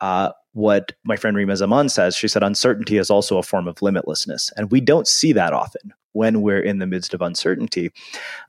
uh, 0.00 0.30
what 0.52 0.92
my 1.04 1.16
friend 1.16 1.36
Rima 1.36 1.56
Zaman 1.56 1.88
says. 1.88 2.16
She 2.16 2.28
said, 2.28 2.42
uncertainty 2.42 2.96
is 2.96 3.10
also 3.10 3.38
a 3.38 3.42
form 3.42 3.68
of 3.68 3.76
limitlessness. 3.76 4.52
And 4.56 4.70
we 4.70 4.80
don't 4.80 5.08
see 5.08 5.32
that 5.32 5.52
often 5.52 5.92
when 6.12 6.42
we're 6.42 6.60
in 6.60 6.78
the 6.78 6.86
midst 6.86 7.12
of 7.12 7.20
uncertainty. 7.22 7.90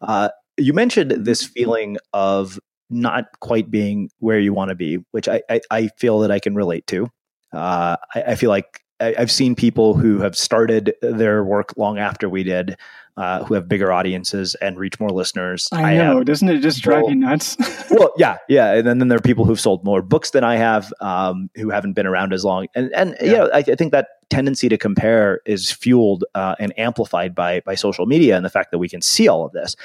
Uh, 0.02 0.30
you 0.58 0.74
mentioned 0.74 1.12
this 1.12 1.44
feeling 1.44 1.98
of 2.14 2.60
not 2.90 3.26
quite 3.40 3.72
being 3.72 4.10
where 4.20 4.40
you 4.40 4.54
want 4.54 4.70
to 4.70 4.76
be, 4.76 4.98
which 5.12 5.28
I, 5.28 5.42
I, 5.50 5.62
I, 5.72 5.88
feel 5.98 6.20
that 6.20 6.32
I 6.32 6.40
can 6.40 6.54
relate 6.54 6.86
to. 6.88 7.10
Uh, 7.52 7.98
I, 8.14 8.22
I, 8.28 8.36
feel 8.36 8.52
like 8.52 8.85
I, 9.00 9.16
have 9.18 9.32
seen 9.32 9.56
people 9.56 9.94
who 9.94 10.20
have 10.20 10.38
started 10.38 10.96
their 11.02 11.44
work 11.44 11.74
long 11.78 11.98
after 11.98 12.30
we 12.30 12.44
did, 12.44 12.78
uh, 13.18 13.44
who 13.46 13.54
have 13.54 13.68
bigger 13.68 13.92
audiences 13.92 14.56
and 14.56 14.78
reach 14.78 15.00
more 15.00 15.10
listeners. 15.10 15.68
I 15.72 15.96
know, 15.96 16.18
have, 16.18 16.26
doesn't 16.26 16.50
it 16.50 16.60
just 16.60 16.82
drive 16.82 17.04
well, 17.04 17.12
you 17.12 17.16
nuts? 17.16 17.58
well, 17.92 18.12
yeah, 18.18 18.38
yeah, 18.50 18.74
and 18.74 18.88
then, 18.88 19.00
then 19.00 19.08
there 19.08 19.18
are 19.18 19.22
people 19.22 19.46
who've 19.46 19.60
sold 19.60 19.84
more 19.84 20.02
books 20.02 20.32
than 20.32 20.44
I 20.44 20.56
have, 20.56 20.94
um, 21.02 21.50
who 21.56 21.70
haven't 21.70 21.94
been 21.94 22.06
around 22.06 22.34
as 22.34 22.44
long, 22.44 22.68
and 22.76 22.94
and 22.94 23.16
yeah. 23.22 23.26
you 23.26 23.38
know, 23.38 23.50
I, 23.54 23.60
I 23.60 23.76
think 23.76 23.92
that 23.92 24.08
tendency 24.30 24.70
to 24.70 24.78
compare 24.78 25.42
is 25.46 25.72
fueled 25.72 26.26
uh, 26.34 26.56
and 26.60 26.78
amplified 26.80 27.36
by 27.36 27.62
by 27.62 27.76
social 27.76 28.06
media 28.06 28.36
and 28.36 28.46
the 28.46 28.50
fact 28.50 28.72
that 28.72 28.80
we 28.80 28.90
can 28.90 29.02
see 29.02 29.28
all 29.28 29.46
of 29.46 29.52
this. 29.54 29.76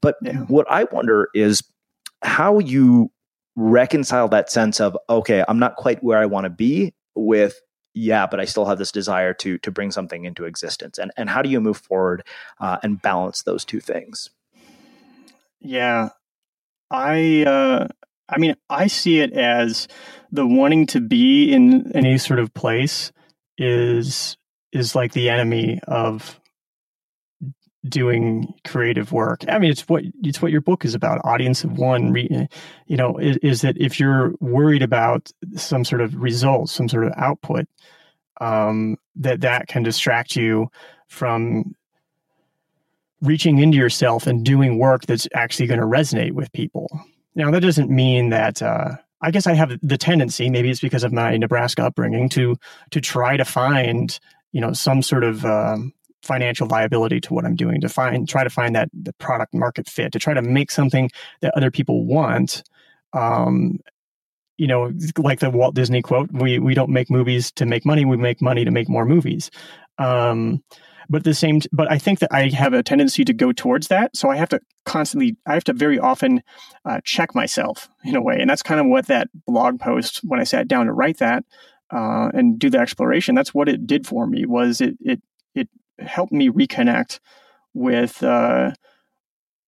But 0.00 0.16
yeah. 0.22 0.38
what 0.44 0.66
I 0.70 0.84
wonder 0.84 1.28
is 1.34 1.62
how 2.22 2.58
you 2.58 3.10
reconcile 3.56 4.28
that 4.28 4.50
sense 4.50 4.80
of 4.80 4.96
okay, 5.10 5.44
I'm 5.48 5.58
not 5.58 5.76
quite 5.76 6.02
where 6.02 6.18
I 6.18 6.26
want 6.26 6.44
to 6.44 6.50
be 6.50 6.94
with 7.14 7.60
yeah, 7.94 8.26
but 8.26 8.40
I 8.40 8.44
still 8.44 8.66
have 8.66 8.78
this 8.78 8.92
desire 8.92 9.34
to 9.34 9.58
to 9.58 9.70
bring 9.70 9.90
something 9.90 10.24
into 10.24 10.44
existence. 10.44 10.98
And 10.98 11.10
and 11.16 11.28
how 11.30 11.42
do 11.42 11.48
you 11.48 11.60
move 11.60 11.78
forward 11.78 12.22
uh, 12.60 12.78
and 12.82 13.00
balance 13.00 13.42
those 13.42 13.64
two 13.64 13.80
things? 13.80 14.30
Yeah, 15.60 16.10
I 16.90 17.44
uh, 17.44 17.88
I 18.28 18.38
mean 18.38 18.56
I 18.70 18.86
see 18.86 19.20
it 19.20 19.32
as 19.32 19.88
the 20.30 20.46
wanting 20.46 20.86
to 20.88 21.00
be 21.00 21.52
in 21.52 21.92
any 21.94 22.18
sort 22.18 22.40
of 22.40 22.54
place 22.54 23.12
is 23.56 24.36
is 24.72 24.94
like 24.94 25.12
the 25.12 25.30
enemy 25.30 25.80
of 25.88 26.38
doing 27.86 28.52
creative 28.66 29.12
work. 29.12 29.44
I 29.48 29.58
mean, 29.58 29.70
it's 29.70 29.88
what 29.88 30.04
it's 30.22 30.42
what 30.42 30.50
your 30.50 30.60
book 30.60 30.84
is 30.84 30.94
about. 30.94 31.20
Audience 31.24 31.64
of 31.64 31.78
one, 31.78 32.14
you 32.14 32.96
know, 32.96 33.16
is, 33.18 33.36
is, 33.38 33.60
that 33.62 33.76
if 33.78 34.00
you're 34.00 34.32
worried 34.40 34.82
about 34.82 35.30
some 35.54 35.84
sort 35.84 36.00
of 36.00 36.14
result, 36.16 36.70
some 36.70 36.88
sort 36.88 37.04
of 37.04 37.12
output, 37.16 37.66
um, 38.40 38.96
that 39.16 39.40
that 39.42 39.68
can 39.68 39.82
distract 39.82 40.34
you 40.34 40.68
from 41.06 41.74
reaching 43.20 43.58
into 43.58 43.76
yourself 43.76 44.26
and 44.26 44.44
doing 44.44 44.78
work 44.78 45.06
that's 45.06 45.28
actually 45.34 45.66
going 45.66 45.80
to 45.80 45.86
resonate 45.86 46.32
with 46.32 46.52
people. 46.52 46.88
Now, 47.34 47.50
that 47.50 47.60
doesn't 47.60 47.90
mean 47.90 48.30
that. 48.30 48.62
Uh, 48.62 48.96
I 49.20 49.32
guess 49.32 49.48
I 49.48 49.54
have 49.54 49.76
the 49.82 49.98
tendency, 49.98 50.48
maybe 50.48 50.70
it's 50.70 50.80
because 50.80 51.02
of 51.02 51.12
my 51.12 51.36
Nebraska 51.36 51.84
upbringing, 51.84 52.28
to 52.30 52.56
to 52.90 53.00
try 53.00 53.36
to 53.36 53.44
find 53.44 54.18
you 54.52 54.60
know 54.60 54.72
some 54.72 55.02
sort 55.02 55.24
of 55.24 55.44
um, 55.44 55.92
financial 56.22 56.66
viability 56.66 57.20
to 57.22 57.34
what 57.34 57.44
I'm 57.44 57.56
doing, 57.56 57.80
to 57.80 57.88
find 57.88 58.28
try 58.28 58.44
to 58.44 58.50
find 58.50 58.74
that 58.74 58.88
the 58.92 59.12
product 59.14 59.54
market 59.54 59.88
fit, 59.88 60.12
to 60.12 60.18
try 60.18 60.34
to 60.34 60.42
make 60.42 60.70
something 60.70 61.10
that 61.40 61.54
other 61.56 61.70
people 61.70 62.04
want. 62.04 62.62
Um, 63.12 63.80
you 64.56 64.66
know, 64.66 64.92
like 65.16 65.38
the 65.38 65.50
Walt 65.50 65.74
Disney 65.74 66.02
quote, 66.02 66.30
we 66.32 66.58
we 66.58 66.74
don't 66.74 66.90
make 66.90 67.10
movies 67.10 67.52
to 67.52 67.66
make 67.66 67.86
money, 67.86 68.04
we 68.04 68.16
make 68.16 68.42
money 68.42 68.64
to 68.64 68.70
make 68.70 68.88
more 68.88 69.04
movies. 69.04 69.50
Um, 69.98 70.62
but 71.10 71.24
the 71.24 71.34
same, 71.34 71.60
but 71.72 71.90
I 71.90 71.98
think 71.98 72.18
that 72.18 72.32
I 72.32 72.48
have 72.48 72.74
a 72.74 72.82
tendency 72.82 73.24
to 73.24 73.32
go 73.32 73.52
towards 73.52 73.88
that. 73.88 74.14
So 74.14 74.28
I 74.28 74.36
have 74.36 74.50
to 74.50 74.60
constantly, 74.84 75.36
I 75.46 75.54
have 75.54 75.64
to 75.64 75.72
very 75.72 75.98
often 75.98 76.42
uh, 76.84 77.00
check 77.02 77.34
myself 77.34 77.88
in 78.04 78.14
a 78.14 78.20
way, 78.20 78.38
and 78.38 78.50
that's 78.50 78.62
kind 78.62 78.80
of 78.80 78.86
what 78.86 79.06
that 79.06 79.28
blog 79.46 79.80
post 79.80 80.20
when 80.24 80.38
I 80.38 80.44
sat 80.44 80.68
down 80.68 80.86
to 80.86 80.92
write 80.92 81.18
that 81.18 81.44
uh, 81.90 82.30
and 82.34 82.58
do 82.58 82.68
the 82.68 82.78
exploration. 82.78 83.34
That's 83.34 83.54
what 83.54 83.68
it 83.68 83.86
did 83.86 84.06
for 84.06 84.26
me. 84.26 84.44
Was 84.44 84.80
it 84.80 84.96
it 85.00 85.22
it 85.54 85.68
helped 86.00 86.32
me 86.32 86.48
reconnect 86.48 87.20
with 87.74 88.22
uh, 88.22 88.72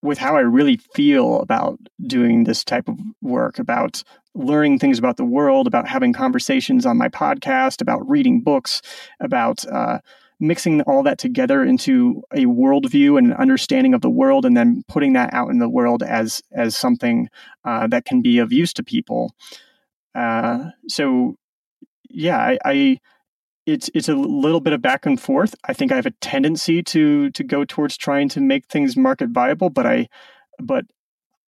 with 0.01 0.17
how 0.17 0.35
I 0.35 0.41
really 0.41 0.77
feel 0.77 1.41
about 1.41 1.79
doing 2.07 2.43
this 2.43 2.63
type 2.63 2.87
of 2.87 2.97
work, 3.21 3.59
about 3.59 4.03
learning 4.33 4.79
things 4.79 4.97
about 4.97 5.17
the 5.17 5.25
world, 5.25 5.67
about 5.67 5.87
having 5.87 6.13
conversations 6.13 6.85
on 6.85 6.97
my 6.97 7.09
podcast, 7.09 7.81
about 7.81 8.07
reading 8.09 8.41
books, 8.41 8.81
about 9.19 9.65
uh, 9.67 9.99
mixing 10.39 10.81
all 10.81 11.03
that 11.03 11.19
together 11.19 11.63
into 11.63 12.23
a 12.33 12.45
worldview 12.45 13.17
and 13.17 13.27
an 13.27 13.33
understanding 13.33 13.93
of 13.93 14.01
the 14.01 14.09
world, 14.09 14.45
and 14.45 14.57
then 14.57 14.83
putting 14.87 15.13
that 15.13 15.31
out 15.33 15.49
in 15.49 15.59
the 15.59 15.69
world 15.69 16.01
as 16.01 16.41
as 16.51 16.75
something 16.75 17.29
uh, 17.65 17.87
that 17.87 18.05
can 18.05 18.21
be 18.21 18.39
of 18.39 18.51
use 18.51 18.73
to 18.73 18.83
people. 18.83 19.35
Uh, 20.15 20.65
so, 20.87 21.35
yeah, 22.09 22.37
I, 22.37 22.57
I 22.65 22.99
it's 23.71 23.89
it's 23.93 24.09
a 24.09 24.15
little 24.15 24.59
bit 24.59 24.73
of 24.73 24.81
back 24.81 25.05
and 25.05 25.19
forth. 25.19 25.55
I 25.63 25.73
think 25.73 25.91
I 25.91 25.95
have 25.95 26.05
a 26.05 26.11
tendency 26.21 26.83
to 26.83 27.29
to 27.31 27.43
go 27.43 27.65
towards 27.65 27.97
trying 27.97 28.29
to 28.29 28.41
make 28.41 28.67
things 28.67 28.97
market 28.97 29.29
viable, 29.29 29.69
but 29.69 29.85
I 29.85 30.09
but 30.59 30.85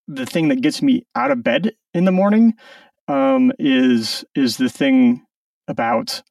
the 0.08 0.26
thing 0.26 0.50
that 0.50 0.62
gets 0.62 0.82
me 0.82 1.06
out 1.16 1.32
of 1.32 1.44
bed 1.44 1.74
in 1.94 2.06
the 2.06 2.12
morning 2.12 2.54
um, 3.08 3.52
is 3.60 4.26
is 4.36 4.58
the 4.58 4.70
thing 4.70 5.26
about 5.68 6.22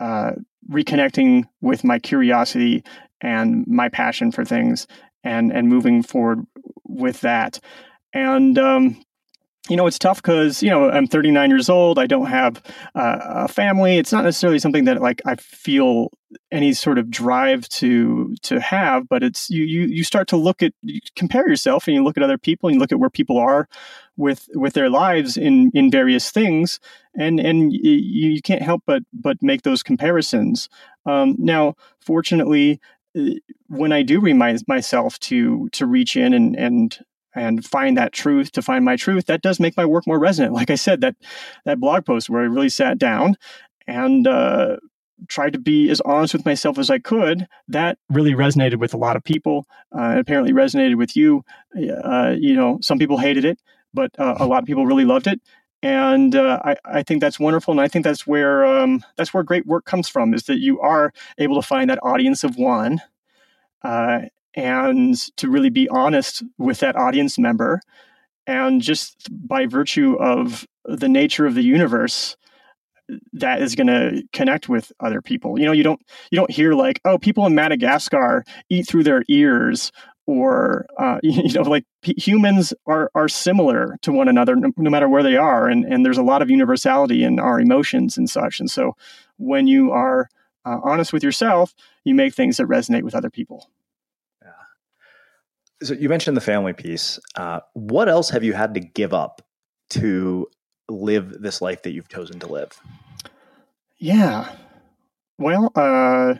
uh, 0.00 0.32
reconnecting 0.70 1.44
with 1.60 1.84
my 1.84 1.98
curiosity 1.98 2.84
and 3.20 3.66
my 3.66 3.88
passion 3.88 4.30
for 4.30 4.44
things 4.44 4.86
and 5.24 5.52
and 5.52 5.68
moving 5.68 6.02
forward 6.02 6.44
with 6.84 7.20
that 7.20 7.60
and 8.12 8.58
um, 8.58 9.00
you 9.68 9.76
know, 9.76 9.86
it's 9.86 9.98
tough 9.98 10.22
because, 10.22 10.62
you 10.62 10.70
know, 10.70 10.90
I'm 10.90 11.06
39 11.06 11.50
years 11.50 11.68
old. 11.68 11.98
I 11.98 12.06
don't 12.06 12.26
have 12.26 12.62
uh, 12.94 13.18
a 13.20 13.48
family. 13.48 13.98
It's 13.98 14.12
not 14.12 14.24
necessarily 14.24 14.58
something 14.58 14.84
that 14.84 15.00
like 15.02 15.20
I 15.26 15.36
feel 15.36 16.10
any 16.50 16.72
sort 16.72 16.98
of 16.98 17.10
drive 17.10 17.68
to 17.68 18.34
to 18.42 18.60
have, 18.60 19.08
but 19.08 19.22
it's 19.22 19.48
you 19.50 19.64
you 19.64 19.82
you 19.82 20.04
start 20.04 20.28
to 20.28 20.36
look 20.36 20.62
at 20.62 20.72
you 20.82 21.00
compare 21.16 21.48
yourself 21.48 21.86
and 21.86 21.94
you 21.94 22.02
look 22.02 22.16
at 22.16 22.22
other 22.22 22.38
people 22.38 22.68
and 22.68 22.74
you 22.74 22.80
look 22.80 22.92
at 22.92 22.98
where 22.98 23.10
people 23.10 23.38
are 23.38 23.68
with 24.16 24.48
with 24.54 24.74
their 24.74 24.90
lives 24.90 25.36
in 25.36 25.70
in 25.74 25.90
various 25.90 26.30
things 26.30 26.80
and 27.16 27.40
and 27.40 27.72
you, 27.72 27.92
you 27.92 28.42
can't 28.42 28.62
help 28.62 28.82
but 28.86 29.02
but 29.12 29.42
make 29.42 29.62
those 29.62 29.82
comparisons. 29.82 30.68
Um, 31.06 31.36
now, 31.38 31.74
fortunately, 32.00 32.80
uh, 33.18 33.30
when 33.68 33.92
I 33.92 34.02
do 34.02 34.20
remind 34.20 34.62
myself 34.66 35.18
to 35.20 35.68
to 35.70 35.86
reach 35.86 36.16
in 36.16 36.34
and 36.34 36.56
and 36.56 36.98
and 37.38 37.64
find 37.64 37.96
that 37.96 38.12
truth 38.12 38.52
to 38.52 38.62
find 38.62 38.84
my 38.84 38.96
truth 38.96 39.26
that 39.26 39.42
does 39.42 39.60
make 39.60 39.76
my 39.76 39.84
work 39.84 40.06
more 40.06 40.18
resonant. 40.18 40.54
Like 40.54 40.70
i 40.70 40.74
said 40.74 41.00
that 41.00 41.16
that 41.64 41.80
blog 41.80 42.04
post 42.04 42.28
where 42.28 42.42
i 42.42 42.46
really 42.46 42.68
sat 42.68 42.98
down 42.98 43.36
and 43.86 44.26
uh, 44.26 44.76
tried 45.28 45.52
to 45.52 45.58
be 45.58 45.90
as 45.90 46.00
honest 46.02 46.34
with 46.34 46.44
myself 46.44 46.78
as 46.78 46.90
i 46.90 46.98
could 46.98 47.46
that 47.68 47.98
really 48.10 48.32
resonated 48.32 48.76
with 48.76 48.92
a 48.92 48.98
lot 48.98 49.16
of 49.16 49.24
people 49.24 49.66
uh, 49.96 50.16
apparently 50.18 50.52
resonated 50.52 50.96
with 50.96 51.16
you. 51.16 51.44
Uh, 52.04 52.34
you 52.38 52.54
know 52.54 52.78
some 52.82 52.98
people 52.98 53.18
hated 53.18 53.44
it 53.44 53.60
but 53.94 54.10
uh, 54.18 54.34
a 54.38 54.46
lot 54.46 54.62
of 54.62 54.66
people 54.66 54.84
really 54.84 55.06
loved 55.06 55.26
it. 55.26 55.40
And 55.82 56.34
uh, 56.34 56.60
I, 56.64 56.76
I 56.84 57.02
think 57.02 57.20
that's 57.20 57.38
wonderful 57.38 57.72
and 57.72 57.80
i 57.80 57.86
think 57.86 58.04
that's 58.04 58.26
where 58.26 58.66
um, 58.66 59.04
that's 59.16 59.32
where 59.32 59.44
great 59.44 59.66
work 59.66 59.84
comes 59.84 60.08
from 60.08 60.34
is 60.34 60.42
that 60.44 60.58
you 60.58 60.80
are 60.80 61.12
able 61.38 61.54
to 61.54 61.66
find 61.66 61.88
that 61.88 62.00
audience 62.02 62.42
of 62.42 62.56
one 62.56 63.00
uh, 63.82 64.22
and 64.58 65.14
to 65.36 65.48
really 65.48 65.70
be 65.70 65.88
honest 65.88 66.42
with 66.58 66.80
that 66.80 66.96
audience 66.96 67.38
member. 67.38 67.80
And 68.46 68.82
just 68.82 69.28
by 69.30 69.66
virtue 69.66 70.16
of 70.18 70.66
the 70.84 71.08
nature 71.08 71.46
of 71.46 71.54
the 71.54 71.62
universe, 71.62 72.36
that 73.34 73.62
is 73.62 73.76
going 73.76 73.86
to 73.86 74.22
connect 74.32 74.68
with 74.68 74.90
other 75.00 75.22
people. 75.22 75.58
You 75.58 75.66
know, 75.66 75.72
you 75.72 75.84
don't 75.84 76.00
you 76.30 76.36
don't 76.36 76.50
hear 76.50 76.74
like, 76.74 77.00
oh, 77.04 77.18
people 77.18 77.46
in 77.46 77.54
Madagascar 77.54 78.44
eat 78.68 78.88
through 78.88 79.04
their 79.04 79.22
ears, 79.28 79.92
or 80.26 80.86
uh, 80.98 81.18
you 81.22 81.52
know, 81.52 81.62
like 81.62 81.84
p- 82.02 82.14
humans 82.18 82.74
are 82.86 83.10
are 83.14 83.28
similar 83.28 83.96
to 84.02 84.12
one 84.12 84.28
another 84.28 84.56
no, 84.56 84.72
no, 84.76 84.90
matter 84.90 85.08
where 85.08 85.22
they 85.22 85.36
are, 85.36 85.68
and 85.68 85.84
and 85.84 86.04
there's 86.04 86.18
a 86.18 86.22
lot 86.22 86.42
of 86.42 86.50
universality 86.50 87.22
in 87.22 87.38
our 87.38 87.60
emotions 87.60 88.18
and 88.18 88.28
such. 88.28 88.60
And 88.60 88.70
so, 88.70 88.94
when 89.36 89.66
you 89.66 89.92
are 89.92 90.28
uh, 90.66 90.78
honest 90.82 91.12
with 91.12 91.22
yourself, 91.22 91.74
you 92.04 92.14
make 92.14 92.34
things 92.34 92.56
that 92.56 92.66
resonate 92.66 93.04
with 93.04 93.14
other 93.14 93.30
people. 93.30 93.70
So 95.82 95.94
you 95.94 96.08
mentioned 96.08 96.36
the 96.36 96.42
family 96.42 96.72
piece. 96.72 97.18
Uh, 97.36 97.60
what 97.74 98.08
else 98.08 98.30
have 98.30 98.42
you 98.42 98.52
had 98.52 98.74
to 98.74 98.80
give 98.80 99.14
up 99.14 99.42
to 99.90 100.48
live 100.88 101.40
this 101.40 101.60
life 101.60 101.82
that 101.82 101.92
you've 101.92 102.08
chosen 102.08 102.40
to 102.40 102.46
live? 102.46 102.80
Yeah. 103.98 104.54
Well, 105.38 105.70
uh, 105.74 106.34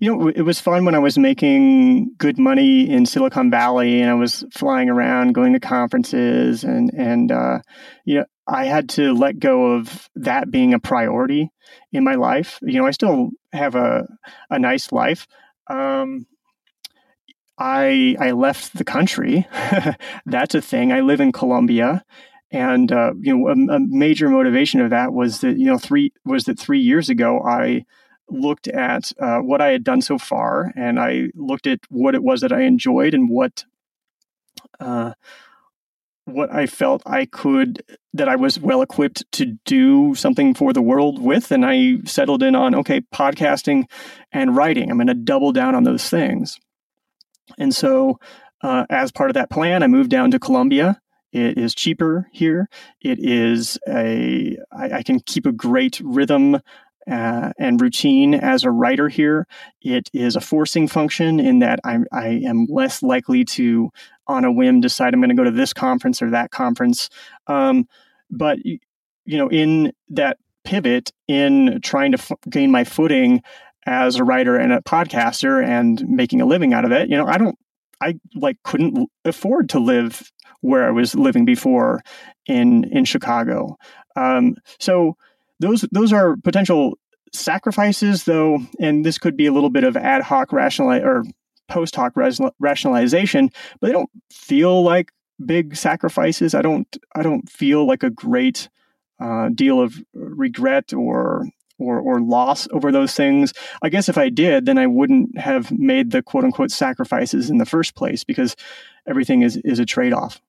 you 0.00 0.14
know, 0.14 0.28
it 0.28 0.42
was 0.42 0.60
fun 0.60 0.84
when 0.84 0.94
I 0.94 0.98
was 0.98 1.18
making 1.18 2.14
good 2.18 2.38
money 2.38 2.88
in 2.88 3.06
Silicon 3.06 3.50
Valley 3.50 4.00
and 4.00 4.10
I 4.10 4.14
was 4.14 4.44
flying 4.52 4.88
around, 4.88 5.34
going 5.34 5.52
to 5.52 5.60
conferences, 5.60 6.64
and 6.64 6.90
and 6.94 7.30
uh, 7.30 7.58
you 8.04 8.16
know, 8.16 8.24
I 8.46 8.64
had 8.64 8.88
to 8.90 9.12
let 9.12 9.38
go 9.38 9.72
of 9.72 10.08
that 10.14 10.50
being 10.50 10.74
a 10.74 10.78
priority 10.78 11.50
in 11.92 12.04
my 12.04 12.14
life. 12.14 12.58
You 12.62 12.80
know, 12.80 12.86
I 12.86 12.90
still 12.90 13.30
have 13.52 13.74
a 13.74 14.06
a 14.50 14.58
nice 14.58 14.92
life. 14.92 15.26
Um, 15.68 16.26
I 17.58 18.16
I 18.18 18.32
left 18.32 18.76
the 18.76 18.84
country. 18.84 19.46
That's 20.26 20.54
a 20.54 20.60
thing. 20.60 20.92
I 20.92 21.00
live 21.00 21.20
in 21.20 21.32
Colombia, 21.32 22.04
and 22.50 22.92
uh, 22.92 23.12
you 23.20 23.36
know 23.36 23.48
a, 23.48 23.76
a, 23.76 23.80
major 23.80 24.28
motivation 24.28 24.80
of 24.80 24.90
that 24.90 25.12
was 25.12 25.40
that 25.40 25.58
you 25.58 25.66
know 25.66 25.78
three 25.78 26.12
was 26.24 26.44
that 26.44 26.58
three 26.58 26.80
years 26.80 27.08
ago 27.08 27.40
I 27.42 27.84
looked 28.28 28.68
at 28.68 29.12
uh, 29.20 29.38
what 29.38 29.60
I 29.60 29.68
had 29.68 29.84
done 29.84 30.02
so 30.02 30.18
far, 30.18 30.72
and 30.76 30.98
I 31.00 31.28
looked 31.34 31.66
at 31.66 31.80
what 31.88 32.14
it 32.14 32.22
was 32.22 32.40
that 32.42 32.52
I 32.52 32.62
enjoyed 32.62 33.14
and 33.14 33.28
what. 33.30 33.64
Uh, 34.78 35.12
what 36.26 36.52
I 36.52 36.66
felt 36.66 37.02
I 37.06 37.24
could, 37.26 37.82
that 38.12 38.28
I 38.28 38.34
was 38.34 38.58
well 38.58 38.82
equipped 38.82 39.24
to 39.32 39.56
do 39.64 40.14
something 40.16 40.54
for 40.54 40.72
the 40.72 40.82
world 40.82 41.22
with. 41.22 41.52
And 41.52 41.64
I 41.64 41.98
settled 42.04 42.42
in 42.42 42.56
on, 42.56 42.74
okay, 42.74 43.00
podcasting 43.14 43.84
and 44.32 44.56
writing. 44.56 44.90
I'm 44.90 44.96
going 44.96 45.06
to 45.06 45.14
double 45.14 45.52
down 45.52 45.76
on 45.76 45.84
those 45.84 46.10
things. 46.10 46.58
And 47.58 47.74
so, 47.74 48.18
uh, 48.62 48.86
as 48.90 49.12
part 49.12 49.30
of 49.30 49.34
that 49.34 49.50
plan, 49.50 49.82
I 49.82 49.86
moved 49.86 50.10
down 50.10 50.30
to 50.32 50.38
Colombia. 50.38 51.00
It 51.32 51.58
is 51.58 51.74
cheaper 51.74 52.28
here. 52.32 52.68
It 53.00 53.18
is 53.18 53.78
a 53.88 54.56
I, 54.72 54.98
I 54.98 55.02
can 55.02 55.20
keep 55.20 55.46
a 55.46 55.52
great 55.52 56.00
rhythm 56.02 56.60
uh, 57.10 57.52
and 57.58 57.80
routine 57.80 58.34
as 58.34 58.64
a 58.64 58.70
writer 58.70 59.08
here. 59.08 59.46
It 59.82 60.10
is 60.12 60.36
a 60.36 60.40
forcing 60.40 60.88
function 60.88 61.38
in 61.38 61.60
that 61.60 61.78
I'm, 61.84 62.06
I 62.12 62.40
am 62.44 62.66
less 62.68 63.02
likely 63.02 63.44
to, 63.44 63.90
on 64.26 64.44
a 64.44 64.50
whim, 64.52 64.80
decide 64.80 65.14
I'm 65.14 65.20
going 65.20 65.30
to 65.30 65.36
go 65.36 65.44
to 65.44 65.50
this 65.50 65.72
conference 65.72 66.20
or 66.20 66.30
that 66.30 66.50
conference. 66.50 67.08
Um, 67.46 67.88
but 68.30 68.58
you 68.64 69.38
know, 69.38 69.48
in 69.48 69.92
that 70.10 70.38
pivot, 70.64 71.12
in 71.28 71.80
trying 71.82 72.12
to 72.12 72.18
f- 72.18 72.32
gain 72.50 72.70
my 72.70 72.84
footing 72.84 73.42
as 73.86 74.16
a 74.16 74.24
writer 74.24 74.56
and 74.56 74.72
a 74.72 74.80
podcaster 74.82 75.64
and 75.64 76.06
making 76.08 76.40
a 76.40 76.46
living 76.46 76.74
out 76.74 76.84
of 76.84 76.92
it. 76.92 77.08
You 77.08 77.16
know, 77.16 77.26
I 77.26 77.38
don't, 77.38 77.56
I 78.00 78.18
like 78.34 78.56
couldn't 78.64 79.08
afford 79.24 79.70
to 79.70 79.78
live 79.78 80.30
where 80.60 80.86
I 80.86 80.90
was 80.90 81.14
living 81.14 81.44
before 81.44 82.02
in 82.46 82.84
in 82.84 83.04
Chicago. 83.04 83.76
Um, 84.16 84.56
so 84.78 85.16
those 85.60 85.82
those 85.92 86.12
are 86.12 86.36
potential 86.44 86.98
sacrifices, 87.32 88.24
though, 88.24 88.58
and 88.80 89.04
this 89.04 89.18
could 89.18 89.36
be 89.36 89.46
a 89.46 89.52
little 89.52 89.70
bit 89.70 89.84
of 89.84 89.96
ad 89.96 90.22
hoc 90.22 90.52
rational 90.52 90.92
or 90.92 91.22
post 91.68 91.96
hoc 91.96 92.14
rationalization, 92.58 93.50
but 93.80 93.86
they 93.86 93.92
don't 93.92 94.10
feel 94.30 94.82
like 94.82 95.12
big 95.44 95.76
sacrifices. 95.76 96.54
I 96.54 96.62
don't 96.62 96.96
I 97.14 97.22
don't 97.22 97.48
feel 97.48 97.86
like 97.86 98.02
a 98.02 98.10
great 98.10 98.68
uh, 99.20 99.48
deal 99.54 99.80
of 99.80 99.94
regret 100.12 100.92
or 100.92 101.46
or 101.78 101.98
or 101.98 102.20
loss 102.20 102.68
over 102.70 102.90
those 102.90 103.14
things. 103.14 103.52
I 103.82 103.88
guess 103.88 104.08
if 104.08 104.18
I 104.18 104.28
did, 104.28 104.66
then 104.66 104.78
I 104.78 104.86
wouldn't 104.86 105.38
have 105.38 105.70
made 105.70 106.10
the 106.10 106.22
quote 106.22 106.44
unquote 106.44 106.70
sacrifices 106.70 107.50
in 107.50 107.58
the 107.58 107.66
first 107.66 107.94
place 107.94 108.24
because 108.24 108.56
everything 109.08 109.42
is 109.42 109.56
is 109.58 109.78
a 109.78 109.86
trade 109.86 110.12
off. 110.12 110.40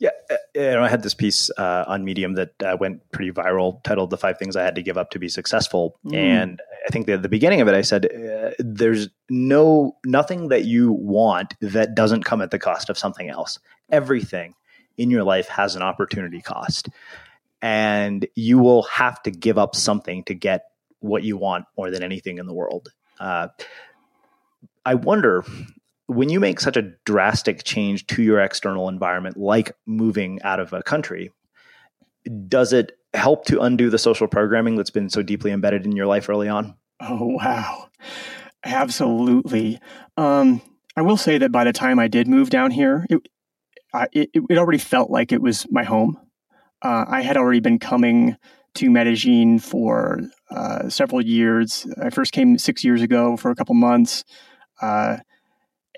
Yeah, 0.00 0.10
uh, 0.30 0.36
you 0.54 0.60
know, 0.60 0.84
I 0.84 0.88
had 0.88 1.02
this 1.02 1.14
piece 1.14 1.50
uh, 1.58 1.84
on 1.88 2.04
Medium 2.04 2.34
that 2.34 2.62
uh, 2.62 2.76
went 2.78 3.00
pretty 3.10 3.32
viral, 3.32 3.82
titled 3.82 4.10
"The 4.10 4.16
Five 4.16 4.38
Things 4.38 4.54
I 4.54 4.62
Had 4.62 4.76
to 4.76 4.82
Give 4.82 4.96
Up 4.96 5.10
to 5.10 5.18
Be 5.18 5.28
Successful," 5.28 5.98
mm. 6.06 6.14
and 6.14 6.62
I 6.86 6.90
think 6.90 7.08
at 7.08 7.22
the 7.22 7.28
beginning 7.28 7.60
of 7.60 7.66
it, 7.66 7.74
I 7.74 7.80
said, 7.80 8.06
uh, 8.06 8.50
"There's 8.60 9.08
no 9.28 9.96
nothing 10.06 10.48
that 10.48 10.66
you 10.66 10.92
want 10.92 11.54
that 11.60 11.96
doesn't 11.96 12.24
come 12.24 12.40
at 12.40 12.52
the 12.52 12.60
cost 12.60 12.88
of 12.88 12.96
something 12.96 13.28
else. 13.28 13.58
Everything 13.90 14.54
in 14.98 15.10
your 15.10 15.24
life 15.24 15.48
has 15.48 15.74
an 15.74 15.82
opportunity 15.82 16.42
cost, 16.42 16.88
and 17.62 18.26
you 18.34 18.58
will 18.58 18.82
have 18.84 19.22
to 19.24 19.30
give 19.30 19.58
up 19.58 19.74
something 19.74 20.24
to 20.24 20.34
get 20.34 20.62
what 21.00 21.22
you 21.22 21.36
want 21.36 21.64
more 21.76 21.90
than 21.90 22.02
anything 22.02 22.38
in 22.38 22.46
the 22.46 22.54
world. 22.54 22.92
Uh, 23.20 23.48
I 24.84 24.94
wonder 24.94 25.44
when 26.06 26.30
you 26.30 26.40
make 26.40 26.60
such 26.60 26.76
a 26.76 26.90
drastic 27.04 27.64
change 27.64 28.06
to 28.08 28.22
your 28.22 28.40
external 28.40 28.88
environment, 28.88 29.36
like 29.36 29.72
moving 29.86 30.40
out 30.42 30.58
of 30.58 30.72
a 30.72 30.82
country, 30.82 31.30
does 32.48 32.72
it 32.72 32.92
help 33.14 33.44
to 33.46 33.60
undo 33.60 33.90
the 33.90 33.98
social 33.98 34.26
programming 34.26 34.76
that's 34.76 34.90
been 34.90 35.10
so 35.10 35.22
deeply 35.22 35.50
embedded 35.50 35.84
in 35.84 35.92
your 35.92 36.06
life 36.06 36.28
early 36.28 36.48
on? 36.48 36.74
Oh, 37.00 37.26
wow. 37.26 37.88
Absolutely. 38.64 39.78
Um, 40.16 40.62
I 40.96 41.02
will 41.02 41.16
say 41.16 41.38
that 41.38 41.52
by 41.52 41.64
the 41.64 41.72
time 41.72 41.98
I 41.98 42.08
did 42.08 42.26
move 42.26 42.50
down 42.50 42.70
here, 42.70 43.06
it, 43.08 43.28
I, 43.94 44.08
it, 44.12 44.30
it 44.34 44.58
already 44.58 44.78
felt 44.78 45.10
like 45.10 45.32
it 45.32 45.40
was 45.40 45.66
my 45.70 45.84
home. 45.84 46.18
Uh, 46.82 47.04
I 47.08 47.22
had 47.22 47.36
already 47.36 47.60
been 47.60 47.78
coming 47.78 48.36
to 48.74 48.90
Medellin 48.90 49.58
for 49.58 50.20
uh, 50.50 50.88
several 50.88 51.20
years. 51.20 51.86
I 52.02 52.10
first 52.10 52.32
came 52.32 52.58
six 52.58 52.84
years 52.84 53.02
ago 53.02 53.36
for 53.36 53.50
a 53.50 53.54
couple 53.54 53.74
months. 53.74 54.24
Uh, 54.80 55.18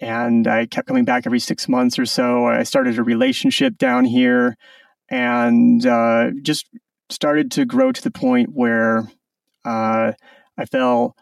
and 0.01 0.47
I 0.47 0.67
kept 0.67 0.89
coming 0.89 1.05
back 1.05 1.27
every 1.27 1.41
six 1.41 1.69
months 1.69 1.99
or 1.99 2.07
so. 2.07 2.47
I 2.47 2.63
started 2.63 2.99
a 2.99 3.03
relationship 3.03 3.77
down 3.77 4.07
here 4.07 4.57
and 5.11 5.85
uh, 5.85 6.31
just 6.43 6.67
started 7.11 7.51
to 7.53 7.67
grow 7.67 7.93
to 7.93 8.03
the 8.03 8.11
point 8.11 8.51
where 8.53 9.11
uh, 9.65 10.13
I 10.57 10.65
fell 10.65 11.17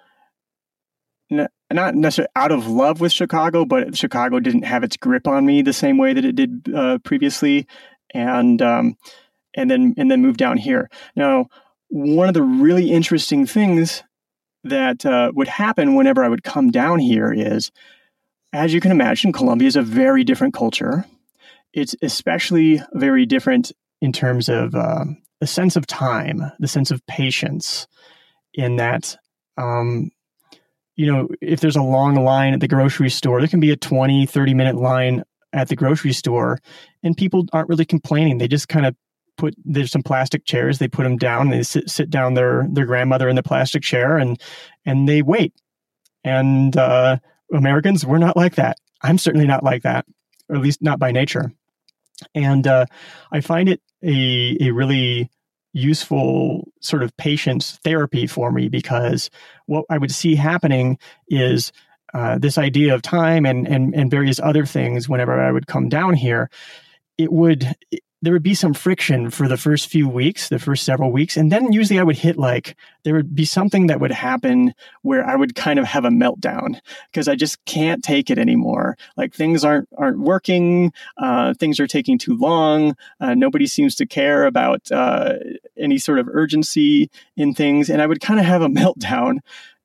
not 1.30 1.94
necessarily 1.94 2.30
out 2.36 2.52
of 2.52 2.66
love 2.66 3.00
with 3.00 3.12
Chicago, 3.12 3.64
but 3.64 3.96
Chicago 3.96 4.40
didn't 4.40 4.62
have 4.62 4.84
its 4.84 4.96
grip 4.96 5.26
on 5.26 5.44
me 5.44 5.62
the 5.62 5.72
same 5.72 5.98
way 5.98 6.12
that 6.12 6.24
it 6.24 6.36
did 6.36 6.72
uh, 6.74 6.98
previously, 6.98 7.66
and 8.14 8.62
um, 8.62 8.96
and 9.58 9.70
then 9.70 9.94
and 9.98 10.10
then 10.10 10.22
moved 10.22 10.38
down 10.38 10.56
here. 10.56 10.88
Now, 11.16 11.46
one 11.88 12.28
of 12.28 12.34
the 12.34 12.42
really 12.42 12.90
interesting 12.90 13.44
things 13.44 14.02
that 14.64 15.04
uh, 15.04 15.32
would 15.34 15.48
happen 15.48 15.94
whenever 15.94 16.24
I 16.24 16.28
would 16.28 16.44
come 16.44 16.70
down 16.70 17.00
here 17.00 17.32
is, 17.32 17.70
as 18.52 18.72
you 18.72 18.80
can 18.80 18.92
imagine, 18.92 19.32
Colombia 19.32 19.68
is 19.68 19.76
a 19.76 19.82
very 19.82 20.24
different 20.24 20.54
culture. 20.54 21.04
It's 21.72 21.94
especially 22.02 22.80
very 22.92 23.26
different 23.26 23.72
in 24.00 24.12
terms 24.12 24.48
of 24.48 24.74
um, 24.74 25.18
the 25.40 25.46
sense 25.46 25.76
of 25.76 25.86
time, 25.86 26.42
the 26.58 26.68
sense 26.68 26.90
of 26.90 27.04
patience, 27.06 27.86
in 28.54 28.76
that, 28.76 29.16
um, 29.56 30.10
you 30.96 31.06
know, 31.06 31.28
if 31.40 31.60
there's 31.60 31.76
a 31.76 31.82
long 31.82 32.14
line 32.16 32.54
at 32.54 32.60
the 32.60 32.68
grocery 32.68 33.10
store, 33.10 33.40
there 33.40 33.48
can 33.48 33.60
be 33.60 33.70
a 33.70 33.76
20, 33.76 34.26
30 34.26 34.54
minute 34.54 34.76
line 34.76 35.24
at 35.52 35.68
the 35.68 35.76
grocery 35.76 36.12
store, 36.12 36.58
and 37.02 37.16
people 37.16 37.46
aren't 37.52 37.68
really 37.68 37.84
complaining. 37.84 38.38
They 38.38 38.48
just 38.48 38.68
kind 38.68 38.86
of 38.86 38.94
put 39.38 39.54
there's 39.64 39.90
some 39.90 40.02
plastic 40.02 40.44
chairs 40.44 40.78
they 40.78 40.88
put 40.88 41.04
them 41.04 41.16
down 41.16 41.42
and 41.42 41.52
they 41.52 41.62
sit, 41.62 41.88
sit 41.88 42.10
down 42.10 42.34
their 42.34 42.66
their 42.70 42.84
grandmother 42.84 43.28
in 43.28 43.36
the 43.36 43.42
plastic 43.42 43.82
chair 43.82 44.18
and 44.18 44.40
and 44.84 45.08
they 45.08 45.22
wait. 45.22 45.54
And 46.24 46.76
uh, 46.76 47.18
americans 47.52 48.04
we're 48.04 48.18
not 48.18 48.36
like 48.36 48.56
that. 48.56 48.76
I'm 49.02 49.16
certainly 49.16 49.46
not 49.46 49.64
like 49.64 49.82
that 49.84 50.04
or 50.48 50.56
at 50.56 50.62
least 50.62 50.82
not 50.82 50.98
by 50.98 51.12
nature. 51.12 51.52
And 52.34 52.66
uh, 52.66 52.86
i 53.32 53.40
find 53.40 53.68
it 53.68 53.80
a, 54.02 54.56
a 54.60 54.70
really 54.70 55.30
useful 55.72 56.70
sort 56.80 57.02
of 57.02 57.16
patience 57.16 57.78
therapy 57.84 58.26
for 58.26 58.50
me 58.50 58.68
because 58.68 59.30
what 59.66 59.84
i 59.90 59.98
would 59.98 60.10
see 60.10 60.34
happening 60.34 60.98
is 61.28 61.72
uh, 62.14 62.38
this 62.38 62.56
idea 62.56 62.94
of 62.94 63.02
time 63.02 63.44
and, 63.44 63.68
and 63.68 63.94
and 63.94 64.10
various 64.10 64.40
other 64.40 64.64
things 64.64 65.08
whenever 65.08 65.38
i 65.38 65.52
would 65.52 65.66
come 65.66 65.88
down 65.88 66.14
here 66.14 66.48
it 67.18 67.32
would 67.32 67.74
there 68.20 68.32
would 68.32 68.42
be 68.42 68.54
some 68.54 68.74
friction 68.74 69.30
for 69.30 69.46
the 69.46 69.56
first 69.56 69.88
few 69.88 70.08
weeks, 70.08 70.48
the 70.48 70.58
first 70.58 70.84
several 70.84 71.12
weeks. 71.12 71.36
And 71.36 71.52
then 71.52 71.72
usually 71.72 72.00
I 72.00 72.02
would 72.02 72.16
hit 72.16 72.36
like, 72.36 72.76
there 73.04 73.14
would 73.14 73.34
be 73.34 73.44
something 73.44 73.86
that 73.86 74.00
would 74.00 74.10
happen 74.10 74.74
where 75.02 75.24
I 75.24 75.36
would 75.36 75.54
kind 75.54 75.78
of 75.78 75.84
have 75.84 76.04
a 76.04 76.10
meltdown 76.10 76.80
because 77.10 77.28
I 77.28 77.36
just 77.36 77.64
can't 77.64 78.02
take 78.02 78.28
it 78.28 78.38
anymore. 78.38 78.96
Like 79.16 79.34
things 79.34 79.64
aren't, 79.64 79.88
aren't 79.96 80.18
working. 80.18 80.92
Uh, 81.16 81.54
things 81.54 81.78
are 81.78 81.86
taking 81.86 82.18
too 82.18 82.36
long. 82.36 82.96
Uh, 83.20 83.34
nobody 83.34 83.66
seems 83.66 83.94
to 83.96 84.06
care 84.06 84.46
about 84.46 84.90
uh, 84.90 85.34
any 85.76 85.98
sort 85.98 86.18
of 86.18 86.28
urgency 86.28 87.10
in 87.36 87.54
things. 87.54 87.88
And 87.88 88.02
I 88.02 88.06
would 88.06 88.20
kind 88.20 88.40
of 88.40 88.46
have 88.46 88.62
a 88.62 88.68
meltdown. 88.68 89.38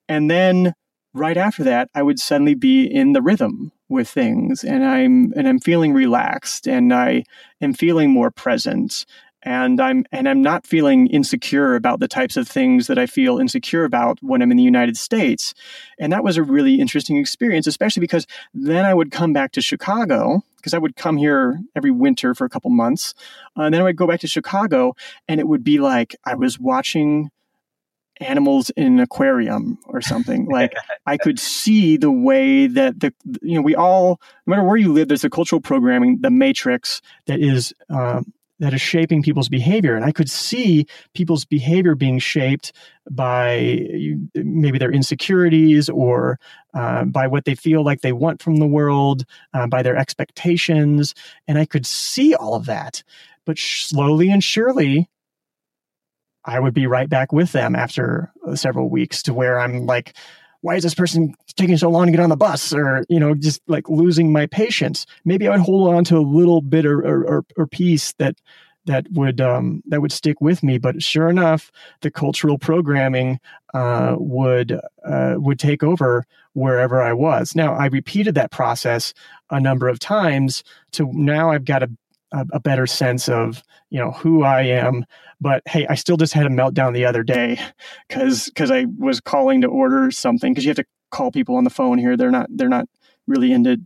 And 0.09 0.29
then 0.29 0.73
right 1.13 1.37
after 1.37 1.63
that, 1.65 1.89
I 1.93 2.01
would 2.01 2.19
suddenly 2.19 2.55
be 2.55 2.83
in 2.83 3.13
the 3.13 3.21
rhythm 3.21 3.71
with 3.93 4.09
things 4.09 4.63
and 4.63 4.83
I'm 4.83 5.31
and 5.35 5.47
I'm 5.47 5.59
feeling 5.59 5.93
relaxed 5.93 6.67
and 6.67 6.93
I 6.93 7.23
am 7.61 7.73
feeling 7.73 8.09
more 8.09 8.31
present 8.31 9.05
and 9.43 9.79
I'm 9.79 10.05
and 10.11 10.27
I'm 10.27 10.41
not 10.41 10.65
feeling 10.65 11.07
insecure 11.07 11.75
about 11.75 11.99
the 11.99 12.07
types 12.07 12.37
of 12.37 12.47
things 12.47 12.87
that 12.87 12.97
I 12.97 13.05
feel 13.05 13.39
insecure 13.39 13.83
about 13.83 14.17
when 14.21 14.41
I'm 14.41 14.51
in 14.51 14.57
the 14.57 14.63
United 14.63 14.97
States. 14.97 15.53
And 15.99 16.11
that 16.11 16.23
was 16.23 16.37
a 16.37 16.43
really 16.43 16.75
interesting 16.75 17.17
experience, 17.17 17.67
especially 17.67 18.01
because 18.01 18.25
then 18.53 18.85
I 18.85 18.93
would 18.93 19.11
come 19.11 19.33
back 19.33 19.51
to 19.53 19.61
Chicago 19.61 20.41
because 20.57 20.73
I 20.73 20.77
would 20.77 20.95
come 20.95 21.17
here 21.17 21.59
every 21.75 21.91
winter 21.91 22.33
for 22.33 22.45
a 22.45 22.49
couple 22.49 22.71
months, 22.71 23.13
uh, 23.57 23.63
and 23.63 23.73
then 23.73 23.81
I 23.81 23.83
would 23.83 23.97
go 23.97 24.07
back 24.07 24.21
to 24.21 24.27
Chicago, 24.27 24.95
and 25.27 25.41
it 25.41 25.47
would 25.47 25.61
be 25.63 25.77
like 25.77 26.15
I 26.25 26.35
was 26.35 26.57
watching 26.57 27.29
animals 28.19 28.69
in 28.71 28.85
an 28.85 28.99
aquarium 28.99 29.77
or 29.85 30.01
something. 30.01 30.47
Like 30.53 30.73
I 31.07 31.17
could 31.17 31.39
see 31.39 31.97
the 31.97 32.11
way 32.11 32.67
that 32.67 32.99
the 32.99 33.11
you 33.41 33.55
know 33.55 33.61
we 33.61 33.75
all 33.75 34.21
no 34.45 34.51
matter 34.51 34.63
where 34.63 34.77
you 34.77 34.93
live, 34.93 35.07
there's 35.07 35.23
a 35.23 35.29
cultural 35.29 35.61
programming, 35.61 36.19
the 36.21 36.29
matrix 36.29 37.01
that 37.25 37.39
is. 37.39 37.73
Um, 37.89 38.33
that 38.59 38.73
is 38.73 38.81
shaping 38.81 39.21
people's 39.21 39.49
behavior. 39.49 39.95
And 39.95 40.05
I 40.05 40.11
could 40.11 40.29
see 40.29 40.85
people's 41.13 41.43
behavior 41.43 41.95
being 41.95 42.19
shaped 42.19 42.71
by 43.09 43.87
maybe 44.35 44.77
their 44.77 44.91
insecurities 44.91 45.89
or 45.89 46.39
uh, 46.73 47.03
by 47.03 47.27
what 47.27 47.43
they 47.43 47.55
feel 47.55 47.83
like 47.83 48.01
they 48.01 48.13
want 48.13 48.41
from 48.41 48.57
the 48.57 48.67
world, 48.67 49.25
uh, 49.53 49.67
by 49.67 49.81
their 49.81 49.97
expectations. 49.97 51.13
And 51.47 51.57
I 51.57 51.65
could 51.65 51.85
see 51.85 52.35
all 52.35 52.55
of 52.55 52.65
that. 52.67 53.03
But 53.45 53.57
slowly 53.57 54.31
and 54.31 54.41
surely, 54.41 55.09
I 56.45 56.59
would 56.59 56.73
be 56.73 56.87
right 56.87 57.09
back 57.09 57.31
with 57.31 57.51
them 57.51 57.75
after 57.75 58.31
uh, 58.47 58.55
several 58.55 58.89
weeks 58.89 59.23
to 59.23 59.33
where 59.33 59.59
I'm 59.59 59.85
like, 59.85 60.15
why 60.61 60.75
is 60.75 60.83
this 60.83 60.95
person 60.95 61.35
taking 61.55 61.77
so 61.77 61.89
long 61.89 62.05
to 62.05 62.11
get 62.11 62.21
on 62.21 62.29
the 62.29 62.37
bus? 62.37 62.73
Or, 62.73 63.03
you 63.09 63.19
know, 63.19 63.35
just 63.35 63.61
like 63.67 63.89
losing 63.89 64.31
my 64.31 64.45
patience. 64.47 65.05
Maybe 65.25 65.47
I 65.47 65.51
would 65.51 65.59
hold 65.59 65.93
on 65.93 66.03
to 66.05 66.17
a 66.17 66.19
little 66.19 66.61
bit 66.61 66.85
or, 66.85 66.99
or, 67.01 67.45
or 67.57 67.67
piece 67.67 68.13
that 68.13 68.37
that 68.85 69.07
would 69.11 69.39
um, 69.39 69.81
that 69.87 70.01
would 70.01 70.11
stick 70.11 70.41
with 70.41 70.63
me. 70.63 70.77
But 70.77 71.01
sure 71.01 71.29
enough, 71.29 71.71
the 72.01 72.11
cultural 72.11 72.57
programming 72.57 73.39
uh, 73.73 74.15
would 74.17 74.79
uh, 75.05 75.35
would 75.37 75.59
take 75.59 75.83
over 75.83 76.25
wherever 76.53 77.01
I 77.01 77.13
was. 77.13 77.55
Now 77.55 77.73
I 77.73 77.87
repeated 77.87 78.35
that 78.35 78.51
process 78.51 79.13
a 79.49 79.59
number 79.59 79.87
of 79.87 79.99
times 79.99 80.63
to 80.93 81.09
now 81.13 81.51
I've 81.51 81.65
got 81.65 81.83
a 81.83 81.89
a, 82.33 82.45
a 82.53 82.59
better 82.59 82.85
sense 82.85 83.29
of 83.29 83.63
you 83.89 83.99
know 83.99 84.11
who 84.11 84.43
I 84.43 84.63
am. 84.63 85.05
But 85.39 85.63
hey, 85.65 85.87
I 85.87 85.95
still 85.95 86.17
just 86.17 86.33
had 86.33 86.45
a 86.45 86.49
meltdown 86.49 86.93
the 86.93 87.05
other 87.05 87.23
day 87.23 87.59
because 88.07 88.45
because 88.45 88.71
I 88.71 88.85
was 88.97 89.21
calling 89.21 89.61
to 89.61 89.67
order 89.67 90.11
something 90.11 90.53
because 90.53 90.65
you 90.65 90.69
have 90.69 90.77
to 90.77 90.85
call 91.11 91.31
people 91.31 91.55
on 91.55 91.63
the 91.63 91.69
phone 91.69 91.97
here. 91.97 92.17
They're 92.17 92.31
not 92.31 92.47
they're 92.49 92.69
not 92.69 92.87
really 93.27 93.51
into 93.51 93.77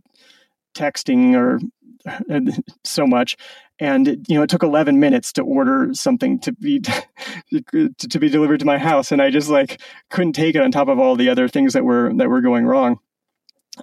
texting 0.74 1.34
or 1.34 1.60
so 2.84 3.06
much 3.06 3.36
and 3.80 4.26
you 4.28 4.36
know 4.36 4.42
it 4.42 4.50
took 4.50 4.62
11 4.62 4.98
minutes 4.98 5.32
to 5.32 5.42
order 5.42 5.90
something 5.92 6.38
to 6.40 6.52
be 6.52 6.80
to, 7.70 7.90
to, 7.98 8.18
be 8.18 8.28
delivered 8.28 8.60
to 8.60 8.66
my 8.66 8.78
house 8.78 9.12
and 9.12 9.20
i 9.20 9.30
just 9.30 9.48
like 9.48 9.80
couldn't 10.10 10.32
take 10.32 10.54
it 10.54 10.62
on 10.62 10.70
top 10.70 10.88
of 10.88 10.98
all 10.98 11.16
the 11.16 11.28
other 11.28 11.48
things 11.48 11.72
that 11.72 11.84
were 11.84 12.12
that 12.16 12.28
were 12.28 12.40
going 12.40 12.64
wrong 12.64 12.98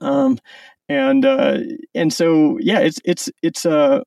um 0.02 0.40
and 0.90 1.26
uh 1.26 1.58
and 1.94 2.14
so 2.14 2.58
yeah 2.60 2.80
it's 2.80 3.00
it's 3.06 3.30
it's 3.42 3.66
uh 3.66 4.02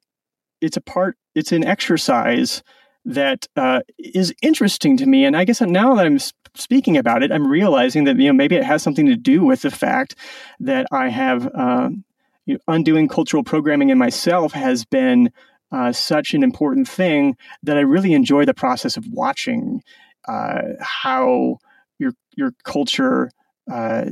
it's 0.61 0.77
a 0.77 0.81
part 0.81 1.17
it's 1.35 1.53
an 1.53 1.65
exercise 1.65 2.63
that 3.05 3.47
uh, 3.57 3.81
is 3.99 4.35
interesting 4.43 4.97
to 4.97 5.07
me. 5.07 5.25
And 5.25 5.37
i 5.37 5.45
guess 5.45 5.61
now 5.61 5.95
that 5.95 6.07
i'm 6.07 6.19
speaking 6.55 6.97
about 6.97 7.23
it 7.23 7.31
i'm 7.31 7.47
realizing 7.47 8.05
that 8.05 8.19
you 8.19 8.27
know 8.27 8.33
maybe 8.33 8.57
it 8.57 8.65
has 8.65 8.83
something 8.83 9.07
to 9.07 9.17
do 9.17 9.45
with 9.45 9.63
the 9.63 9.71
fact 9.71 10.15
that 10.61 10.87
i 10.91 11.09
have 11.09 11.49
um, 11.55 12.05
you 12.47 12.55
know, 12.55 12.61
undoing 12.69 13.09
cultural 13.09 13.45
programming 13.45 13.91
in 13.91 13.99
myself 13.99 14.53
has 14.53 14.85
been 14.85 15.31
uh, 15.71 15.93
such 15.93 16.35
an 16.35 16.43
important 16.43 16.89
thing 16.89 17.37
that 17.63 17.77
i 17.77 17.81
really 17.81 18.13
enjoy 18.13 18.45
the 18.45 18.55
process 18.55 18.97
of 18.97 19.07
watching 19.13 19.83
uh, 20.27 20.63
how 20.81 21.59
your 21.99 22.13
your 22.37 22.53
culture 22.65 23.31
uh, 23.71 24.07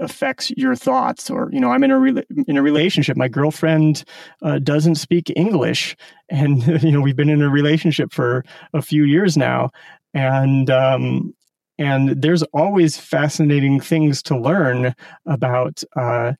affects 0.00 0.50
your 0.56 0.74
thoughts 0.74 1.30
or 1.30 1.50
you 1.52 1.60
know 1.60 1.70
i'm 1.70 1.84
in 1.84 1.90
a 1.90 1.98
re- 1.98 2.24
in 2.46 2.56
a 2.56 2.62
relationship. 2.62 3.16
My 3.16 3.28
girlfriend 3.28 4.04
uh, 4.42 4.58
doesn't 4.58 4.96
speak 4.96 5.32
english 5.36 5.96
and 6.28 6.66
you 6.82 6.90
know 6.90 7.00
we've 7.00 7.16
been 7.16 7.28
in 7.28 7.42
a 7.42 7.50
relationship 7.50 8.12
for 8.12 8.44
a 8.72 8.82
few 8.82 9.04
years 9.04 9.36
now. 9.36 9.70
And 10.12 10.70
um, 10.70 11.34
and 11.78 12.20
there's 12.20 12.42
always 12.52 12.98
fascinating 12.98 13.80
things 13.80 14.22
to 14.24 14.38
learn 14.38 14.94
about 15.26 15.82
uh, 15.96 16.32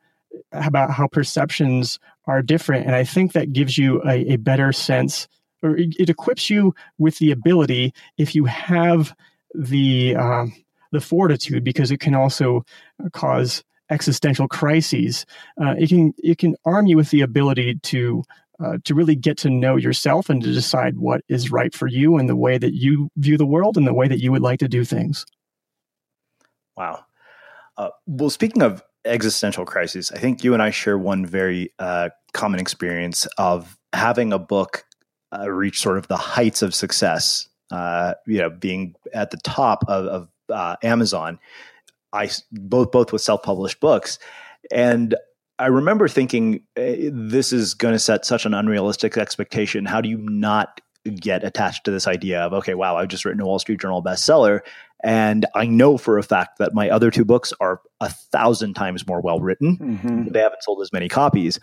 about 0.53 0.91
how 0.91 1.07
perceptions 1.07 1.99
are 2.27 2.43
different. 2.43 2.87
And 2.87 2.95
i 2.95 3.05
think 3.05 3.33
that 3.33 3.53
gives 3.53 3.79
you 3.79 4.03
a, 4.05 4.33
a 4.33 4.37
better 4.37 4.73
sense 4.73 5.29
or 5.63 5.77
it, 5.77 5.95
it, 5.99 6.09
equips 6.09 6.49
you 6.49 6.75
with 6.99 7.19
the 7.19 7.31
ability 7.31 7.93
if 8.17 8.35
you 8.35 8.47
have 8.47 9.15
the 9.55 10.17
um, 10.17 10.55
the 10.93 11.01
fortitude 11.01 11.65
because 11.65 11.91
it 11.91 12.01
can 12.01 12.15
also 12.15 12.65
uh, 13.05 13.09
cause 13.11 13.65
existential 13.91 14.49
crises. 14.49 15.27
Uh, 15.61 15.75
it 15.79 15.89
can 15.89 16.15
it 16.19 16.39
can 16.39 16.57
arm 16.65 16.87
you 16.87 16.97
with 16.97 17.11
the 17.11 17.21
ability 17.21 17.75
to 17.83 18.23
uh, 18.63 18.79
to 18.85 18.95
really 18.95 19.17
get 19.17 19.37
to 19.39 19.51
know 19.51 19.77
yourself 19.77 20.31
and 20.31 20.43
to 20.43 20.53
decide 20.53 20.99
what 20.99 21.23
is 21.29 21.51
right 21.51 21.75
for 21.75 21.87
you 21.87 22.17
and 22.17 22.29
the 22.29 22.37
way 22.37 22.59
that 22.59 22.75
you 22.75 23.11
view 23.17 23.37
the 23.37 23.47
world 23.47 23.77
and 23.77 23.87
the 23.87 23.95
way 23.95 24.07
that 24.07 24.21
you 24.21 24.31
would 24.31 24.43
like 24.43 24.59
to 24.59 24.69
do 24.69 24.85
things. 24.85 25.27
Wow. 26.77 27.05
Uh, 27.77 27.89
well, 28.07 28.31
speaking 28.31 28.63
of 28.63 28.83
existential 29.05 29.65
crises, 29.65 30.13
I 30.13 30.19
think 30.19 30.45
you 30.45 30.53
and 30.53 30.63
I 30.63 30.71
share 30.71 30.99
one 30.99 31.25
very 31.25 31.73
uh, 31.79 32.11
common 32.35 32.61
experience 32.61 33.27
of 33.39 33.79
having 33.95 34.33
a 34.33 34.39
book 34.39 34.85
uh, 35.33 35.51
reached 35.51 35.81
sort 35.81 35.97
of 35.97 36.09
the 36.09 36.17
heights 36.17 36.61
of 36.61 36.75
success, 36.75 37.49
you 37.73 38.39
know, 38.39 38.51
being 38.51 38.95
at 39.15 39.31
the 39.31 39.39
top 39.39 39.85
of, 39.89 40.05
of 40.07 40.29
uh, 40.51 40.77
Amazon. 40.83 41.39
I 42.13 42.31
both 42.53 42.91
both 42.91 43.13
with 43.13 43.23
self 43.23 43.43
published 43.43 43.81
books, 43.81 44.19
and 44.71 45.15
I 45.59 45.67
remember 45.67 46.09
thinking 46.09 46.63
eh, 46.77 47.11
this 47.13 47.53
is 47.53 47.75
going 47.75 47.93
to 47.93 47.99
set 47.99 48.25
such 48.25 48.47
an 48.47 48.55
unrealistic 48.55 49.17
expectation. 49.17 49.85
How 49.85 50.01
do 50.01 50.09
you 50.09 50.19
not 50.19 50.81
get 51.15 51.45
attached 51.45 51.85
to 51.85 51.91
this 51.91 52.07
idea 52.07 52.41
of 52.41 52.53
okay, 52.53 52.75
wow, 52.75 52.97
I've 52.97 53.09
just 53.09 53.25
written 53.25 53.41
a 53.41 53.47
Wall 53.47 53.59
Street 53.59 53.81
Journal 53.81 54.03
bestseller, 54.03 54.61
and 55.03 55.47
I 55.55 55.67
know 55.67 55.99
for 55.99 56.19
a 56.19 56.23
fact 56.23 56.59
that 56.59 56.75
my 56.75 56.91
other 56.91 57.11
two 57.11 57.25
books 57.25 57.53
are 57.61 57.81
a 58.01 58.09
thousand 58.09 58.75
times 58.75 59.07
more 59.07 59.21
well 59.21 59.41
written. 59.41 59.77
Mm-hmm. 59.77 60.29
They 60.33 60.41
haven't 60.41 60.63
sold 60.63 60.83
as 60.83 60.93
many 60.93 61.09
copies. 61.09 61.61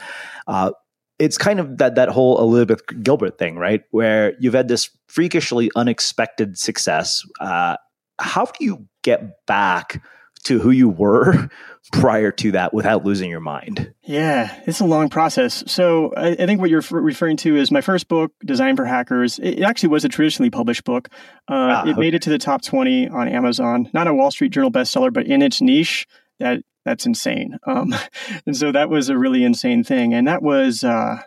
Uh, 0.48 0.72
it's 1.20 1.38
kind 1.38 1.60
of 1.60 1.78
that 1.78 1.96
that 1.96 2.10
whole 2.10 2.40
Elizabeth 2.40 2.82
Gilbert 3.02 3.38
thing, 3.38 3.58
right? 3.58 3.84
Where 3.92 4.34
you've 4.40 4.54
had 4.54 4.68
this 4.68 4.90
freakishly 5.08 5.72
unexpected 5.76 6.58
success. 6.58 7.24
Uh, 7.40 7.78
how 8.20 8.46
do 8.46 8.66
you 8.66 8.88
get 9.04 9.46
back 9.46 10.02
to 10.44 10.60
who 10.60 10.72
you 10.72 10.90
were 10.90 11.50
prior 11.92 12.32
to 12.32 12.52
that 12.52 12.74
without 12.74 13.06
losing 13.06 13.30
your 13.30 13.40
mind? 13.40 13.94
Yeah, 14.04 14.58
it's 14.66 14.80
a 14.80 14.86
long 14.86 15.10
process. 15.10 15.64
So 15.68 16.14
I, 16.16 16.30
I, 16.30 16.46
think 16.46 16.62
what 16.62 16.70
you're 16.70 16.84
referring 16.90 17.38
to 17.38 17.56
is 17.56 17.72
my 17.72 17.82
first 17.82 18.08
book, 18.08 18.32
Design 18.46 18.76
for 18.76 18.86
Hackers. 18.86 19.40
It 19.40 19.62
actually 19.62 19.90
was 19.90 20.06
a 20.06 20.10
traditionally 20.10 20.50
published 20.50 20.84
book. 20.84 21.10
Uh, 21.50 21.54
ah, 21.54 21.86
it 21.86 21.92
okay. 21.92 22.00
made 22.00 22.16
it 22.16 22.22
to 22.24 22.30
the 22.30 22.38
top 22.38 22.62
20 22.62 23.10
on 23.10 23.28
Amazon. 23.28 23.90
Not 23.94 24.08
a 24.08 24.14
Wall 24.14 24.32
Street 24.32 24.52
Journal 24.52 24.72
bestseller, 24.72 25.12
but 25.12 25.28
in 25.28 25.42
its 25.42 25.62
niche, 25.62 26.08
that 26.40 26.62
that's 26.86 27.06
insane. 27.06 27.58
Um, 27.68 27.94
and 28.46 28.56
so 28.56 28.72
that 28.72 28.90
was 28.90 29.10
a 29.10 29.18
really 29.18 29.44
insane 29.44 29.84
thing. 29.84 30.14
And 30.14 30.28
that 30.28 30.42
was 30.42 30.84
uh, 30.84 31.18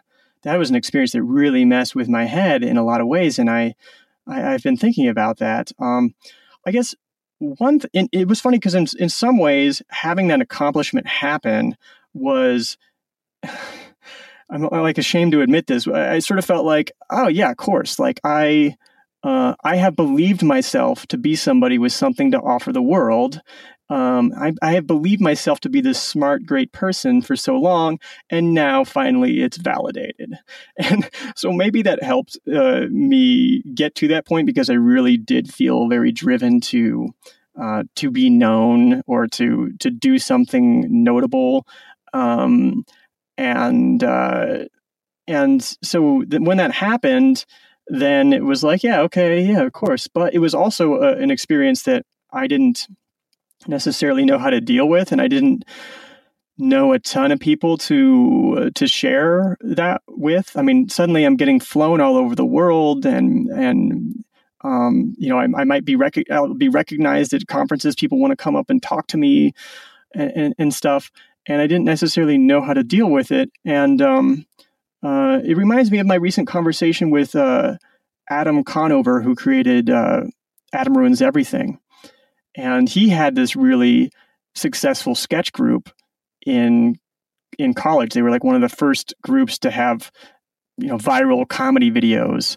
that 0.42 0.58
was 0.58 0.70
an 0.70 0.76
experience 0.76 1.12
that 1.12 1.22
really 1.22 1.64
messed 1.64 1.94
with 1.94 2.08
my 2.08 2.24
head 2.24 2.64
in 2.64 2.76
a 2.76 2.84
lot 2.84 3.00
of 3.00 3.06
ways. 3.06 3.38
And 3.38 3.50
I, 3.50 3.74
I 4.26 4.40
have 4.40 4.62
been 4.62 4.76
thinking 4.76 5.08
about 5.08 5.38
that. 5.38 5.70
Um, 5.78 6.14
I 6.66 6.70
guess 6.72 6.94
one 7.40 7.80
th- 7.80 8.08
it 8.12 8.28
was 8.28 8.40
funny 8.40 8.58
because 8.58 8.74
in, 8.74 8.86
in 8.98 9.08
some 9.08 9.38
ways 9.38 9.82
having 9.88 10.28
that 10.28 10.40
accomplishment 10.40 11.06
happen 11.06 11.76
was 12.14 12.76
i'm 14.50 14.62
like 14.62 14.98
ashamed 14.98 15.32
to 15.32 15.40
admit 15.40 15.66
this 15.66 15.88
i 15.88 16.18
sort 16.18 16.38
of 16.38 16.44
felt 16.44 16.66
like 16.66 16.92
oh 17.08 17.28
yeah 17.28 17.50
of 17.50 17.56
course 17.56 17.98
like 17.98 18.20
i 18.24 18.76
uh, 19.22 19.54
i 19.64 19.76
have 19.76 19.96
believed 19.96 20.42
myself 20.42 21.06
to 21.06 21.16
be 21.16 21.34
somebody 21.34 21.78
with 21.78 21.92
something 21.92 22.30
to 22.30 22.40
offer 22.40 22.72
the 22.72 22.82
world 22.82 23.40
um, 23.90 24.32
I, 24.38 24.52
I, 24.62 24.72
have 24.74 24.86
believed 24.86 25.20
myself 25.20 25.58
to 25.60 25.68
be 25.68 25.80
this 25.80 26.00
smart, 26.00 26.46
great 26.46 26.70
person 26.70 27.22
for 27.22 27.34
so 27.34 27.56
long, 27.56 27.98
and 28.30 28.54
now 28.54 28.84
finally 28.84 29.42
it's 29.42 29.56
validated. 29.56 30.34
And 30.78 31.10
so 31.36 31.52
maybe 31.52 31.82
that 31.82 32.02
helped 32.02 32.38
uh, 32.54 32.86
me 32.90 33.62
get 33.74 33.96
to 33.96 34.08
that 34.08 34.26
point 34.26 34.46
because 34.46 34.70
I 34.70 34.74
really 34.74 35.16
did 35.16 35.52
feel 35.52 35.88
very 35.88 36.12
driven 36.12 36.60
to 36.62 37.08
uh, 37.60 37.82
to 37.96 38.10
be 38.10 38.30
known 38.30 39.02
or 39.06 39.26
to 39.26 39.72
to 39.80 39.90
do 39.90 40.18
something 40.18 40.86
notable. 40.88 41.66
Um, 42.12 42.84
and 43.36 44.02
uh, 44.04 44.64
and 45.26 45.62
so 45.82 46.22
th- 46.22 46.42
when 46.42 46.58
that 46.58 46.72
happened, 46.72 47.44
then 47.88 48.32
it 48.32 48.44
was 48.44 48.62
like, 48.62 48.84
yeah, 48.84 49.00
okay, 49.00 49.42
yeah, 49.42 49.62
of 49.62 49.72
course. 49.72 50.06
But 50.06 50.32
it 50.32 50.38
was 50.38 50.54
also 50.54 50.94
a, 50.94 51.10
uh, 51.10 51.14
an 51.16 51.30
experience 51.30 51.82
that 51.82 52.04
I 52.32 52.46
didn't 52.46 52.86
necessarily 53.66 54.24
know 54.24 54.38
how 54.38 54.50
to 54.50 54.60
deal 54.60 54.88
with, 54.88 55.12
and 55.12 55.20
I 55.20 55.28
didn't 55.28 55.64
know 56.58 56.92
a 56.92 56.98
ton 56.98 57.32
of 57.32 57.40
people 57.40 57.78
to 57.78 58.56
uh, 58.58 58.70
to 58.74 58.86
share 58.86 59.56
that 59.60 60.02
with. 60.08 60.56
I 60.56 60.62
mean, 60.62 60.88
suddenly 60.88 61.24
I'm 61.24 61.36
getting 61.36 61.60
flown 61.60 62.00
all 62.00 62.16
over 62.16 62.34
the 62.34 62.44
world, 62.44 63.06
and 63.06 63.48
and 63.48 64.24
um, 64.62 65.14
you 65.18 65.28
know, 65.28 65.38
I, 65.38 65.44
I 65.56 65.64
might 65.64 65.84
be 65.84 65.96
rec- 65.96 66.30
I'll 66.30 66.54
be 66.54 66.68
recognized 66.68 67.32
at 67.32 67.46
conferences. 67.46 67.94
People 67.94 68.18
want 68.18 68.32
to 68.32 68.36
come 68.36 68.56
up 68.56 68.70
and 68.70 68.82
talk 68.82 69.06
to 69.08 69.16
me 69.16 69.54
and, 70.14 70.32
and, 70.34 70.54
and, 70.58 70.74
stuff, 70.74 71.10
and 71.46 71.62
I 71.62 71.66
didn't 71.66 71.86
necessarily 71.86 72.36
know 72.36 72.60
how 72.60 72.74
to 72.74 72.82
deal 72.82 73.10
with 73.10 73.32
it. 73.32 73.50
And 73.64 74.02
um, 74.02 74.46
uh, 75.02 75.40
it 75.44 75.56
reminds 75.56 75.90
me 75.90 75.98
of 75.98 76.06
my 76.06 76.16
recent 76.16 76.46
conversation 76.46 77.10
with 77.10 77.34
uh, 77.34 77.78
Adam 78.28 78.62
Conover, 78.64 79.22
who 79.22 79.34
created 79.34 79.88
uh, 79.88 80.24
Adam 80.72 80.96
Ruins 80.96 81.22
Everything 81.22 81.78
and 82.56 82.88
he 82.88 83.08
had 83.08 83.34
this 83.34 83.56
really 83.56 84.10
successful 84.54 85.14
sketch 85.14 85.52
group 85.52 85.90
in 86.44 86.96
in 87.58 87.74
college. 87.74 88.14
They 88.14 88.22
were 88.22 88.30
like 88.30 88.44
one 88.44 88.54
of 88.54 88.60
the 88.60 88.68
first 88.68 89.14
groups 89.22 89.58
to 89.60 89.70
have 89.70 90.10
you 90.78 90.88
know 90.88 90.98
viral 90.98 91.48
comedy 91.48 91.90
videos. 91.90 92.56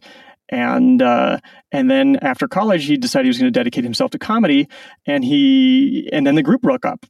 And 0.49 1.01
uh, 1.01 1.39
and 1.71 1.89
then 1.89 2.17
after 2.21 2.47
college, 2.47 2.85
he 2.85 2.97
decided 2.97 3.25
he 3.25 3.29
was 3.29 3.39
going 3.39 3.51
to 3.51 3.59
dedicate 3.59 3.83
himself 3.83 4.11
to 4.11 4.19
comedy, 4.19 4.67
and 5.05 5.23
he 5.23 6.09
and 6.11 6.27
then 6.27 6.35
the 6.35 6.43
group 6.43 6.61
broke 6.61 6.85
up 6.85 7.05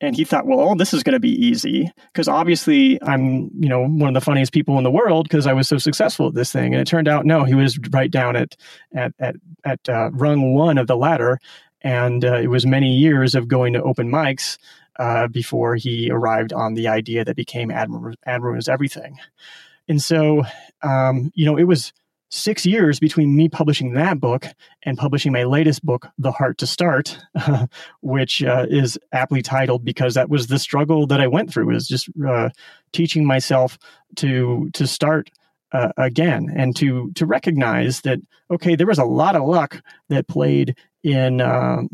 and 0.00 0.14
he 0.14 0.24
thought, 0.24 0.46
well, 0.46 0.60
oh, 0.60 0.74
this 0.74 0.92
is 0.92 1.02
going 1.02 1.14
to 1.14 1.20
be 1.20 1.30
easy 1.30 1.90
because 2.12 2.28
obviously 2.28 3.02
I'm, 3.02 3.50
you 3.58 3.68
know, 3.68 3.86
one 3.86 4.08
of 4.08 4.14
the 4.14 4.20
funniest 4.20 4.52
people 4.52 4.76
in 4.76 4.84
the 4.84 4.90
world 4.90 5.26
because 5.28 5.46
I 5.46 5.54
was 5.54 5.68
so 5.68 5.78
successful 5.78 6.28
at 6.28 6.34
this 6.34 6.52
thing. 6.52 6.74
And 6.74 6.82
it 6.82 6.86
turned 6.86 7.08
out, 7.08 7.24
no, 7.24 7.44
he 7.44 7.54
was 7.54 7.78
right 7.90 8.10
down 8.10 8.36
at 8.36 8.56
at 8.94 9.12
at, 9.18 9.36
at 9.64 9.88
uh, 9.88 10.10
rung 10.12 10.54
one 10.54 10.76
of 10.76 10.86
the 10.86 10.96
ladder, 10.96 11.38
and 11.82 12.24
uh, 12.24 12.36
it 12.36 12.48
was 12.48 12.66
many 12.66 12.94
years 12.96 13.34
of 13.34 13.48
going 13.48 13.72
to 13.72 13.82
open 13.82 14.10
mics 14.10 14.58
uh, 14.98 15.28
before 15.28 15.76
he 15.76 16.10
arrived 16.10 16.52
on 16.52 16.74
the 16.74 16.88
idea 16.88 17.24
that 17.24 17.36
became 17.36 17.70
Adam 17.70 18.14
Ruins 18.42 18.68
Everything. 18.68 19.18
And 19.88 20.02
so, 20.02 20.44
um, 20.82 21.30
you 21.34 21.44
know, 21.44 21.56
it 21.56 21.64
was 21.64 21.92
six 22.30 22.66
years 22.66 22.98
between 22.98 23.36
me 23.36 23.48
publishing 23.48 23.92
that 23.92 24.18
book 24.18 24.46
and 24.82 24.98
publishing 24.98 25.32
my 25.32 25.44
latest 25.44 25.84
book, 25.84 26.08
The 26.18 26.32
Heart 26.32 26.58
to 26.58 26.66
Start, 26.66 27.18
which 28.00 28.42
uh, 28.42 28.66
is 28.68 28.98
aptly 29.12 29.42
titled 29.42 29.84
because 29.84 30.14
that 30.14 30.28
was 30.28 30.48
the 30.48 30.58
struggle 30.58 31.06
that 31.06 31.20
I 31.20 31.28
went 31.28 31.52
through, 31.52 31.74
is 31.74 31.86
just 31.86 32.08
uh, 32.26 32.50
teaching 32.92 33.24
myself 33.24 33.78
to 34.16 34.70
to 34.72 34.86
start 34.86 35.30
uh, 35.72 35.92
again 35.96 36.52
and 36.56 36.74
to 36.76 37.12
to 37.12 37.26
recognize 37.26 38.00
that 38.02 38.18
okay, 38.50 38.76
there 38.76 38.86
was 38.86 38.98
a 38.98 39.04
lot 39.04 39.36
of 39.36 39.42
luck 39.42 39.82
that 40.08 40.28
played 40.28 40.76
in 41.06 41.40
um, 41.40 41.88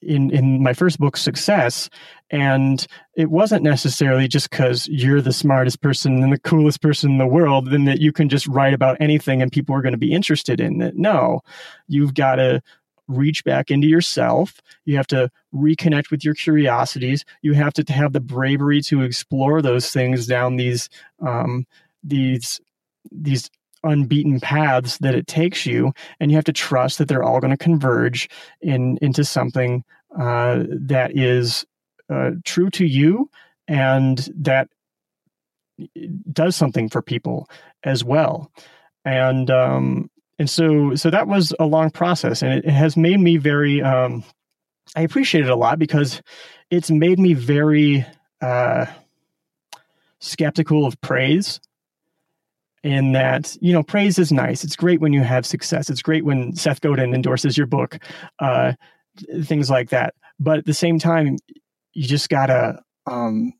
in 0.00 0.30
in 0.30 0.62
my 0.62 0.72
first 0.72 0.98
book 0.98 1.16
success. 1.16 1.90
And 2.30 2.86
it 3.14 3.30
wasn't 3.30 3.62
necessarily 3.62 4.26
just 4.26 4.48
because 4.50 4.88
you're 4.88 5.20
the 5.20 5.32
smartest 5.32 5.82
person 5.82 6.22
and 6.22 6.32
the 6.32 6.40
coolest 6.40 6.80
person 6.80 7.10
in 7.10 7.18
the 7.18 7.26
world 7.26 7.70
then 7.70 7.84
that 7.84 8.00
you 8.00 8.10
can 8.10 8.30
just 8.30 8.46
write 8.46 8.72
about 8.72 8.96
anything 9.00 9.42
and 9.42 9.52
people 9.52 9.74
are 9.74 9.82
going 9.82 9.92
to 9.92 9.98
be 9.98 10.12
interested 10.12 10.60
in 10.60 10.80
it. 10.80 10.96
No 10.96 11.40
you've 11.88 12.14
got 12.14 12.36
to 12.36 12.62
reach 13.08 13.44
back 13.44 13.70
into 13.70 13.86
yourself. 13.86 14.62
You 14.86 14.96
have 14.96 15.08
to 15.08 15.30
reconnect 15.54 16.10
with 16.10 16.24
your 16.24 16.34
curiosities. 16.34 17.24
You 17.42 17.52
have 17.52 17.74
to 17.74 17.92
have 17.92 18.12
the 18.14 18.20
bravery 18.20 18.80
to 18.82 19.02
explore 19.02 19.60
those 19.60 19.90
things 19.90 20.26
down 20.26 20.56
these 20.56 20.88
um, 21.20 21.66
these 22.02 22.60
these 23.10 23.50
unbeaten 23.84 24.40
paths 24.40 24.98
that 24.98 25.14
it 25.14 25.26
takes 25.26 25.66
you 25.66 25.92
and 26.20 26.30
you 26.30 26.36
have 26.36 26.44
to 26.44 26.52
trust 26.52 26.98
that 26.98 27.08
they're 27.08 27.22
all 27.22 27.40
going 27.40 27.50
to 27.50 27.56
converge 27.56 28.28
in 28.60 28.98
into 29.02 29.24
something 29.24 29.84
uh, 30.18 30.64
that 30.68 31.16
is 31.16 31.64
uh, 32.10 32.30
true 32.44 32.70
to 32.70 32.86
you 32.86 33.30
and 33.68 34.28
that 34.34 34.68
does 36.32 36.54
something 36.54 36.88
for 36.88 37.02
people 37.02 37.48
as 37.82 38.04
well. 38.04 38.52
And 39.04 39.50
um, 39.50 40.10
and 40.38 40.50
so 40.50 40.94
so 40.94 41.10
that 41.10 41.28
was 41.28 41.54
a 41.60 41.66
long 41.66 41.90
process 41.90 42.42
and 42.42 42.52
it, 42.52 42.64
it 42.64 42.72
has 42.72 42.96
made 42.96 43.20
me 43.20 43.36
very 43.36 43.80
um, 43.80 44.24
i 44.96 45.02
appreciate 45.02 45.44
it 45.44 45.50
a 45.50 45.56
lot 45.56 45.78
because 45.78 46.20
it's 46.70 46.90
made 46.90 47.18
me 47.18 47.32
very 47.32 48.04
uh, 48.40 48.86
skeptical 50.18 50.84
of 50.84 51.00
praise 51.00 51.60
in 52.82 53.12
that 53.12 53.56
you 53.60 53.72
know 53.72 53.82
praise 53.82 54.18
is 54.18 54.32
nice. 54.32 54.64
It's 54.64 54.76
great 54.76 55.00
when 55.00 55.12
you 55.12 55.22
have 55.22 55.46
success. 55.46 55.90
It's 55.90 56.02
great 56.02 56.24
when 56.24 56.54
seth 56.54 56.80
godin 56.80 57.14
endorses 57.14 57.56
your 57.56 57.66
book 57.66 57.98
uh, 58.38 58.72
things 59.42 59.70
like 59.70 59.90
that. 59.90 60.14
But 60.38 60.58
at 60.58 60.66
the 60.66 60.74
same 60.74 60.98
time 60.98 61.36
you 61.94 62.06
just 62.06 62.28
gotta 62.28 62.80
um, 63.06 63.52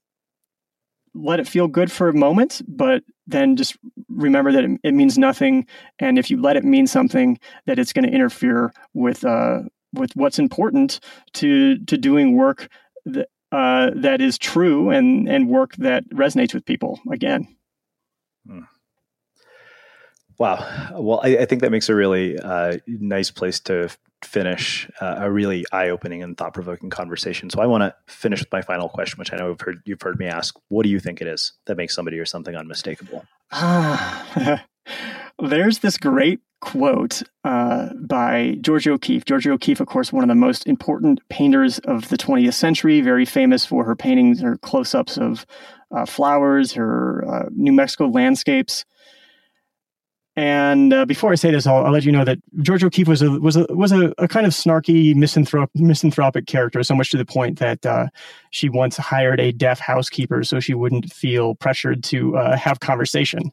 let 1.15 1.41
it 1.41 1.47
feel 1.47 1.69
good 1.69 1.93
for 1.93 2.09
a 2.09 2.15
moment 2.15 2.63
but 2.67 3.03
then 3.27 3.57
just 3.57 3.77
remember 4.09 4.53
that 4.53 4.65
it, 4.65 4.81
it, 4.83 4.95
means 4.95 5.19
nothing. 5.19 5.67
And 5.99 6.19
if 6.19 6.31
you 6.31 6.41
let 6.41 6.57
it 6.57 6.65
mean 6.65 6.87
something 6.87 7.39
that 7.67 7.79
it's 7.79 7.93
going 7.93 8.05
to 8.05 8.15
interfere 8.15 8.73
with 8.95 9.25
uh, 9.25 9.63
with 9.93 10.15
what's 10.15 10.39
important 10.39 11.01
to 11.35 11.79
to 11.85 11.97
doing 11.97 12.37
work 12.37 12.69
that 13.07 13.29
uh, 13.53 13.91
that 13.97 14.21
is 14.21 14.39
true 14.39 14.91
and 14.91 15.29
and 15.29 15.49
work 15.49 15.75
that 15.77 16.09
resonates 16.11 16.55
with 16.55 16.65
people 16.65 17.01
again. 17.11 17.57
Hmm. 18.47 18.61
Wow. 20.39 20.91
Well, 20.95 21.21
I, 21.23 21.39
I, 21.39 21.45
think 21.45 21.63
that 21.63 21.71
makes 21.71 21.89
a 21.89 21.95
really 21.95 22.39
uh, 22.39 22.79
nice 22.87 23.31
place 23.31 23.61
to 23.61 23.89
finish 24.25 24.89
uh, 25.01 25.17
a 25.19 25.31
really 25.31 25.65
eye-opening 25.73 26.23
and 26.23 26.37
thought-provoking 26.37 26.91
conversation. 26.91 27.51
So 27.51 27.61
I 27.61 27.67
want 27.67 27.83
to 27.83 27.95
finish 28.13 28.41
with 28.41 28.53
my 28.53 28.63
final 28.63 28.89
question, 28.89 29.19
which 29.19 29.33
I 29.33 29.37
know 29.37 29.49
you've 29.49 29.61
heard, 29.61 29.83
you've 29.85 30.03
heard 30.03 30.19
me 30.19 30.27
ask. 30.27 30.59
What 30.69 30.85
do 30.85 30.89
you 30.89 31.01
think 31.01 31.21
it 31.21 31.27
is 31.27 31.53
that 31.67 31.77
makes 31.77 31.95
somebody 31.95 32.19
or 32.19 32.25
something 32.25 32.55
unmistakable? 32.55 33.25
uh, 33.53 34.59
There's 35.39 35.81
this 35.81 35.99
great 35.99 36.41
quote 36.61 37.23
uh, 37.45 37.89
by 37.95 38.57
Georgia 38.61 38.93
O'Keeffe. 38.93 39.25
Georgia 39.25 39.51
O'Keeffe, 39.51 39.81
of 39.81 39.89
course, 39.89 40.13
one 40.13 40.23
of 40.23 40.29
the 40.29 40.35
most 40.35 40.67
important 40.67 41.21
painters 41.29 41.81
of 41.81 42.09
the 42.09 42.17
20th 42.17 42.55
century, 42.55 43.01
very 43.01 43.25
famous 43.25 43.67
for 43.67 43.85
her 43.85 43.97
paintings, 43.97 44.41
her 44.41 44.57
close 44.59 44.95
ups 44.95 45.19
of 45.19 45.45
uh, 45.91 46.07
flowers, 46.07 46.73
her 46.73 47.25
uh, 47.29 47.49
New 47.55 47.73
Mexico 47.73 48.07
landscapes. 48.07 48.85
And 50.35 50.95
uh, 50.95 51.05
before 51.05 51.31
I 51.31 51.35
say 51.35 51.51
this, 51.51 51.67
I'll, 51.67 51.85
I'll, 51.85 51.93
let 51.93 52.05
you 52.05 52.13
know 52.13 52.25
that 52.25 52.39
George 52.63 52.83
O'Keeffe 52.83 53.09
was 53.09 53.21
a 53.21 53.31
was 53.33 53.57
a 53.57 53.67
was 53.69 53.93
a, 53.93 54.15
a 54.17 54.27
kind 54.27 54.47
of 54.47 54.53
snarky 54.53 55.15
misanthrop- 55.15 55.69
misanthropic 55.75 56.47
character, 56.47 56.83
so 56.83 56.95
much 56.95 57.11
to 57.11 57.19
the 57.19 57.27
point 57.27 57.59
that 57.59 57.85
uh, 57.85 58.07
she 58.51 58.71
once 58.71 58.97
hired 58.97 59.41
a 59.41 59.53
deaf 59.53 59.79
housekeeper 59.79 60.43
so 60.43 60.59
she 60.59 60.73
wouldn't 60.73 61.13
feel 61.13 61.55
pressured 61.57 62.03
to 62.05 62.37
uh, 62.39 62.57
have 62.57 62.81
conversation. 62.81 63.53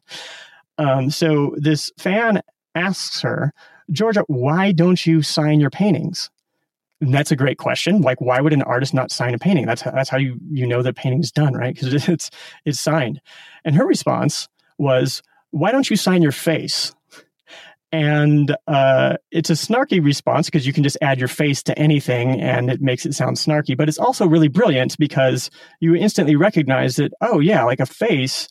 Um, 0.78 1.10
so 1.10 1.54
this 1.58 1.92
fan 1.98 2.40
asks 2.74 3.20
her, 3.20 3.52
Georgia, 3.90 4.24
why 4.28 4.72
don't 4.72 5.04
you 5.04 5.20
sign 5.20 5.60
your 5.60 5.70
paintings? 5.70 6.30
And 7.02 7.12
that's 7.12 7.30
a 7.30 7.36
great 7.36 7.58
question. 7.58 8.00
Like, 8.00 8.22
why 8.22 8.40
would 8.40 8.54
an 8.54 8.62
artist 8.62 8.94
not 8.94 9.10
sign 9.10 9.34
a 9.34 9.38
painting? 9.38 9.66
That's 9.66 9.82
how, 9.82 9.90
that's 9.90 10.08
how 10.08 10.16
you 10.16 10.38
you 10.50 10.66
know 10.66 10.82
the 10.82 10.94
painting's 10.94 11.30
done, 11.30 11.52
right? 11.52 11.74
Because 11.74 11.92
it's 12.08 12.30
it's 12.64 12.80
signed. 12.80 13.20
And 13.66 13.74
her 13.74 13.84
response 13.84 14.48
was, 14.78 15.22
why 15.50 15.72
don't 15.72 15.88
you 15.90 15.96
sign 15.96 16.22
your 16.22 16.32
face? 16.32 16.94
And 17.92 18.56
uh, 18.68 19.16
it's 19.32 19.50
a 19.50 19.54
snarky 19.54 20.02
response 20.02 20.46
because 20.46 20.64
you 20.64 20.72
can 20.72 20.84
just 20.84 20.96
add 21.02 21.18
your 21.18 21.28
face 21.28 21.62
to 21.64 21.76
anything 21.76 22.40
and 22.40 22.70
it 22.70 22.80
makes 22.80 23.04
it 23.04 23.14
sound 23.14 23.36
snarky. 23.36 23.76
But 23.76 23.88
it's 23.88 23.98
also 23.98 24.28
really 24.28 24.46
brilliant 24.48 24.96
because 24.96 25.50
you 25.80 25.96
instantly 25.96 26.36
recognize 26.36 26.96
that, 26.96 27.12
oh, 27.20 27.40
yeah, 27.40 27.64
like 27.64 27.80
a 27.80 27.86
face. 27.86 28.48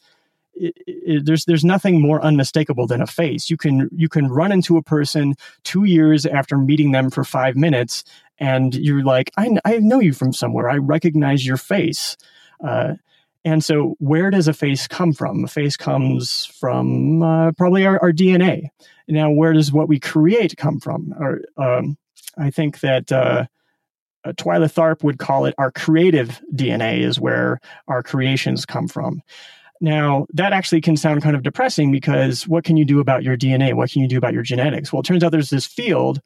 It, 0.55 0.73
it, 0.85 1.25
there's 1.25 1.45
there's 1.45 1.63
nothing 1.63 2.01
more 2.01 2.21
unmistakable 2.21 2.85
than 2.85 3.01
a 3.01 3.07
face. 3.07 3.49
You 3.49 3.55
can 3.55 3.87
you 3.95 4.09
can 4.09 4.27
run 4.27 4.51
into 4.51 4.75
a 4.75 4.83
person 4.83 5.35
two 5.63 5.85
years 5.85 6.25
after 6.25 6.57
meeting 6.57 6.91
them 6.91 7.09
for 7.09 7.23
five 7.23 7.55
minutes, 7.55 8.03
and 8.39 8.75
you're 8.75 9.03
like, 9.03 9.31
I, 9.37 9.55
I 9.63 9.77
know 9.77 10.01
you 10.01 10.11
from 10.11 10.33
somewhere. 10.33 10.69
I 10.69 10.75
recognize 10.75 11.45
your 11.45 11.55
face. 11.55 12.17
Uh, 12.61 12.95
and 13.45 13.63
so, 13.63 13.95
where 13.99 14.29
does 14.29 14.47
a 14.47 14.53
face 14.53 14.87
come 14.87 15.13
from? 15.13 15.45
A 15.45 15.47
face 15.47 15.77
comes 15.77 16.45
from 16.45 17.23
uh, 17.23 17.51
probably 17.53 17.85
our, 17.85 17.99
our, 18.01 18.11
DNA. 18.11 18.67
Now, 19.07 19.31
where 19.31 19.53
does 19.53 19.71
what 19.71 19.87
we 19.87 19.99
create 19.99 20.57
come 20.57 20.79
from? 20.79 21.13
Or, 21.17 21.41
um, 21.57 21.97
I 22.37 22.51
think 22.51 22.81
that 22.81 23.11
uh, 23.11 23.45
uh, 24.25 24.33
Twyla 24.33 24.71
Tharp 24.71 25.03
would 25.03 25.19
call 25.19 25.45
it 25.45 25.55
our 25.57 25.71
creative 25.71 26.41
DNA, 26.53 27.01
is 27.01 27.19
where 27.19 27.59
our 27.87 28.03
creations 28.03 28.65
come 28.65 28.87
from. 28.87 29.21
Now, 29.81 30.27
that 30.33 30.51
actually 30.51 30.81
can 30.81 30.97
sound 30.97 31.23
kind 31.23 31.35
of 31.35 31.43
depressing 31.43 31.91
because 31.91 32.45
what 32.45 32.65
can 32.65 32.75
you 32.75 32.83
do 32.83 32.99
about 32.99 33.23
your 33.23 33.37
DNA? 33.37 33.73
What 33.73 33.91
can 33.91 34.01
you 34.01 34.09
do 34.09 34.17
about 34.17 34.33
your 34.33 34.43
genetics? 34.43 34.91
Well, 34.91 34.99
it 34.99 35.05
turns 35.05 35.23
out 35.23 35.31
there's 35.31 35.49
this 35.49 35.65
field 35.65 36.21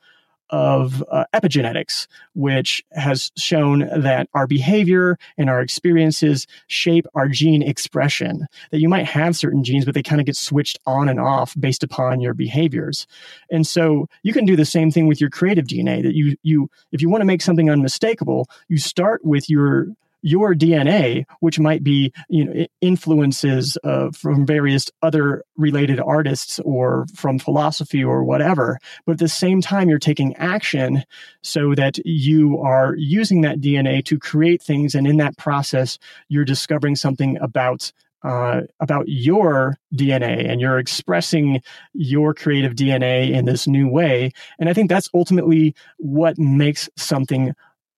of 0.53 1.03
uh, 1.09 1.25
epigenetics, 1.33 2.05
which 2.35 2.85
has 2.91 3.31
shown 3.35 3.89
that 4.01 4.29
our 4.35 4.45
behavior 4.45 5.17
and 5.35 5.49
our 5.49 5.59
experiences 5.61 6.45
shape 6.67 7.07
our 7.15 7.27
gene 7.27 7.63
expression. 7.63 8.45
That 8.69 8.79
you 8.79 8.87
might 8.87 9.07
have 9.07 9.35
certain 9.35 9.63
genes, 9.63 9.83
but 9.83 9.95
they 9.95 10.03
kind 10.03 10.21
of 10.21 10.27
get 10.27 10.35
switched 10.35 10.77
on 10.85 11.09
and 11.09 11.19
off 11.19 11.55
based 11.59 11.83
upon 11.83 12.21
your 12.21 12.35
behaviors. 12.35 13.07
And 13.49 13.65
so 13.65 14.07
you 14.21 14.31
can 14.31 14.45
do 14.45 14.55
the 14.55 14.63
same 14.63 14.91
thing 14.91 15.07
with 15.07 15.19
your 15.19 15.31
creative 15.31 15.65
DNA. 15.65 16.03
That 16.03 16.13
you 16.13 16.37
you 16.43 16.69
if 16.91 17.01
you 17.01 17.09
want 17.09 17.21
to 17.21 17.25
make 17.25 17.41
something 17.41 17.71
unmistakable, 17.71 18.47
you 18.67 18.77
start 18.77 19.25
with 19.25 19.49
your 19.49 19.87
your 20.23 20.55
DNA, 20.55 21.25
which 21.41 21.59
might 21.59 21.83
be 21.83 22.11
you 22.29 22.45
know 22.45 22.65
influences 22.81 23.77
uh, 23.83 24.09
from 24.11 24.45
various 24.45 24.89
other 25.03 25.43
related 25.55 25.99
artists 25.99 26.59
or 26.65 27.05
from 27.13 27.37
philosophy 27.37 28.03
or 28.03 28.23
whatever. 28.23 28.79
But 29.05 29.13
at 29.13 29.19
the 29.19 29.27
same 29.27 29.61
time, 29.61 29.89
you're 29.89 29.99
taking 29.99 30.35
action 30.37 31.03
so 31.43 31.75
that 31.75 31.99
you 32.05 32.59
are 32.59 32.95
using 32.97 33.41
that 33.41 33.59
DNA 33.59 34.03
to 34.05 34.17
create 34.17 34.61
things, 34.61 34.95
and 34.95 35.05
in 35.05 35.17
that 35.17 35.37
process, 35.37 35.99
you're 36.29 36.45
discovering 36.45 36.95
something 36.95 37.37
about 37.39 37.91
uh, 38.23 38.61
about 38.79 39.07
your 39.07 39.77
DNA 39.93 40.49
and 40.49 40.61
you're 40.61 40.79
expressing 40.79 41.61
your 41.93 42.33
creative 42.33 42.73
DNA 42.73 43.31
in 43.31 43.45
this 43.45 43.67
new 43.67 43.89
way. 43.89 44.31
And 44.59 44.69
I 44.69 44.73
think 44.73 44.89
that's 44.89 45.09
ultimately 45.13 45.75
what 45.97 46.39
makes 46.39 46.89
something 46.95 47.53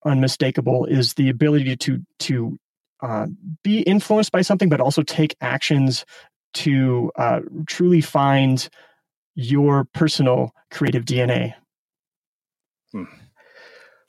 unmistakable 0.06 0.86
is 0.86 1.14
the 1.14 1.28
ability 1.28 1.76
to 1.76 2.00
to 2.20 2.58
uh, 3.02 3.26
be 3.62 3.80
influenced 3.80 4.32
by 4.32 4.42
something, 4.42 4.68
but 4.68 4.80
also 4.80 5.02
take 5.02 5.36
actions 5.40 6.04
to 6.54 7.12
uh, 7.16 7.40
truly 7.66 8.00
find 8.00 8.68
your 9.34 9.84
personal 9.92 10.52
creative 10.70 11.04
DNA. 11.04 11.54
Hmm. 12.92 13.04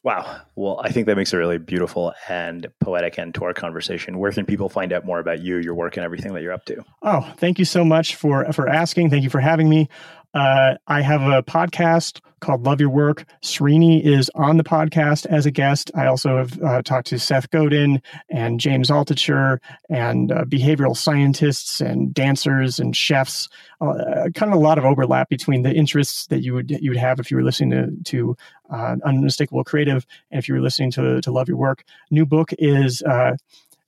Wow. 0.04 0.40
Well, 0.56 0.80
I 0.82 0.90
think 0.90 1.08
that 1.08 1.18
makes 1.18 1.34
a 1.34 1.38
really 1.38 1.58
beautiful 1.58 2.14
and 2.30 2.66
poetic 2.80 3.20
end 3.20 3.36
to 3.36 3.44
our 3.44 3.54
conversation. 3.54 4.20
Where 4.20 4.32
can 4.32 4.46
people 4.46 4.70
find 4.70 4.94
out 4.94 5.06
more 5.06 5.20
about 5.20 5.42
you, 5.42 5.58
your 5.58 5.76
work, 5.76 5.98
and 5.98 6.06
everything 6.06 6.34
that 6.34 6.42
you're 6.44 6.54
up 6.54 6.64
to? 6.66 6.82
Oh, 7.02 7.30
thank 7.38 7.60
you 7.60 7.66
so 7.66 7.84
much 7.84 8.16
for 8.16 8.46
for 8.54 8.70
asking. 8.70 9.10
Thank 9.10 9.24
you 9.24 9.30
for 9.30 9.42
having 9.42 9.68
me. 9.68 9.90
Uh, 10.38 10.78
I 10.86 11.02
have 11.02 11.24
a 11.24 11.42
podcast 11.42 12.22
called 12.42 12.64
Love 12.64 12.80
Your 12.80 12.92
Work. 12.92 13.26
Srini 13.42 14.04
is 14.06 14.30
on 14.36 14.58
the 14.58 14.64
podcast 14.64 15.26
as 15.26 15.48
a 15.48 15.52
guest. 15.52 15.90
I 15.96 16.06
also 16.06 16.38
have 16.38 16.62
uh, 16.62 16.82
talked 16.84 17.08
to 17.08 17.18
Seth 17.18 17.50
Godin 17.50 18.04
and 18.30 18.60
James 18.60 18.92
Altucher 18.92 19.58
and 19.90 20.32
uh, 20.32 20.46
behavioral 20.46 20.96
scientists 20.96 21.82
and 21.82 22.14
dancers 22.14 22.78
and 22.78 22.96
chefs. 22.96 23.50
Uh, 23.82 24.30
kind 24.36 24.54
of 24.54 24.60
a 24.60 24.62
lot 24.62 24.78
of 24.78 24.86
overlap 24.86 25.28
between 25.28 25.64
the 25.64 25.74
interests 25.74 26.28
that 26.28 26.44
you 26.44 26.54
would 26.54 26.70
you 26.70 26.92
would 26.92 27.00
have 27.00 27.20
if 27.20 27.32
you 27.32 27.38
were 27.38 27.44
listening 27.44 27.72
to 27.72 28.04
to 28.04 28.38
uh, 28.70 28.96
Unmistakable 29.06 29.64
Creative 29.64 30.06
and 30.30 30.38
if 30.38 30.48
you 30.48 30.54
were 30.54 30.62
listening 30.62 30.92
to 30.92 31.20
to 31.20 31.32
Love 31.32 31.48
Your 31.48 31.58
Work. 31.58 31.84
New 32.12 32.28
book 32.28 32.52
is 32.60 33.02
uh, 33.02 33.36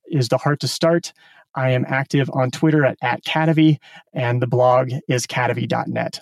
is 0.07 0.29
The 0.29 0.39
Heart 0.39 0.61
to 0.61 0.67
Start. 0.67 1.13
I 1.53 1.69
am 1.71 1.85
active 1.87 2.27
on 2.33 2.49
Twitter 2.49 2.85
at, 2.85 2.97
at 3.03 3.23
Kadavy, 3.23 3.77
and 4.13 4.41
the 4.41 4.47
blog 4.47 4.91
is 5.07 5.27
kadavy.net. 5.27 6.21